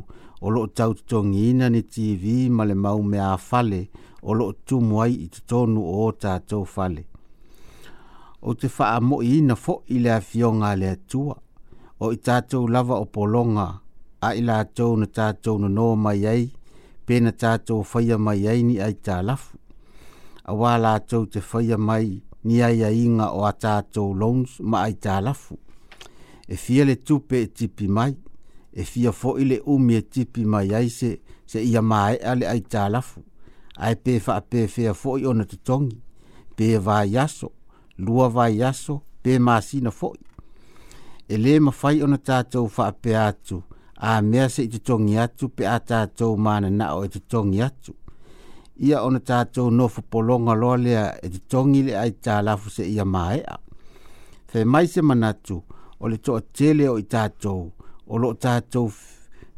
o 0.41 0.49
loo 0.49 0.67
tautotogiina 0.67 1.69
ni 1.69 1.81
tv 1.83 2.49
ma 2.49 2.63
le 2.65 2.73
mau 2.73 3.01
mea 3.03 3.37
fale 3.37 3.89
o 4.21 4.33
loo 4.33 4.53
tumu 4.65 5.01
ai 5.03 5.13
i 5.13 5.27
totonu 5.33 5.81
o 5.85 6.05
o 6.05 6.11
tatou 6.21 6.63
fale 6.73 7.03
ou 8.45 8.53
te 8.57 8.67
faamoʻiina 8.75 9.55
fo 9.63 9.73
le 10.03 10.09
afioga 10.13 10.65
a 10.71 10.75
le 10.81 10.87
atua 10.95 11.35
o 12.03 12.11
i 12.11 12.17
tatou 12.27 12.63
lava 12.73 12.95
o 13.03 13.05
pologa 13.15 13.67
a 14.21 14.29
i 14.39 14.41
latou 14.41 14.93
na 14.97 15.07
tatou 15.17 15.55
nonoa 15.61 15.95
mai 16.05 16.21
ai 16.33 16.43
pe 17.05 17.19
na 17.19 17.31
tatou 17.41 17.83
faia 17.91 18.17
mai 18.25 18.47
ai 18.51 18.61
ni 18.67 18.75
ai 18.85 18.93
talafu 19.05 19.57
auā 20.49 20.73
latou 20.85 21.23
te 21.33 21.39
faia 21.39 21.77
mai 21.77 22.07
ni 22.45 22.55
aiaiga 22.67 23.27
o 23.37 23.39
a 23.51 23.53
tatou 23.63 24.09
lons 24.21 24.49
ma 24.71 24.77
ai 24.87 24.93
talafu 25.03 25.53
e 26.53 26.55
fia 26.63 26.85
le 26.85 26.95
tupe 26.95 27.37
e 27.45 27.47
tipi 27.57 27.85
mai 27.97 28.13
e 28.73 28.83
fia 28.83 29.11
foʻi 29.11 29.43
le 29.49 29.59
umi 29.65 29.95
e 29.95 30.01
tipi 30.01 30.45
mai 30.45 30.73
ai 30.75 30.89
se 30.89 31.17
se 31.51 31.59
ia 31.63 31.81
maeʻa 31.81 32.31
le 32.39 32.45
ai 32.47 32.61
talafu 32.73 33.19
ae 33.77 33.95
pe 33.95 34.19
faapefea 34.19 34.91
foʻi 35.01 35.25
ona 35.29 35.45
totogi 35.51 35.97
pe 36.55 36.67
vaiaso 36.85 37.47
lua 38.03 38.27
vaiaso 38.35 38.93
pe 39.23 39.31
masina 39.47 39.89
foʻi 39.99 40.21
e 41.27 41.35
lē 41.43 41.53
mafai 41.65 42.01
ona 42.03 42.17
tatou 42.27 42.67
faapea 42.75 43.27
atu 43.27 43.57
a 43.97 44.11
mea 44.21 44.45
seʻi 44.55 44.69
totogi 44.71 45.17
atu 45.19 45.45
pe 45.55 45.63
a 45.67 45.77
tatou 45.89 46.35
mananaʻo 46.45 46.99
e 47.05 47.09
totogi 47.15 47.61
atu 47.61 47.91
ia 48.79 49.01
ona 49.03 49.19
tatou 49.19 49.67
nofo 49.71 50.01
pologa 50.11 50.53
loa 50.61 50.77
lea 50.77 51.03
e 51.21 51.27
totogi 51.29 51.83
le 51.87 51.93
ai 51.99 52.11
talafu 52.11 52.69
se 52.69 52.83
ia 52.87 53.03
maeʻa 53.03 53.55
fe 54.47 54.63
mai 54.65 54.87
se 54.87 55.01
manatu 55.01 55.61
o 55.99 56.07
le 56.07 56.15
toʻatele 56.17 56.87
o 56.89 56.97
i 56.99 57.03
tatou 57.03 57.71
o 58.11 58.17
lo 58.19 58.29
tātou 58.43 58.89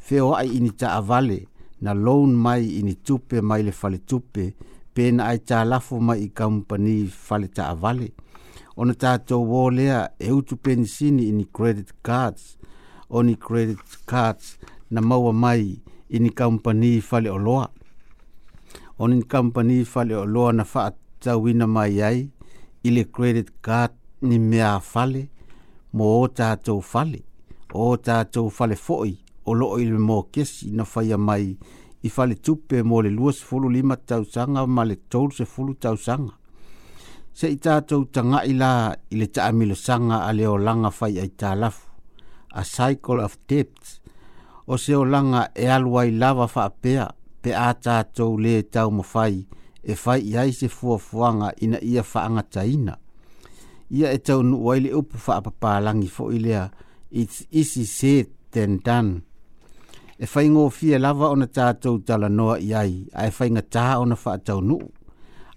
feo 0.06 0.28
ai 0.38 0.46
ini 0.58 0.70
tā 0.78 0.90
avale 1.00 1.38
na 1.82 1.94
loan 2.00 2.36
mai 2.46 2.68
ini 2.80 2.94
tupe 3.08 3.42
mai 3.42 3.64
le 3.66 3.72
fale 3.74 3.98
tupe 4.12 4.44
pēna 4.96 5.30
ai 5.34 5.40
tā 5.52 5.64
lafo 5.66 5.98
mai 6.10 6.20
i 6.22 6.28
kampani 6.38 6.94
fale 7.28 7.50
tā 7.58 7.72
avale. 7.74 8.10
O 8.78 8.86
na 8.86 8.94
tātou 9.04 9.42
wō 9.50 9.64
lea 9.78 10.04
e 10.20 10.30
utu 10.38 10.56
pensini 10.66 11.28
ini 11.34 11.48
credit 11.60 11.96
cards 12.06 12.46
o 13.10 13.24
ni 13.26 13.34
credit 13.48 13.98
cards 14.06 14.52
na 14.94 15.02
maua 15.02 15.34
mai 15.34 15.64
ini 16.14 16.30
kampani 16.30 16.94
fale 17.10 17.34
o 17.34 17.38
loa. 17.48 17.66
O 19.00 19.08
ni 19.10 19.18
kampani 19.24 19.82
fale 19.94 20.14
o 20.22 20.26
loa 20.26 20.54
na 20.54 20.64
whaatawina 20.74 21.68
mai 21.68 22.02
ai 22.12 22.20
ile 22.84 23.04
credit 23.18 23.50
card 23.64 23.92
ni 24.22 24.38
mea 24.40 24.78
fale 24.80 25.26
mo 25.94 26.18
o 26.22 26.28
tātou 26.30 26.82
fale 26.82 27.26
o 27.74 27.96
tātou 27.98 28.50
fale 28.54 28.76
foi 28.78 29.16
o 29.50 29.54
loo 29.58 29.80
ili 29.82 29.98
mō 30.00 30.20
kesi 30.34 30.70
na 30.78 30.86
whaia 30.86 31.18
mai 31.18 31.56
i 32.06 32.10
fale 32.12 32.36
tupe 32.46 32.84
mō 32.86 33.02
le 33.06 33.12
luas 33.16 33.40
fulu 33.48 33.70
lima 33.72 33.96
tau 33.98 34.24
sanga 34.28 34.64
ma 34.68 34.86
le 34.86 35.00
tōru 35.12 35.32
se 35.34 35.46
fulu 35.46 35.74
tau 35.76 35.98
sanga. 35.98 36.34
Se 37.34 37.50
i 37.50 37.58
tātou 37.58 38.06
tanga 38.14 38.44
i 38.46 38.54
la 38.54 38.94
i 39.10 39.18
le 39.18 39.26
taamilo 39.28 39.76
sanga 39.80 40.22
a 40.28 40.34
leo 40.38 40.58
langa 40.62 40.92
fai 40.94 41.16
ai 41.20 41.32
tālafu, 41.38 41.88
a 42.54 42.62
cycle 42.64 43.24
of 43.24 43.38
depth, 43.50 43.96
o 44.68 44.78
se 44.78 44.94
o 44.96 45.02
langa 45.06 45.48
e 45.56 45.66
aluai 45.68 46.12
lava 46.12 46.46
wha 46.54 46.66
apea 46.68 47.08
pe 47.44 47.56
a 47.58 47.72
tātou 47.74 48.38
le 48.38 48.60
tau 48.64 48.92
mo 48.94 49.02
fai 49.04 49.40
e 49.84 49.96
fai 49.98 50.22
i 50.30 50.38
ai 50.38 50.54
se 50.54 50.68
fua 50.70 50.98
fuanga 51.02 51.50
ina 51.66 51.82
ia 51.82 52.04
wha 52.14 52.26
angataina. 52.28 52.98
Ia 53.90 54.12
e 54.14 54.18
tau 54.26 54.44
nu 54.44 54.62
waili 54.68 54.94
upu 54.96 55.18
wha 55.28 55.40
apapalangi 55.42 56.08
fo 56.10 56.30
i 56.34 56.38
lea, 56.40 56.68
it's 57.14 57.46
easy 57.52 57.86
said 58.00 58.28
than 58.52 58.78
done. 58.84 59.22
E 60.18 60.26
whai 60.34 60.48
ngō 60.50 60.64
fia 60.72 61.00
lava 61.00 61.30
ona 61.34 61.46
tātou 61.48 62.00
tala 62.06 62.30
noa 62.30 62.56
i 62.62 62.74
ai, 62.78 63.06
a 63.14 63.28
e 63.28 63.32
whai 63.38 63.50
ngā 63.54 63.62
ona 64.02 64.16
whaatau 64.16 64.62
nuu. 64.64 64.88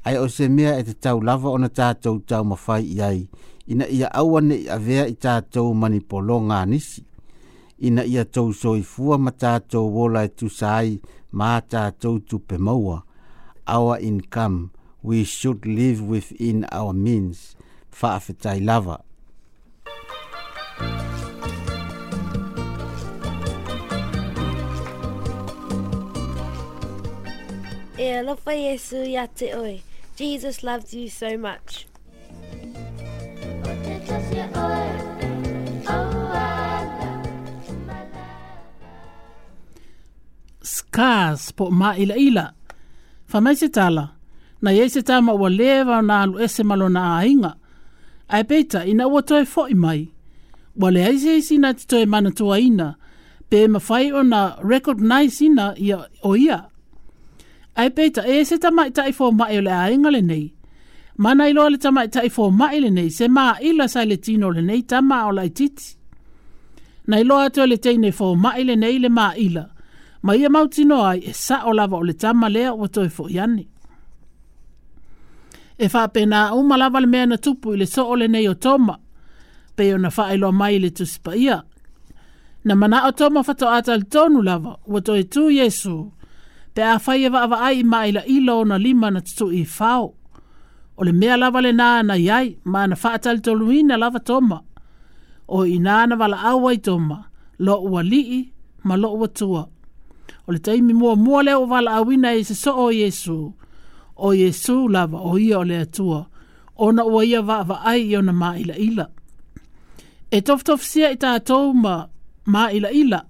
Ai 0.04 0.18
o 0.20 0.26
se 0.28 0.48
mea 0.48 0.74
e 0.78 0.82
te 0.84 0.94
tau 0.94 1.20
lava 1.20 1.50
ona 1.50 1.68
tātou 1.68 2.20
tau 2.26 2.44
mawhai 2.44 2.82
i 2.94 3.00
ai, 3.08 3.20
ina 3.66 3.88
ia 3.90 4.08
awane 4.14 4.56
i 4.64 4.68
avea 4.76 5.06
i 5.10 5.14
tātou 5.16 5.72
manipolo 5.74 6.38
ngā 6.50 6.60
nisi. 6.68 7.04
Ina 7.84 8.04
ia 8.08 8.24
tau 8.24 8.52
soi 8.52 8.82
fua 8.82 9.18
ma 9.18 9.30
tātou 9.30 9.88
wola 9.96 10.24
e 10.28 10.32
tu 10.36 10.48
sai 10.48 10.98
mā 11.32 11.56
tātou 11.60 12.20
tu 12.20 12.38
pe 12.38 12.56
maua. 12.58 13.02
Our 13.68 13.98
income, 13.98 14.70
we 15.02 15.24
should 15.24 15.66
live 15.66 16.00
within 16.02 16.64
our 16.70 16.92
means. 16.92 17.56
Whaafetai 17.92 18.64
lava. 18.64 19.02
Whaafetai 19.84 20.86
lava. 20.86 21.15
E 27.98 28.12
alofa 28.18 28.52
Yesu 28.52 28.96
ya 29.04 29.26
te 29.26 29.54
oe. 29.56 29.80
Jesus 30.16 30.62
loves 30.62 30.94
you 30.94 31.08
so 31.08 31.36
much. 31.38 31.86
Skars 40.62 41.56
po 41.56 41.70
ma 41.70 41.96
ila 41.96 42.16
ila. 42.26 42.46
Fa 43.30 43.38
mai 43.44 43.56
se 43.60 43.68
tala. 43.76 44.04
Na 44.62 44.70
ye 44.76 44.84
se 44.92 45.00
tama 45.08 45.32
wa 45.32 45.48
lewa 45.58 45.96
na 46.08 46.14
alu 46.24 46.36
ese 46.44 46.62
malo 46.70 46.86
na 46.96 47.02
ainga. 47.22 47.52
Ai 48.34 48.42
peita 48.50 48.80
ina 48.90 49.04
ua 49.12 49.20
toi 49.28 49.44
fo 49.52 49.62
mai. 49.84 50.00
Wa 50.80 50.88
le 50.94 51.00
aise 51.10 51.30
isi 51.40 51.54
na 51.62 51.70
titoe 51.78 52.04
mana 52.12 52.30
tua 52.38 52.56
ina. 52.68 52.88
Pe 53.50 53.58
mawhai 53.72 54.06
o 54.12 54.20
na 54.32 54.40
recognize 54.70 55.38
ina 55.46 55.66
ia 55.86 55.96
o 55.96 56.04
ia. 56.04 56.08
O 56.22 56.36
ia 56.46 56.58
ai 57.80 57.88
peita 57.96 58.20
e 58.32 58.36
se 58.48 58.56
tama 58.62 58.82
i 58.86 58.90
tai 58.96 59.12
fo 59.18 59.26
mai 59.38 59.56
le 59.66 59.72
ai 59.82 59.96
le 60.14 60.22
nei. 60.30 60.46
Mana 61.22 61.44
i 61.48 61.52
loa 61.56 61.68
le 61.72 61.78
tama 61.84 62.00
i 62.04 62.08
tai 62.14 62.28
fo 62.36 62.44
mai 62.60 62.76
le 62.84 62.90
nei, 62.96 63.10
se 63.18 63.24
maa 63.36 63.56
ila 63.68 63.86
sai 63.92 64.06
le 64.10 64.16
tino 64.24 64.46
le 64.56 64.62
nei, 64.68 64.82
tama 64.90 65.16
o 65.28 65.32
lai 65.38 65.50
titi. 65.58 65.88
Na 67.08 67.16
i 67.20 67.24
loa 67.28 67.44
atu 67.46 67.62
le 67.70 67.76
teine 67.84 68.10
fo 68.18 68.26
mai 68.44 68.62
le 68.68 68.74
nei 68.82 68.96
le 69.02 69.08
maa 69.18 69.32
ila, 69.46 69.64
ma 70.24 70.32
ia 70.40 70.46
e 70.46 70.48
mau 70.54 70.66
tino 70.74 70.98
ai 71.10 71.20
e 71.28 71.32
sa 71.46 71.56
o 71.64 71.70
lava 71.78 71.96
o 71.96 72.02
le 72.08 72.12
tama 72.22 72.46
lea 72.54 72.70
o 72.72 72.84
toi 72.94 73.08
fō 73.16 73.24
iane. 73.36 73.64
E 75.78 75.86
wha 75.92 76.02
pēnā 76.14 76.40
au 76.52 76.60
malawa 76.70 76.98
le 77.02 77.06
mea 77.12 77.26
na 77.28 77.36
tupu 77.44 77.74
i 77.74 77.78
le 77.80 77.86
so 77.94 78.02
o 78.08 78.14
le 78.20 78.26
nei 78.32 78.46
o 78.48 78.54
toma. 78.66 78.94
Pe 79.76 79.84
peo 79.90 79.98
na 80.02 80.08
wha 80.16 80.24
loa 80.40 80.52
mai 80.60 80.76
le 80.82 80.90
tusipa 80.96 81.36
ia. 81.36 81.58
Na 82.66 82.74
mana 82.80 83.04
o 83.06 83.10
toma 83.18 83.42
fato 83.46 83.68
ata 83.68 83.96
le 84.00 84.04
tonu 84.14 84.40
lava, 84.48 84.72
o 84.90 85.00
to 85.06 85.12
e 85.20 85.24
tu 85.34 85.48
Yesu, 85.58 85.96
pe 86.76 86.82
a 86.94 86.98
fai 87.04 87.24
e 87.24 87.28
wa 87.34 87.58
ai 87.68 87.78
ma 87.92 87.98
ila 88.08 88.22
ila 88.36 88.52
o 88.54 88.62
na 88.70 88.76
lima 88.84 89.08
na 89.14 89.20
tutu 89.26 89.46
i 89.52 89.62
fao. 89.76 90.06
O 90.98 91.04
le 91.06 91.12
mea 91.20 91.34
lava 91.42 91.60
le 91.66 91.72
nā 91.80 91.90
na 92.08 92.14
iai, 92.28 92.46
ma 92.72 92.80
na 92.90 92.96
whaatali 93.02 93.40
toluina 93.46 93.94
lava 94.02 94.18
toma. 94.28 94.58
O 95.48 95.58
i 95.64 95.76
nā 95.86 95.96
na 96.08 96.14
wala 96.20 96.36
awa 96.50 96.68
i 96.72 96.78
toma, 96.86 97.18
lo 97.66 97.74
ua 97.90 98.00
lii, 98.10 98.40
ma 98.86 98.94
lo 99.02 99.08
ua 99.20 99.28
tua. 99.38 99.62
O 100.46 100.52
le 100.54 100.58
taimi 100.66 100.92
mua 101.00 101.12
mua 101.24 101.40
leo 101.46 101.62
wala 101.72 101.90
awina 101.98 102.28
i 102.28 102.40
e 102.40 102.44
se 102.48 102.54
so 102.62 102.70
o 102.86 102.90
Yesu. 103.00 103.38
O 104.16 104.28
Yesu 104.40 104.74
lava 104.94 105.18
o 105.18 105.32
ia 105.46 105.56
o 105.58 105.64
le 105.70 105.76
atua, 105.86 106.20
o 106.76 106.86
na 106.96 107.02
ua 107.12 107.20
ia 107.30 107.40
wa 107.48 107.76
ai 107.90 108.02
i 108.12 108.16
o 108.18 108.22
na 108.28 108.32
ma 108.40 108.50
ila 108.62 108.74
ila. 108.88 109.06
E 110.30 110.38
toftof 110.46 110.80
sia 110.90 111.08
i 111.10 111.16
tātou 111.24 111.64
ma 111.84 111.94
ma 112.52 112.62
ila 112.76 112.90
ila, 113.02 113.20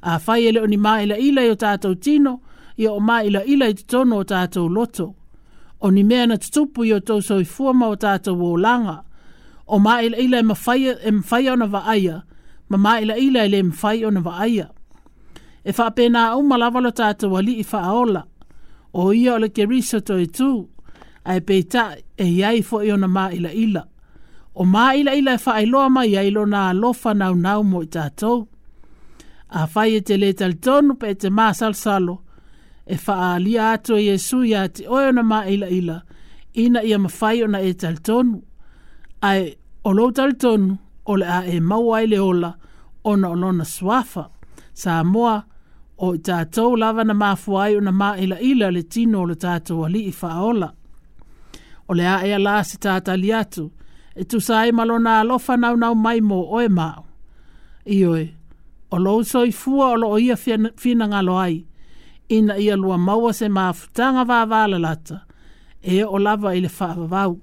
a 0.00 0.12
fai 0.24 0.40
ele 0.48 0.58
o 0.60 0.66
ni 0.70 0.76
ma 0.84 0.94
ila 1.04 1.16
ila 1.26 1.40
i 1.42 1.48
o 1.50 1.54
tātou 1.64 1.94
tino, 2.04 2.32
o 2.34 2.45
ia 2.80 2.92
o 2.92 3.00
mai 3.00 3.22
ila 3.26 3.40
ila 3.52 3.66
i 3.68 3.74
tono 3.90 4.16
o 4.18 4.24
tātou 4.28 4.68
loto. 4.68 5.06
O 5.80 5.90
ni 5.90 6.02
mea 6.04 6.26
na 6.26 6.36
tutupu 6.36 6.84
i 6.84 6.92
o 6.96 7.00
tau 7.00 7.22
soi 7.22 7.44
fuama 7.44 7.88
o 7.92 7.96
tātou 8.00 8.40
o 8.52 8.56
langa. 8.56 8.98
O 9.66 9.78
mai 9.78 10.06
ila 10.06 10.16
ila 10.20 10.36
e, 10.36 10.42
e 10.42 10.44
o 11.52 11.56
na 11.56 11.66
vaaia, 11.66 12.16
ma 12.68 12.76
mai 12.78 13.02
ila 13.02 13.16
ila 13.18 13.46
ila 13.46 13.92
e 13.92 14.04
o 14.04 14.10
na 14.10 14.20
vaaia. 14.20 14.68
E 15.64 15.72
whapena 15.72 16.28
au 16.32 16.42
malawala 16.42 16.90
tātou 16.92 17.36
ali 17.38 17.58
i 17.60 17.64
whaaola. 17.64 18.22
O 18.94 19.10
ia 19.12 19.34
o 19.34 19.38
le 19.38 19.48
keriso 19.50 20.00
toi 20.00 20.26
tū, 20.26 20.66
a 21.24 21.36
e 21.36 21.40
peita 21.40 21.96
e 22.16 22.24
iai 22.36 22.62
fo 22.62 22.82
i 22.86 22.92
o 22.92 22.96
na 22.96 23.08
mai 23.08 23.36
ila 23.40 23.52
ila. 23.52 23.82
O 24.54 24.64
mai 24.64 25.00
ila 25.00 25.14
ila 25.14 25.34
e 25.34 25.38
whaailoa 25.42 25.88
mai 25.92 26.08
ia 26.12 26.22
ilo 26.24 26.46
na 26.48 26.68
alofa 26.72 27.12
nau 27.14 27.62
mo 27.62 27.82
i 27.82 27.86
tātou. 27.88 28.46
A 29.48 29.66
whai 29.74 29.96
e 29.96 30.00
te 30.00 30.16
le 30.16 30.32
tal 30.34 30.54
tonu 30.56 30.94
pe 30.96 31.12
te 31.14 31.28
mā 31.28 31.50
salsalo, 31.54 32.22
e 32.86 32.96
whaalia 33.08 33.70
ato 33.72 33.96
e 33.96 34.02
i 34.02 34.08
Esu 34.08 34.42
ia 34.46 34.68
te 34.68 34.86
oeo 34.88 35.10
na 35.12 35.22
mā 35.22 35.40
ila 35.50 35.66
ila. 35.68 35.96
Ina 36.54 36.82
ia 36.86 36.98
mawhai 36.98 37.42
ona 37.44 37.58
e 37.60 37.72
taltonu. 37.74 38.42
Ai, 39.22 39.56
o 39.84 39.90
lo 39.92 40.04
taltonu, 40.14 40.76
o 41.10 41.16
le 41.18 41.26
a 41.26 41.42
e 41.46 41.56
mauai 41.68 42.06
le 42.12 42.18
ola, 42.30 42.52
ona 43.10 43.26
o 43.30 43.34
lona 43.42 43.64
swafa. 43.74 44.24
Sa 44.82 44.92
moa, 45.12 45.42
o 46.04 46.14
i 46.14 46.18
tātou 46.18 46.76
lava 46.78 47.04
na 47.04 47.14
mā 47.14 47.32
fuai 47.42 47.74
ona 47.76 47.90
mā 47.92 48.10
ila 48.24 48.38
ila 48.40 48.68
le 48.74 48.82
tino 48.82 49.22
o 49.22 49.26
le 49.28 49.34
tātou 49.34 49.84
ali 49.86 50.04
i 50.08 50.12
whaola. 50.20 50.70
O 51.88 51.94
le 51.94 52.06
a 52.08 52.20
e 52.28 52.34
ala 52.38 52.62
si 52.64 52.76
tātali 52.78 53.32
atu, 53.34 53.66
e 54.14 54.22
tu 54.24 54.40
sa 54.40 54.62
e 54.66 54.72
malona 54.72 55.18
alofa 55.24 55.56
nau 55.56 55.76
nau 55.76 55.94
mai 55.94 56.18
mō 56.20 56.38
o 56.50 56.60
e 56.60 56.68
mao. 56.68 57.06
Ioe, 57.86 58.28
o 58.92 58.98
lo 58.98 59.18
soi 59.22 59.52
fua 59.52 59.90
o 59.90 59.96
lo 59.96 60.10
o 60.10 60.18
ia 60.18 60.36
fina 60.76 61.06
ngalo 61.08 61.38
ai, 61.38 61.64
ina 62.28 62.56
ia 62.58 62.76
lua 62.76 62.98
maua 62.98 63.32
se 63.32 63.48
mafutanga 63.48 64.24
vāvāla 64.24 64.80
lata, 64.80 65.20
e 65.82 66.04
o 66.04 66.18
lava 66.18 66.54
i 66.54 66.66
vau. 66.66 66.88
whaavavau. 66.88 67.40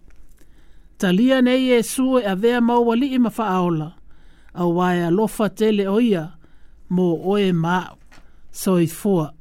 Talia 0.98 1.42
nei 1.42 1.72
e 1.72 1.84
sua 1.84 2.22
e 2.22 2.28
avea 2.28 2.62
maua 2.62 2.96
li 2.96 3.14
ima 3.14 3.30
whaaola, 3.38 3.92
a 4.54 4.66
wae 4.68 5.10
lofa 5.12 5.50
tele 5.50 5.88
oia, 5.88 6.32
mō 6.92 7.18
oe 7.24 7.52
māu, 7.52 7.98
soi 8.52 8.88
fua. 8.88 9.32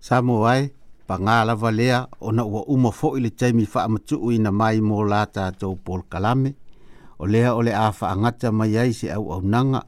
Samo 0.00 0.40
wai, 0.40 0.70
pa 1.06 1.16
ngā 1.18 1.44
lava 1.46 1.70
lea, 1.70 2.06
o 2.20 2.32
na 2.32 2.44
ua 2.44 2.64
uma 2.68 2.90
fo 2.92 3.16
ili 3.18 3.30
teimi 3.30 3.64
whaamatuu 3.74 4.30
ina 4.32 4.50
mai 4.52 4.78
mō 4.80 5.06
lata 5.08 5.50
tau 5.52 5.76
Paul 5.76 6.02
Kalame, 6.10 6.54
o 7.18 7.26
lea 7.26 7.54
o 7.54 7.62
le 7.62 7.72
āwha 7.72 8.10
angata 8.10 8.52
mai 8.52 8.76
ai 8.78 8.92
se 8.92 9.10
au 9.12 9.32
au 9.32 9.40
nanga 9.42 9.82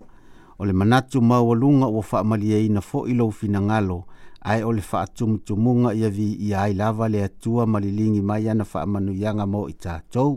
o 0.59 0.65
le 0.65 0.73
manatu 0.73 1.21
maualuga 1.23 1.87
ua 1.87 2.03
faamaliaina 2.03 2.81
foʻi 2.81 3.15
lou 3.15 3.31
finagalo 3.31 4.05
ae 4.41 4.65
o 4.65 4.73
le 4.73 4.81
faatumutumuga 4.83 5.95
ia 5.95 6.11
vi 6.11 6.33
ia 6.49 6.63
ai 6.63 6.75
lava 6.75 7.09
le 7.09 7.25
atua 7.25 7.67
ma 7.67 7.81
lilingi 7.81 8.21
mai 8.23 8.49
ana 8.49 8.65
faamanuiaga 8.65 9.47
mo 9.53 9.67
i 9.69 9.73
tatou 9.83 10.33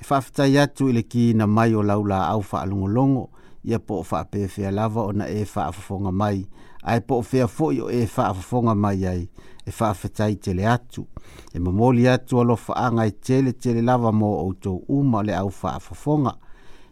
e 0.00 0.04
faafetai 0.08 0.58
atu 0.58 0.88
i 0.88 0.92
le 0.92 1.02
kina 1.02 1.46
mai 1.46 1.74
o 1.74 1.82
lau 1.82 2.04
laau 2.06 2.42
faalogologo 2.42 3.24
ia 3.64 3.78
po 3.78 3.98
o 3.98 4.02
faapeafea 4.02 4.70
lava 4.70 5.02
ona 5.10 5.28
e 5.28 5.44
faafofoga 5.44 6.12
mai 6.12 6.46
ai 6.84 7.00
po 7.00 7.18
o 7.18 7.22
fea 7.22 7.44
foʻi 7.56 7.80
o 7.84 7.90
e 7.90 8.06
faafofoga 8.06 8.74
mai 8.74 9.00
ai 9.12 9.28
e 9.66 9.70
faafetai 9.70 10.36
tele 10.36 10.66
atu 10.66 11.06
e 11.54 11.58
momoli 11.58 12.08
atu 12.08 12.40
alofaaga 12.40 13.10
tele 13.24 13.52
tele 13.52 13.82
lava 13.82 14.12
mo 14.12 14.28
outou 14.44 14.84
uma 14.88 15.18
o 15.18 15.22
le 15.22 15.34
au 15.36 15.50
faafofoga 15.50 16.32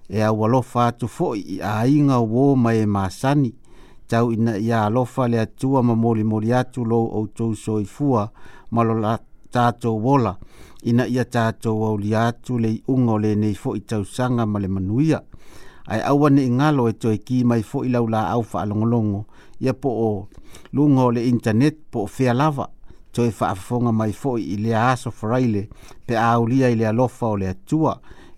e 0.08 0.20
a 0.22 0.28
alofa 0.28 0.86
atu 0.86 1.08
fo'i 1.08 1.40
i 1.56 1.60
ainga 1.62 2.18
wō 2.20 2.54
mai 2.56 2.80
e 2.82 2.86
māsani. 2.86 3.52
Tau 4.08 4.32
ina 4.32 4.56
i 4.60 4.72
alofa 4.72 5.28
le 5.28 5.40
atua 5.40 5.82
ma 5.82 5.94
moli 5.94 6.24
moli 6.24 6.52
atu 6.52 6.84
lo 6.84 6.98
au 7.14 7.26
tou 7.26 7.54
soi 7.54 7.84
fua 7.84 8.28
ma 8.70 8.82
lo 8.82 8.94
la 8.94 9.18
tātou 9.52 9.96
wola. 10.04 10.36
Ina 10.84 11.06
ia 11.08 11.24
tātou 11.24 11.86
au 11.88 11.96
li 11.96 12.14
atu 12.14 12.58
le 12.58 12.68
i 12.74 12.82
unga 12.92 13.16
le 13.18 13.34
nei 13.34 13.54
fo'i 13.54 13.80
tau 13.80 14.04
sanga 14.04 14.46
ma 14.46 14.58
le 14.60 14.68
manuia. 14.68 15.22
Ai 15.86 16.00
awa 16.00 16.30
ne 16.30 16.44
ingalo 16.44 16.88
e 16.88 16.92
toi 16.92 17.16
ki 17.18 17.44
mai 17.44 17.62
fo'i 17.62 17.88
lau 17.90 18.06
la 18.08 18.26
au 18.32 18.42
fa 18.42 18.60
alongolongo. 18.60 19.24
Ia 19.60 19.72
po 19.72 19.88
o 20.04 20.08
lunga 20.72 21.08
o 21.08 21.14
le 21.14 21.24
internet 21.28 21.80
po 21.90 22.04
o 22.04 22.06
fea 22.06 22.34
lava. 22.34 22.68
Toi 23.14 23.30
fa 23.30 23.52
afonga 23.54 23.92
mai 23.92 24.12
fo'i 24.12 24.50
i 24.52 24.60
le 24.60 24.74
aso 24.76 25.10
faraile 25.10 25.68
pe 26.06 26.16
aulia 26.18 26.68
i 26.68 26.76
le 26.76 26.86
alofa 26.90 27.30
o 27.32 27.36
le 27.40 27.48
atu 27.52 27.86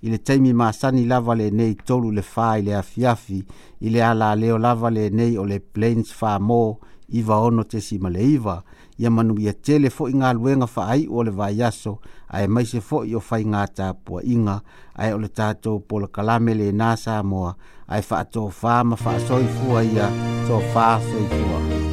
ile 0.06 0.18
taimi 0.18 0.52
masani 0.52 1.04
lava 1.04 1.34
lenei 1.34 1.74
tolu 1.74 2.12
le 2.14 2.22
fā 2.22 2.48
i 2.58 2.62
le 2.66 2.74
afiafi 2.78 3.38
i 3.86 3.90
le 3.90 4.02
a 4.04 4.12
lāleo 4.14 4.58
lava 4.62 4.90
lenei 4.90 5.34
o 5.38 5.44
le 5.44 5.58
plains 5.58 6.12
famo 6.14 6.60
iva 7.08 7.38
ono 7.46 7.64
tesi 7.64 7.98
ma 7.98 8.08
le 8.10 8.22
iva 8.34 8.62
ia 8.98 9.10
manuia 9.10 9.52
tele 9.52 9.88
foʻi 9.96 10.14
galuega 10.20 10.68
faaiʻu 10.76 11.08
o 11.10 11.22
le 11.26 11.30
vaiaso 11.40 11.96
ae 12.28 12.46
maise 12.46 12.80
fo 12.80 13.02
foʻi 13.02 13.16
o 13.18 13.22
faigā 13.30 13.66
tapuaʻiga 13.76 14.56
ae 14.94 15.10
o 15.14 15.18
le 15.18 15.28
tatou 15.28 15.82
polakalame 15.88 16.54
lenā 16.58 16.94
sa 16.96 17.18
moa 17.22 17.56
ae 17.88 18.02
faatofā 18.02 18.78
ma 18.88 18.96
faasoifua 18.96 19.84
ia 19.90 20.06
tofā 20.48 20.88
soifua 21.02 21.60
so 21.70 21.85